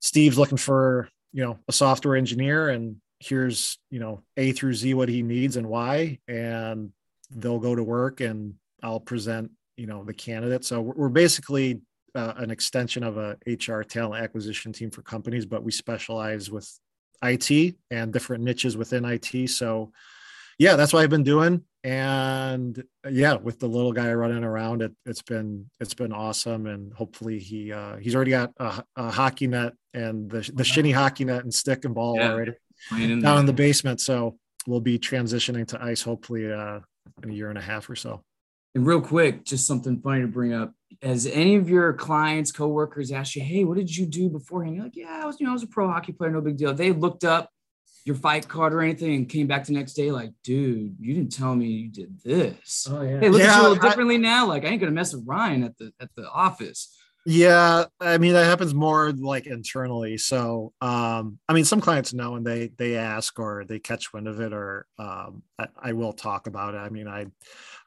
Steve's 0.00 0.38
looking 0.38 0.58
for, 0.58 1.08
you 1.32 1.44
know, 1.44 1.58
a 1.68 1.72
software 1.72 2.16
engineer 2.16 2.68
and 2.68 2.96
here's, 3.20 3.78
you 3.90 3.98
know, 3.98 4.22
A 4.36 4.52
through 4.52 4.74
Z 4.74 4.94
what 4.94 5.08
he 5.08 5.22
needs 5.22 5.56
and 5.56 5.68
why. 5.68 6.18
And 6.28 6.92
they'll 7.30 7.58
go 7.58 7.74
to 7.74 7.82
work 7.82 8.20
and 8.20 8.54
I'll 8.82 9.00
present, 9.00 9.50
you 9.76 9.86
know, 9.86 10.04
the 10.04 10.14
candidate. 10.14 10.64
So 10.64 10.80
we're, 10.80 11.08
basically 11.08 11.80
uh, 12.14 12.34
an 12.36 12.50
extension 12.50 13.02
of 13.02 13.18
a 13.18 13.36
HR 13.46 13.82
talent 13.82 14.22
acquisition 14.22 14.72
team 14.72 14.90
for 14.90 15.02
companies, 15.02 15.46
but 15.46 15.62
we 15.62 15.72
specialize 15.72 16.50
with 16.50 16.70
IT 17.22 17.76
and 17.90 18.12
different 18.12 18.44
niches 18.44 18.76
within 18.76 19.04
IT. 19.04 19.50
So, 19.50 19.92
yeah, 20.58 20.76
that's 20.76 20.92
what 20.92 21.02
I've 21.02 21.10
been 21.10 21.24
doing. 21.24 21.64
And 21.84 22.82
yeah, 23.08 23.34
with 23.34 23.60
the 23.60 23.68
little 23.68 23.92
guy 23.92 24.12
running 24.12 24.42
around, 24.42 24.82
it, 24.82 24.92
has 25.06 25.22
been 25.22 25.70
it's 25.80 25.94
been 25.94 26.12
awesome. 26.12 26.66
And 26.66 26.92
hopefully 26.92 27.38
he 27.38 27.72
uh, 27.72 27.96
he's 27.96 28.14
already 28.14 28.32
got 28.32 28.52
a, 28.58 28.82
a 28.96 29.10
hockey 29.10 29.46
net 29.46 29.74
and 29.94 30.30
the 30.30 30.50
the 30.54 30.64
shinny 30.64 30.90
hockey 30.90 31.24
net 31.24 31.44
and 31.44 31.54
stick 31.54 31.84
and 31.84 31.94
ball 31.94 32.16
yeah, 32.16 32.32
already 32.32 32.52
down 32.90 33.38
in 33.38 33.46
the 33.46 33.52
basement. 33.52 34.00
So 34.00 34.38
we'll 34.66 34.80
be 34.80 34.98
transitioning 34.98 35.66
to 35.68 35.82
ice 35.82 36.02
hopefully 36.02 36.52
uh, 36.52 36.80
in 37.22 37.30
a 37.30 37.32
year 37.32 37.48
and 37.48 37.58
a 37.58 37.62
half 37.62 37.88
or 37.88 37.96
so. 37.96 38.22
And 38.74 38.86
real 38.86 39.00
quick, 39.00 39.44
just 39.44 39.66
something 39.66 40.00
funny 40.00 40.20
to 40.22 40.28
bring 40.28 40.52
up. 40.52 40.72
Has 41.02 41.26
any 41.26 41.56
of 41.56 41.68
your 41.68 41.92
clients, 41.92 42.52
coworkers 42.52 43.12
asked 43.12 43.36
you, 43.36 43.42
"Hey, 43.42 43.64
what 43.64 43.76
did 43.76 43.94
you 43.94 44.06
do 44.06 44.28
beforehand?" 44.28 44.76
You're 44.76 44.84
like, 44.84 44.96
"Yeah, 44.96 45.20
I 45.22 45.26
was, 45.26 45.38
you 45.38 45.46
know, 45.46 45.50
I 45.50 45.54
was 45.54 45.62
a 45.62 45.68
pro 45.68 45.88
hockey 45.88 46.12
player, 46.12 46.30
no 46.30 46.40
big 46.40 46.56
deal." 46.56 46.74
They 46.74 46.92
looked 46.92 47.24
up 47.24 47.50
your 48.08 48.16
fight 48.16 48.48
card 48.48 48.72
or 48.72 48.80
anything 48.80 49.14
and 49.14 49.28
came 49.28 49.46
back 49.46 49.66
the 49.66 49.72
next 49.74 49.92
day 49.92 50.10
like, 50.10 50.32
"Dude, 50.42 50.96
you 50.98 51.14
didn't 51.14 51.30
tell 51.30 51.54
me 51.54 51.66
you 51.66 51.88
did 51.88 52.18
this." 52.24 52.88
Oh 52.90 53.02
yeah. 53.02 53.20
Hey, 53.20 53.28
look 53.28 53.40
yeah, 53.40 53.52
at 53.52 53.56
you 53.56 53.60
a 53.60 53.68
little 53.68 53.88
differently 53.88 54.16
now. 54.16 54.46
Like, 54.46 54.64
I 54.64 54.68
ain't 54.68 54.80
gonna 54.80 54.92
mess 54.92 55.12
with 55.14 55.26
Ryan 55.26 55.62
at 55.62 55.76
the 55.76 55.92
at 56.00 56.08
the 56.16 56.28
office. 56.28 56.96
Yeah, 57.26 57.84
I 58.00 58.16
mean 58.16 58.32
that 58.32 58.46
happens 58.46 58.72
more 58.72 59.12
like 59.12 59.46
internally. 59.46 60.16
So, 60.16 60.72
um, 60.80 61.38
I 61.46 61.52
mean, 61.52 61.66
some 61.66 61.82
clients 61.82 62.14
know 62.14 62.36
and 62.36 62.46
they 62.46 62.68
they 62.78 62.96
ask 62.96 63.38
or 63.38 63.66
they 63.68 63.78
catch 63.78 64.12
wind 64.14 64.26
of 64.26 64.40
it, 64.40 64.54
or 64.54 64.86
um, 64.98 65.42
I, 65.58 65.66
I 65.76 65.92
will 65.92 66.14
talk 66.14 66.46
about 66.46 66.74
it. 66.74 66.78
I 66.78 66.88
mean, 66.88 67.06
I 67.06 67.26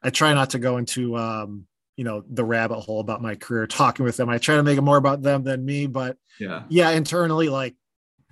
I 0.04 0.12
try 0.12 0.34
not 0.36 0.52
to 0.52 0.60
go 0.60 0.78
into 0.78 1.18
um, 1.18 1.66
you 1.98 2.04
know 2.04 2.24
the 2.30 2.46
rabbit 2.46 2.82
hole 2.82 3.00
about 3.00 3.24
my 3.24 3.34
career 3.34 3.66
talking 3.66 4.06
with 4.06 4.18
them. 4.18 4.30
I 4.30 4.38
try 4.38 4.58
to 4.58 4.64
make 4.64 4.78
it 4.78 4.82
more 4.82 4.98
about 4.98 5.24
them 5.24 5.44
than 5.44 5.66
me. 5.66 5.88
But 5.88 6.18
yeah, 6.40 6.64
yeah, 6.70 6.92
internally, 6.92 7.50
like 7.50 7.76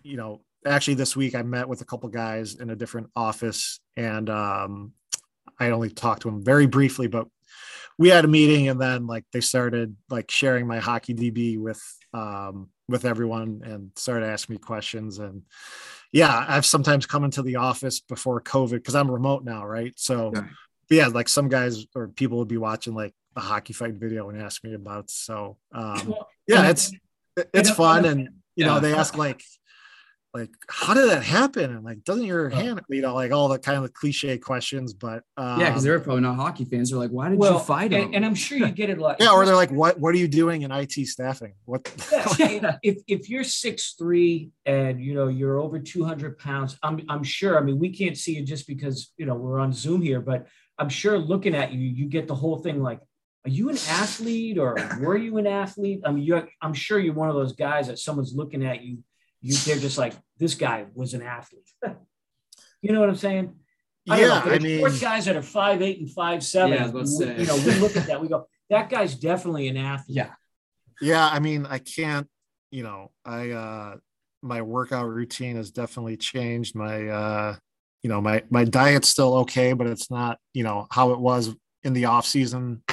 you 0.04 0.18
know, 0.18 0.42
actually 0.66 0.96
this 0.96 1.16
week 1.16 1.36
I 1.36 1.44
met 1.44 1.68
with 1.68 1.82
a 1.82 1.86
couple 1.86 2.10
guys 2.10 2.56
in 2.56 2.70
a 2.70 2.76
different 2.76 3.10
office, 3.16 3.80
and 3.96 4.30
um, 4.30 4.94
I 5.60 5.70
only 5.72 5.90
talked 5.90 6.24
to 6.24 6.30
them 6.30 6.44
very 6.44 6.68
briefly, 6.68 7.08
but 7.08 7.28
we 7.98 8.10
had 8.10 8.24
a 8.24 8.30
meeting 8.30 8.70
and 8.70 8.80
then 8.80 9.08
like 9.08 9.26
they 9.34 9.42
started 9.42 9.96
like 10.10 10.32
sharing 10.32 10.66
my 10.66 10.80
hockey 10.80 11.14
DB 11.14 11.60
with 11.60 11.82
um 12.14 12.70
with 12.88 13.04
everyone 13.04 13.62
and 13.66 13.92
started 13.96 14.26
asking 14.26 14.56
me 14.56 14.58
questions 14.58 15.20
and 15.20 15.44
yeah, 16.12 16.46
I've 16.48 16.66
sometimes 16.66 17.06
come 17.06 17.24
into 17.24 17.44
the 17.44 17.58
office 17.58 18.00
before 18.00 18.42
COVID 18.42 18.72
because 18.72 18.96
I'm 18.96 19.12
remote 19.12 19.44
now, 19.44 19.66
right? 19.66 19.94
So 19.96 20.32
right. 20.32 20.46
yeah, 20.90 21.08
like 21.08 21.30
some 21.30 21.50
guys 21.50 21.86
or 21.94 22.08
people 22.08 22.40
would 22.40 22.48
be 22.48 22.58
watching 22.58 22.96
like 22.96 23.14
a 23.36 23.42
hockey 23.42 23.74
fight 23.74 23.94
video 23.94 24.30
and 24.30 24.42
ask 24.42 24.64
me 24.64 24.74
about. 24.74 25.12
So 25.12 25.58
um, 25.72 26.16
yeah, 26.48 26.70
it's 26.70 26.92
it's 27.54 27.70
fun 27.70 28.06
and 28.06 28.30
you 28.56 28.66
know 28.66 28.80
they 28.80 28.94
ask 28.94 29.16
like 29.18 29.44
like 30.34 30.50
how 30.70 30.94
did 30.94 31.10
that 31.10 31.24
happen? 31.24 31.76
And 31.76 31.84
like 31.84 32.04
doesn't 32.04 32.26
your 32.26 32.50
hand 32.50 32.82
you 32.90 33.02
know 33.02 33.16
like 33.16 33.32
all 33.32 33.48
the 33.48 33.58
kind 33.58 33.84
of 33.84 33.94
cliche 33.94 34.38
questions 34.38 34.94
but 34.94 35.24
um, 35.38 35.60
yeah 35.60 35.70
because 35.70 35.84
they're 35.84 36.00
probably 36.00 36.22
not 36.22 36.36
hockey 36.36 36.66
fans. 36.66 36.92
They're 36.92 37.00
like 37.00 37.10
why 37.10 37.30
did 37.30 37.40
well, 37.40 37.54
you 37.54 37.60
fight 37.60 37.94
and, 37.94 38.04
him? 38.04 38.12
and 38.14 38.26
i'm 38.26 38.36
sure 38.36 38.58
you 38.58 38.70
get 38.70 38.90
it 38.90 39.00
like 39.00 39.18
yeah 39.20 39.32
or 39.32 39.46
they're 39.46 39.56
like 39.56 39.72
what 39.72 40.00
what 40.00 40.14
are 40.14 40.18
you 40.18 40.28
doing 40.28 40.62
in 40.62 40.72
it 40.72 40.92
staffing? 40.92 41.54
What 41.66 41.92
yeah, 42.12 42.78
if, 42.84 42.98
if 43.08 43.30
you're 43.30 43.44
six 43.44 43.94
three 43.98 44.52
and 44.66 45.02
you 45.04 45.14
know 45.14 45.28
you're 45.28 45.60
over 45.60 45.80
200 45.80 46.38
pounds 46.38 46.78
i'm 46.84 47.02
i'm 47.10 47.24
sure 47.24 47.58
i 47.58 47.62
mean 47.62 47.80
we 47.80 47.90
can't 47.90 48.18
see 48.18 48.36
you 48.36 48.44
just 48.44 48.68
because 48.68 49.12
you 49.18 49.26
know 49.26 49.36
we're 49.36 49.60
on 49.60 49.74
zoom 49.74 50.02
here 50.02 50.22
but 50.22 50.48
i'm 50.78 50.90
sure 50.90 51.18
looking 51.18 51.56
at 51.56 51.74
you 51.74 51.80
you 51.80 52.06
get 52.06 52.28
the 52.28 52.36
whole 52.36 52.58
thing 52.58 52.82
like 52.82 53.00
are 53.46 53.50
you 53.50 53.70
an 53.70 53.78
athlete 53.90 54.58
or 54.58 54.76
were 55.00 55.16
you 55.16 55.38
an 55.38 55.48
athlete? 55.48 56.02
I 56.06 56.12
mean, 56.12 56.26
you're, 56.26 56.50
I'm 56.62 56.74
sure 56.74 57.00
you're 57.00 57.14
one 57.14 57.30
of 57.30 57.36
those 57.36 57.54
guys 57.54 57.88
that 57.88 57.98
someone's 57.98 58.34
looking 58.36 58.66
at 58.66 58.84
you 58.84 58.98
you 59.42 59.56
they're 59.56 59.78
just 59.78 59.98
like 59.98 60.14
this 60.38 60.56
guy 60.56 60.86
was 60.94 61.14
an 61.14 61.22
athlete. 61.22 61.70
you 62.82 62.92
know 62.92 63.00
what 63.00 63.10
I'm 63.10 63.16
saying? 63.16 63.56
I 64.10 64.22
yeah, 64.22 64.42
I 64.44 64.60
mean, 64.60 64.80
sports 64.80 65.00
guys 65.00 65.26
that 65.26 65.36
are 65.36 65.42
five 65.42 65.82
eight 65.82 66.00
and 66.00 66.12
five 66.12 66.44
seven. 66.44 66.74
Yeah, 66.74 66.90
we, 66.90 67.02
you 67.02 67.46
know, 67.46 67.56
we 67.58 67.76
look 67.76 67.96
at 67.96 68.08
that, 68.08 68.20
we 68.20 68.28
go, 68.28 68.48
that 68.70 68.90
guy's 68.90 69.16
definitely 69.16 69.68
an 69.68 69.78
athlete. 69.78 70.18
Yeah, 70.18 70.32
yeah. 71.02 71.28
I 71.28 71.40
mean, 71.40 71.66
I 71.66 71.80
can't. 71.80 72.28
You 72.72 72.84
know, 72.84 73.12
I 73.26 73.50
uh 73.52 73.96
my 74.42 74.62
workout 74.62 75.08
routine 75.08 75.56
has 75.56 75.72
definitely 75.72 76.18
changed. 76.18 76.76
My 76.76 77.08
uh, 77.08 77.56
you 78.04 78.10
know, 78.10 78.22
my 78.22 78.44
my 78.50 78.64
diet's 78.64 79.10
still 79.10 79.36
okay, 79.40 79.74
but 79.74 79.88
it's 79.88 80.10
not 80.10 80.40
you 80.54 80.64
know 80.64 80.88
how 80.92 81.12
it 81.12 81.20
was 81.20 81.56
in 81.84 81.94
the 81.94 82.06
off 82.06 82.26
season 82.26 82.84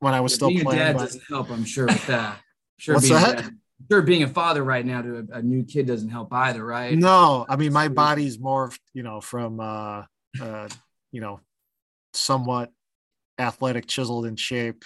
when 0.00 0.14
I 0.14 0.20
was 0.20 0.32
yeah, 0.32 0.36
still 0.36 0.48
being 0.48 0.64
playing. 0.64 0.78
Dad 0.78 0.96
but... 0.96 1.02
doesn't 1.02 1.22
help, 1.28 1.50
I'm 1.50 1.64
sure 1.64 1.86
with 1.86 2.06
that. 2.06 2.40
Sure, 2.78 2.96
What's 2.96 3.08
that? 3.08 3.38
Dad 3.38 3.56
sure 3.90 4.02
being 4.02 4.22
a 4.22 4.28
father 4.28 4.62
right 4.64 4.84
now 4.84 5.02
to 5.02 5.26
a, 5.30 5.38
a, 5.38 5.42
new 5.42 5.64
kid 5.64 5.86
doesn't 5.86 6.08
help 6.08 6.32
either, 6.32 6.64
right? 6.64 6.96
No, 6.96 7.46
I 7.48 7.56
mean 7.56 7.72
my 7.72 7.88
body's 7.88 8.38
morphed, 8.38 8.80
you 8.92 9.02
know, 9.02 9.20
from 9.20 9.60
uh, 9.60 10.04
uh 10.40 10.68
you 11.12 11.20
know, 11.20 11.40
somewhat 12.12 12.70
athletic, 13.38 13.86
chiseled 13.86 14.26
in 14.26 14.36
shape 14.36 14.84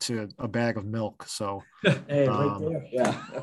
to 0.00 0.28
a 0.38 0.48
bag 0.48 0.76
of 0.76 0.84
milk. 0.84 1.24
So 1.26 1.62
hey, 1.82 2.26
um, 2.26 2.64
right 2.64 2.82
yeah. 2.92 3.22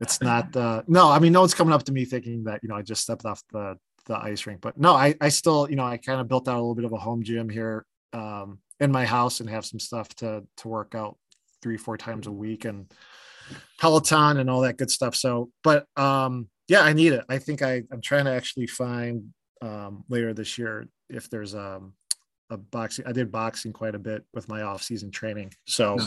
It's 0.00 0.20
not 0.20 0.56
uh 0.56 0.82
no, 0.88 1.08
I 1.08 1.20
mean 1.20 1.32
no 1.32 1.40
one's 1.40 1.54
coming 1.54 1.72
up 1.72 1.84
to 1.84 1.92
me 1.92 2.04
thinking 2.04 2.44
that, 2.44 2.60
you 2.62 2.68
know, 2.68 2.74
I 2.74 2.82
just 2.82 3.02
stepped 3.02 3.24
off 3.24 3.42
the 3.52 3.78
the 4.06 4.16
ice 4.16 4.44
rink. 4.44 4.60
But 4.60 4.76
no, 4.76 4.92
I 4.92 5.14
I 5.20 5.28
still, 5.28 5.70
you 5.70 5.76
know, 5.76 5.84
I 5.84 5.98
kind 5.98 6.20
of 6.20 6.26
built 6.28 6.48
out 6.48 6.56
a 6.56 6.60
little 6.60 6.74
bit 6.74 6.84
of 6.84 6.92
a 6.92 6.98
home 6.98 7.22
gym 7.22 7.48
here 7.48 7.86
um 8.12 8.58
in 8.80 8.90
my 8.90 9.04
house 9.04 9.38
and 9.40 9.48
have 9.48 9.64
some 9.64 9.78
stuff 9.78 10.08
to 10.16 10.42
to 10.58 10.68
work 10.68 10.94
out 10.96 11.16
three, 11.62 11.76
four 11.76 11.96
times 11.96 12.26
a 12.26 12.32
week. 12.32 12.64
And 12.64 12.92
Peloton 13.78 14.38
and 14.38 14.48
all 14.48 14.62
that 14.62 14.76
good 14.76 14.90
stuff. 14.90 15.14
So, 15.14 15.50
but 15.62 15.86
um, 15.96 16.48
yeah, 16.68 16.80
I 16.80 16.92
need 16.92 17.12
it. 17.12 17.24
I 17.28 17.38
think 17.38 17.62
I, 17.62 17.82
I'm 17.90 18.00
trying 18.00 18.24
to 18.24 18.32
actually 18.32 18.66
find 18.66 19.32
um, 19.62 20.04
later 20.08 20.32
this 20.32 20.58
year 20.58 20.86
if 21.10 21.28
there's 21.30 21.54
um, 21.54 21.94
a 22.50 22.56
boxing. 22.56 23.06
I 23.06 23.12
did 23.12 23.32
boxing 23.32 23.72
quite 23.72 23.94
a 23.94 23.98
bit 23.98 24.24
with 24.32 24.48
my 24.48 24.62
off 24.62 24.82
season 24.82 25.10
training. 25.10 25.52
So, 25.66 25.98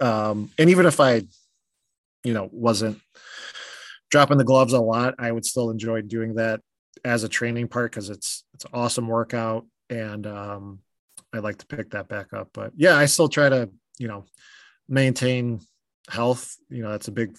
um, 0.00 0.50
and 0.58 0.70
even 0.70 0.86
if 0.86 1.00
I, 1.00 1.22
you 2.24 2.32
know, 2.32 2.48
wasn't 2.52 3.00
dropping 4.10 4.38
the 4.38 4.44
gloves 4.44 4.72
a 4.72 4.80
lot, 4.80 5.14
I 5.18 5.32
would 5.32 5.44
still 5.44 5.70
enjoy 5.70 6.02
doing 6.02 6.34
that 6.36 6.60
as 7.04 7.24
a 7.24 7.28
training 7.28 7.68
part 7.68 7.92
because 7.92 8.10
it's 8.10 8.44
it's 8.54 8.64
awesome 8.72 9.06
workout 9.06 9.66
and 9.90 10.26
um, 10.26 10.80
I 11.32 11.38
like 11.38 11.58
to 11.58 11.66
pick 11.66 11.90
that 11.90 12.08
back 12.08 12.32
up. 12.32 12.48
But 12.52 12.72
yeah, 12.76 12.96
I 12.96 13.06
still 13.06 13.28
try 13.28 13.48
to 13.48 13.70
you 13.98 14.08
know 14.08 14.24
maintain 14.88 15.60
health 16.08 16.56
you 16.68 16.82
know 16.82 16.90
that's 16.90 17.08
a 17.08 17.12
big 17.12 17.36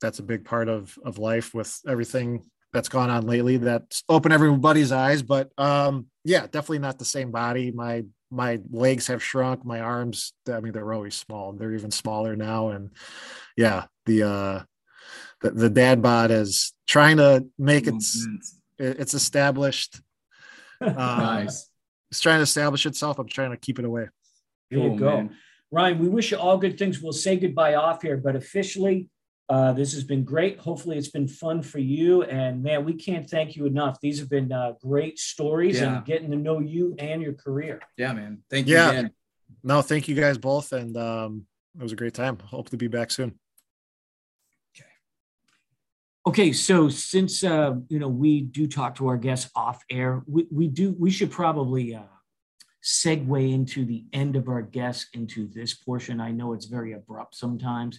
that's 0.00 0.18
a 0.18 0.22
big 0.22 0.44
part 0.44 0.68
of 0.68 0.98
of 1.04 1.18
life 1.18 1.54
with 1.54 1.80
everything 1.86 2.44
that's 2.72 2.88
gone 2.88 3.10
on 3.10 3.26
lately 3.26 3.56
that's 3.56 4.04
opened 4.08 4.34
everybody's 4.34 4.92
eyes. 4.92 5.22
But 5.22 5.50
um 5.58 6.06
yeah 6.24 6.42
definitely 6.42 6.80
not 6.80 6.98
the 6.98 7.04
same 7.04 7.30
body. 7.30 7.70
My 7.70 8.04
my 8.30 8.60
legs 8.70 9.06
have 9.06 9.22
shrunk. 9.22 9.64
My 9.64 9.80
arms 9.80 10.32
i 10.52 10.60
mean 10.60 10.72
they're 10.72 10.92
always 10.92 11.14
small. 11.14 11.52
They're 11.52 11.74
even 11.74 11.90
smaller 11.90 12.36
now. 12.36 12.68
And 12.68 12.90
yeah 13.56 13.84
the 14.06 14.22
uh 14.22 14.62
the, 15.40 15.50
the 15.50 15.70
dad 15.70 16.02
bod 16.02 16.30
is 16.30 16.72
trying 16.86 17.18
to 17.18 17.46
make 17.58 17.86
it 17.86 17.94
it's 18.78 19.14
established. 19.14 20.00
Uh, 20.80 20.92
nice. 20.92 21.68
it's 22.08 22.20
trying 22.20 22.38
to 22.38 22.44
establish 22.44 22.86
itself. 22.86 23.18
I'm 23.18 23.26
trying 23.26 23.50
to 23.50 23.56
keep 23.56 23.80
it 23.80 23.84
away. 23.84 24.06
There 24.70 24.78
you 24.78 24.96
go. 24.96 25.16
man. 25.16 25.36
Ryan, 25.70 25.98
we 25.98 26.08
wish 26.08 26.30
you 26.30 26.38
all 26.38 26.56
good 26.56 26.78
things. 26.78 27.00
We'll 27.00 27.12
say 27.12 27.36
goodbye 27.36 27.74
off 27.74 28.02
here, 28.02 28.16
but 28.16 28.34
officially, 28.36 29.08
uh, 29.50 29.72
this 29.72 29.94
has 29.94 30.04
been 30.04 30.24
great. 30.24 30.58
Hopefully, 30.58 30.98
it's 30.98 31.08
been 31.08 31.28
fun 31.28 31.62
for 31.62 31.78
you. 31.78 32.22
And 32.22 32.62
man, 32.62 32.84
we 32.84 32.94
can't 32.94 33.28
thank 33.28 33.56
you 33.56 33.66
enough. 33.66 33.98
These 34.00 34.18
have 34.18 34.28
been 34.28 34.52
uh, 34.52 34.72
great 34.82 35.18
stories 35.18 35.80
yeah. 35.80 35.96
and 35.96 36.04
getting 36.04 36.30
to 36.30 36.36
know 36.36 36.58
you 36.58 36.94
and 36.98 37.22
your 37.22 37.32
career. 37.32 37.80
Yeah, 37.96 38.12
man. 38.12 38.42
Thank 38.50 38.66
you 38.68 38.74
yeah. 38.74 38.90
again. 38.90 39.10
No, 39.62 39.80
thank 39.80 40.08
you 40.08 40.14
guys 40.14 40.36
both. 40.36 40.72
And 40.72 40.96
um, 40.96 41.46
it 41.78 41.82
was 41.82 41.92
a 41.92 41.96
great 41.96 42.14
time. 42.14 42.38
Hope 42.38 42.68
to 42.70 42.76
be 42.76 42.88
back 42.88 43.10
soon. 43.10 43.38
Okay. 44.76 44.88
Okay. 46.26 46.52
So 46.52 46.88
since 46.90 47.42
uh, 47.42 47.74
you 47.88 47.98
know 47.98 48.08
we 48.08 48.42
do 48.42 48.66
talk 48.66 48.96
to 48.96 49.08
our 49.08 49.16
guests 49.16 49.50
off 49.56 49.82
air, 49.90 50.22
we, 50.26 50.46
we 50.50 50.68
do 50.68 50.94
we 50.98 51.10
should 51.10 51.30
probably 51.30 51.94
uh, 51.94 52.02
segue 52.82 53.52
into 53.52 53.84
the 53.84 54.04
end 54.12 54.36
of 54.36 54.48
our 54.48 54.62
guest 54.62 55.08
into 55.14 55.48
this 55.48 55.74
portion. 55.74 56.20
I 56.20 56.30
know 56.30 56.52
it's 56.52 56.66
very 56.66 56.92
abrupt 56.92 57.34
sometimes, 57.34 57.98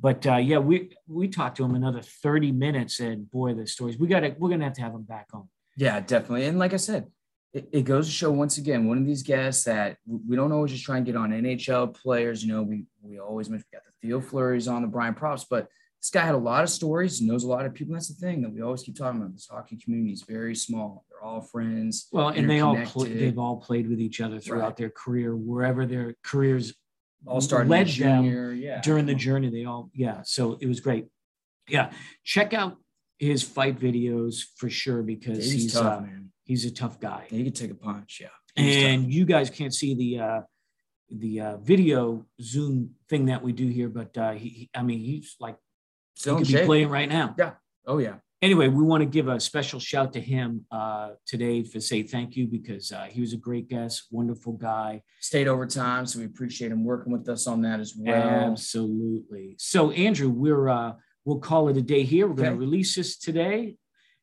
but 0.00 0.26
uh, 0.26 0.36
yeah, 0.36 0.58
we 0.58 0.96
we 1.06 1.28
talked 1.28 1.56
to 1.56 1.64
him 1.64 1.74
another 1.74 2.02
30 2.02 2.52
minutes 2.52 3.00
and 3.00 3.30
boy, 3.30 3.54
the 3.54 3.66
stories 3.66 3.98
we 3.98 4.06
got 4.06 4.20
to 4.20 4.34
we're 4.38 4.50
gonna 4.50 4.64
have 4.64 4.74
to 4.74 4.82
have 4.82 4.94
him 4.94 5.02
back 5.02 5.28
on. 5.32 5.48
Yeah, 5.76 6.00
definitely. 6.00 6.46
And 6.46 6.58
like 6.58 6.74
I 6.74 6.78
said, 6.78 7.06
it, 7.52 7.68
it, 7.72 7.84
goes 7.84 8.06
to 8.06 8.12
show 8.12 8.30
once 8.30 8.58
again, 8.58 8.86
one 8.86 8.98
of 8.98 9.06
these 9.06 9.22
guests 9.22 9.64
that 9.64 9.96
we 10.06 10.36
don't 10.36 10.52
always 10.52 10.72
just 10.72 10.84
try 10.84 10.98
and 10.98 11.06
get 11.06 11.16
on 11.16 11.30
NHL 11.30 11.94
players. 11.94 12.44
You 12.44 12.52
know, 12.52 12.62
we 12.62 12.84
we 13.02 13.18
always 13.18 13.48
mention 13.48 13.64
we 13.72 13.76
got 13.76 13.84
the 13.84 14.06
Theo 14.06 14.20
Fleurys 14.20 14.70
on 14.70 14.82
the 14.82 14.88
Brian 14.88 15.14
Propps, 15.14 15.46
but 15.48 15.68
this 16.00 16.10
guy 16.10 16.24
had 16.24 16.34
a 16.34 16.38
lot 16.38 16.62
of 16.62 16.70
stories, 16.70 17.20
knows 17.20 17.44
a 17.44 17.48
lot 17.48 17.66
of 17.66 17.74
people. 17.74 17.94
That's 17.94 18.08
the 18.08 18.14
thing 18.14 18.42
that 18.42 18.52
we 18.52 18.62
always 18.62 18.82
keep 18.82 18.96
talking 18.96 19.20
about. 19.20 19.32
This 19.32 19.48
hockey 19.50 19.76
community 19.76 20.12
is 20.12 20.22
very 20.22 20.54
small. 20.54 21.04
They're 21.10 21.22
all 21.22 21.40
friends. 21.40 22.08
Well, 22.12 22.28
and 22.28 22.48
they 22.48 22.60
all 22.60 22.76
play, 22.84 23.12
they've 23.12 23.38
all 23.38 23.56
played 23.56 23.88
with 23.88 24.00
each 24.00 24.20
other 24.20 24.38
throughout 24.38 24.62
right. 24.62 24.76
their 24.76 24.90
career, 24.90 25.34
wherever 25.34 25.86
their 25.86 26.14
careers 26.22 26.74
all 27.26 27.40
started 27.40 27.68
led 27.68 27.88
junior, 27.88 28.50
them 28.50 28.58
yeah. 28.58 28.80
during 28.80 29.06
the 29.06 29.14
journey. 29.14 29.50
They 29.50 29.64
all, 29.64 29.90
yeah. 29.92 30.22
So 30.22 30.56
it 30.60 30.66
was 30.66 30.78
great. 30.78 31.08
Yeah, 31.68 31.90
check 32.24 32.54
out 32.54 32.76
his 33.18 33.42
fight 33.42 33.78
videos 33.80 34.42
for 34.56 34.70
sure 34.70 35.02
because 35.02 35.38
he's, 35.38 35.64
he's 35.64 35.72
tough, 35.72 35.98
uh, 35.98 36.00
man. 36.02 36.30
he's 36.44 36.64
a 36.64 36.70
tough 36.70 37.00
guy. 37.00 37.26
He 37.28 37.42
could 37.42 37.56
take 37.56 37.72
a 37.72 37.74
punch. 37.74 38.20
Yeah. 38.20 38.28
He's 38.54 38.76
tough. 38.76 38.84
and 38.84 39.12
you 39.12 39.24
guys 39.24 39.50
can't 39.50 39.74
see 39.74 39.94
the 39.94 40.24
uh, 40.24 40.40
the 41.10 41.40
uh, 41.40 41.56
video 41.56 42.24
Zoom 42.40 42.90
thing 43.08 43.26
that 43.26 43.42
we 43.42 43.52
do 43.52 43.66
here, 43.66 43.88
but 43.88 44.16
uh, 44.16 44.32
he, 44.32 44.48
he- 44.48 44.70
I 44.74 44.82
mean, 44.82 45.00
he's 45.00 45.36
like 45.40 45.56
Still 46.18 46.36
in 46.36 46.44
could 46.44 46.52
be 46.52 46.64
playing 46.64 46.88
right 46.88 47.08
now. 47.08 47.34
Yeah. 47.38 47.52
Oh 47.86 47.98
yeah. 47.98 48.14
Anyway, 48.42 48.68
we 48.68 48.84
want 48.84 49.02
to 49.02 49.06
give 49.06 49.28
a 49.28 49.38
special 49.40 49.80
shout 49.80 50.12
to 50.12 50.20
him 50.20 50.64
uh, 50.70 51.10
today 51.26 51.62
to 51.62 51.80
say 51.80 52.02
thank 52.02 52.36
you 52.36 52.46
because 52.46 52.92
uh, 52.92 53.06
he 53.10 53.20
was 53.20 53.32
a 53.32 53.36
great 53.36 53.68
guest, 53.68 54.06
wonderful 54.12 54.52
guy. 54.52 55.02
Stayed 55.20 55.48
overtime, 55.48 56.06
so 56.06 56.20
we 56.20 56.24
appreciate 56.24 56.70
him 56.70 56.84
working 56.84 57.12
with 57.12 57.28
us 57.28 57.46
on 57.48 57.62
that 57.62 57.80
as 57.80 57.94
well. 57.96 58.50
Absolutely. 58.52 59.56
So, 59.58 59.90
Andrew, 59.92 60.28
we're 60.28 60.68
uh, 60.68 60.92
we'll 61.24 61.38
call 61.38 61.68
it 61.68 61.76
a 61.76 61.82
day 61.82 62.02
here. 62.02 62.26
We're 62.26 62.34
going 62.34 62.50
to 62.52 62.56
release 62.56 62.94
this 62.94 63.16
today, 63.18 63.76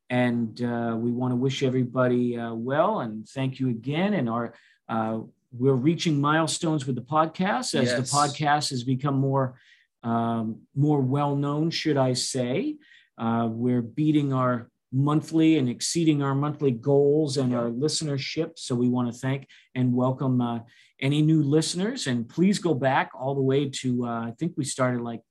and 0.09 0.61
uh, 0.61 0.95
we 0.97 1.11
want 1.11 1.31
to 1.31 1.37
wish 1.37 1.63
everybody 1.63 2.37
uh, 2.37 2.53
well 2.53 2.99
and 2.99 3.27
thank 3.27 3.59
you 3.59 3.69
again. 3.69 4.13
And 4.13 4.29
our 4.29 4.53
uh, 4.89 5.19
we're 5.57 5.73
reaching 5.73 6.19
milestones 6.19 6.85
with 6.85 6.95
the 6.95 7.01
podcast 7.01 7.75
as 7.75 7.89
Yes. 7.89 8.11
the 8.11 8.17
podcast 8.17 8.69
has 8.71 8.83
become 8.83 9.15
more 9.15 9.57
um, 10.05 10.61
more 10.75 11.01
well 11.01 11.35
known, 11.35 11.71
should 11.71 11.97
I 11.97 12.13
say? 12.13 12.77
Uh, 13.17 13.49
we're 13.51 13.81
beating 13.81 14.31
our 14.31 14.69
monthly 14.91 15.57
and 15.57 15.67
exceeding 15.67 16.21
our 16.21 16.35
monthly 16.35 16.71
goals 16.71 17.37
and 17.37 17.53
our 17.53 17.69
listenership. 17.69 18.51
So 18.55 18.75
we 18.75 18.87
want 18.87 19.11
to 19.11 19.19
thank 19.19 19.47
and 19.73 19.93
welcome 19.93 20.39
uh, 20.39 20.59
any 21.01 21.21
new 21.21 21.41
listeners. 21.43 22.07
And 22.07 22.29
please 22.29 22.59
go 22.59 22.73
back 22.73 23.11
all 23.17 23.35
the 23.35 23.41
way 23.41 23.69
to, 23.81 24.05
uh, 24.05 24.27
I 24.27 24.33
think 24.39 24.53
we 24.55 24.63
started 24.63 25.01
like 25.01 25.21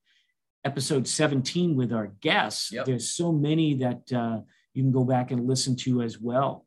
episode 0.64 1.06
17 1.06 1.76
with 1.76 1.92
our 1.92 2.08
guests. 2.20 2.72
Yep. 2.72 2.86
There's 2.86 3.10
so 3.10 3.32
many 3.32 3.74
that 3.76 4.12
uh, 4.12 4.40
you 4.74 4.82
can 4.82 4.92
go 4.92 5.04
back 5.04 5.30
and 5.30 5.46
listen 5.46 5.76
to 5.76 6.02
as 6.02 6.20
well. 6.20 6.66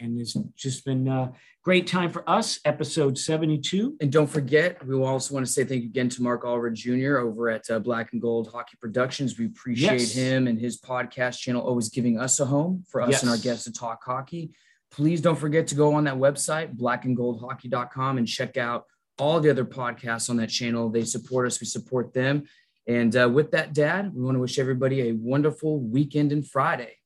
And 0.00 0.18
it's 0.18 0.34
just 0.56 0.84
been 0.84 1.06
a 1.08 1.32
great 1.62 1.86
time 1.86 2.10
for 2.10 2.28
us, 2.28 2.58
episode 2.64 3.18
72. 3.18 3.96
And 4.00 4.10
don't 4.10 4.26
forget, 4.26 4.84
we 4.86 4.94
also 4.96 5.34
want 5.34 5.44
to 5.44 5.52
say 5.52 5.62
thank 5.64 5.82
you 5.82 5.88
again 5.90 6.08
to 6.10 6.22
Mark 6.22 6.44
Allred 6.44 6.72
Jr. 6.74 7.18
over 7.18 7.50
at 7.50 7.68
uh, 7.70 7.78
Black 7.78 8.12
and 8.12 8.20
Gold 8.20 8.50
Hockey 8.50 8.78
Productions. 8.80 9.38
We 9.38 9.46
appreciate 9.46 10.00
Yes. 10.00 10.12
him 10.12 10.46
and 10.46 10.58
his 10.58 10.80
podcast 10.80 11.38
channel 11.38 11.62
always 11.62 11.90
giving 11.90 12.18
us 12.18 12.40
a 12.40 12.46
home 12.46 12.84
for 12.88 13.02
us 13.02 13.22
and 13.22 13.30
our 13.30 13.36
guests 13.36 13.64
to 13.64 13.72
talk 13.72 14.02
hockey. 14.02 14.50
Please 14.90 15.20
don't 15.20 15.38
forget 15.38 15.66
to 15.68 15.74
go 15.74 15.94
on 15.94 16.04
that 16.04 16.16
website, 16.16 16.76
blackandgoldhockey.com, 16.76 18.18
and 18.18 18.26
check 18.26 18.56
out 18.56 18.86
all 19.18 19.38
the 19.38 19.50
other 19.50 19.64
podcasts 19.66 20.30
on 20.30 20.36
that 20.38 20.48
channel. 20.48 20.88
They 20.88 21.04
support 21.04 21.46
us, 21.46 21.60
we 21.60 21.66
support 21.66 22.14
them. 22.14 22.44
And 22.86 23.14
uh, 23.14 23.28
with 23.28 23.50
that, 23.52 23.74
Dad, 23.74 24.14
we 24.14 24.22
want 24.24 24.34
to 24.36 24.40
wish 24.40 24.58
everybody 24.58 25.10
a 25.10 25.12
wonderful 25.12 25.78
weekend 25.78 26.32
and 26.32 26.44
Friday. 26.46 26.96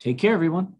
Take 0.00 0.18
care, 0.18 0.32
everyone. 0.32 0.74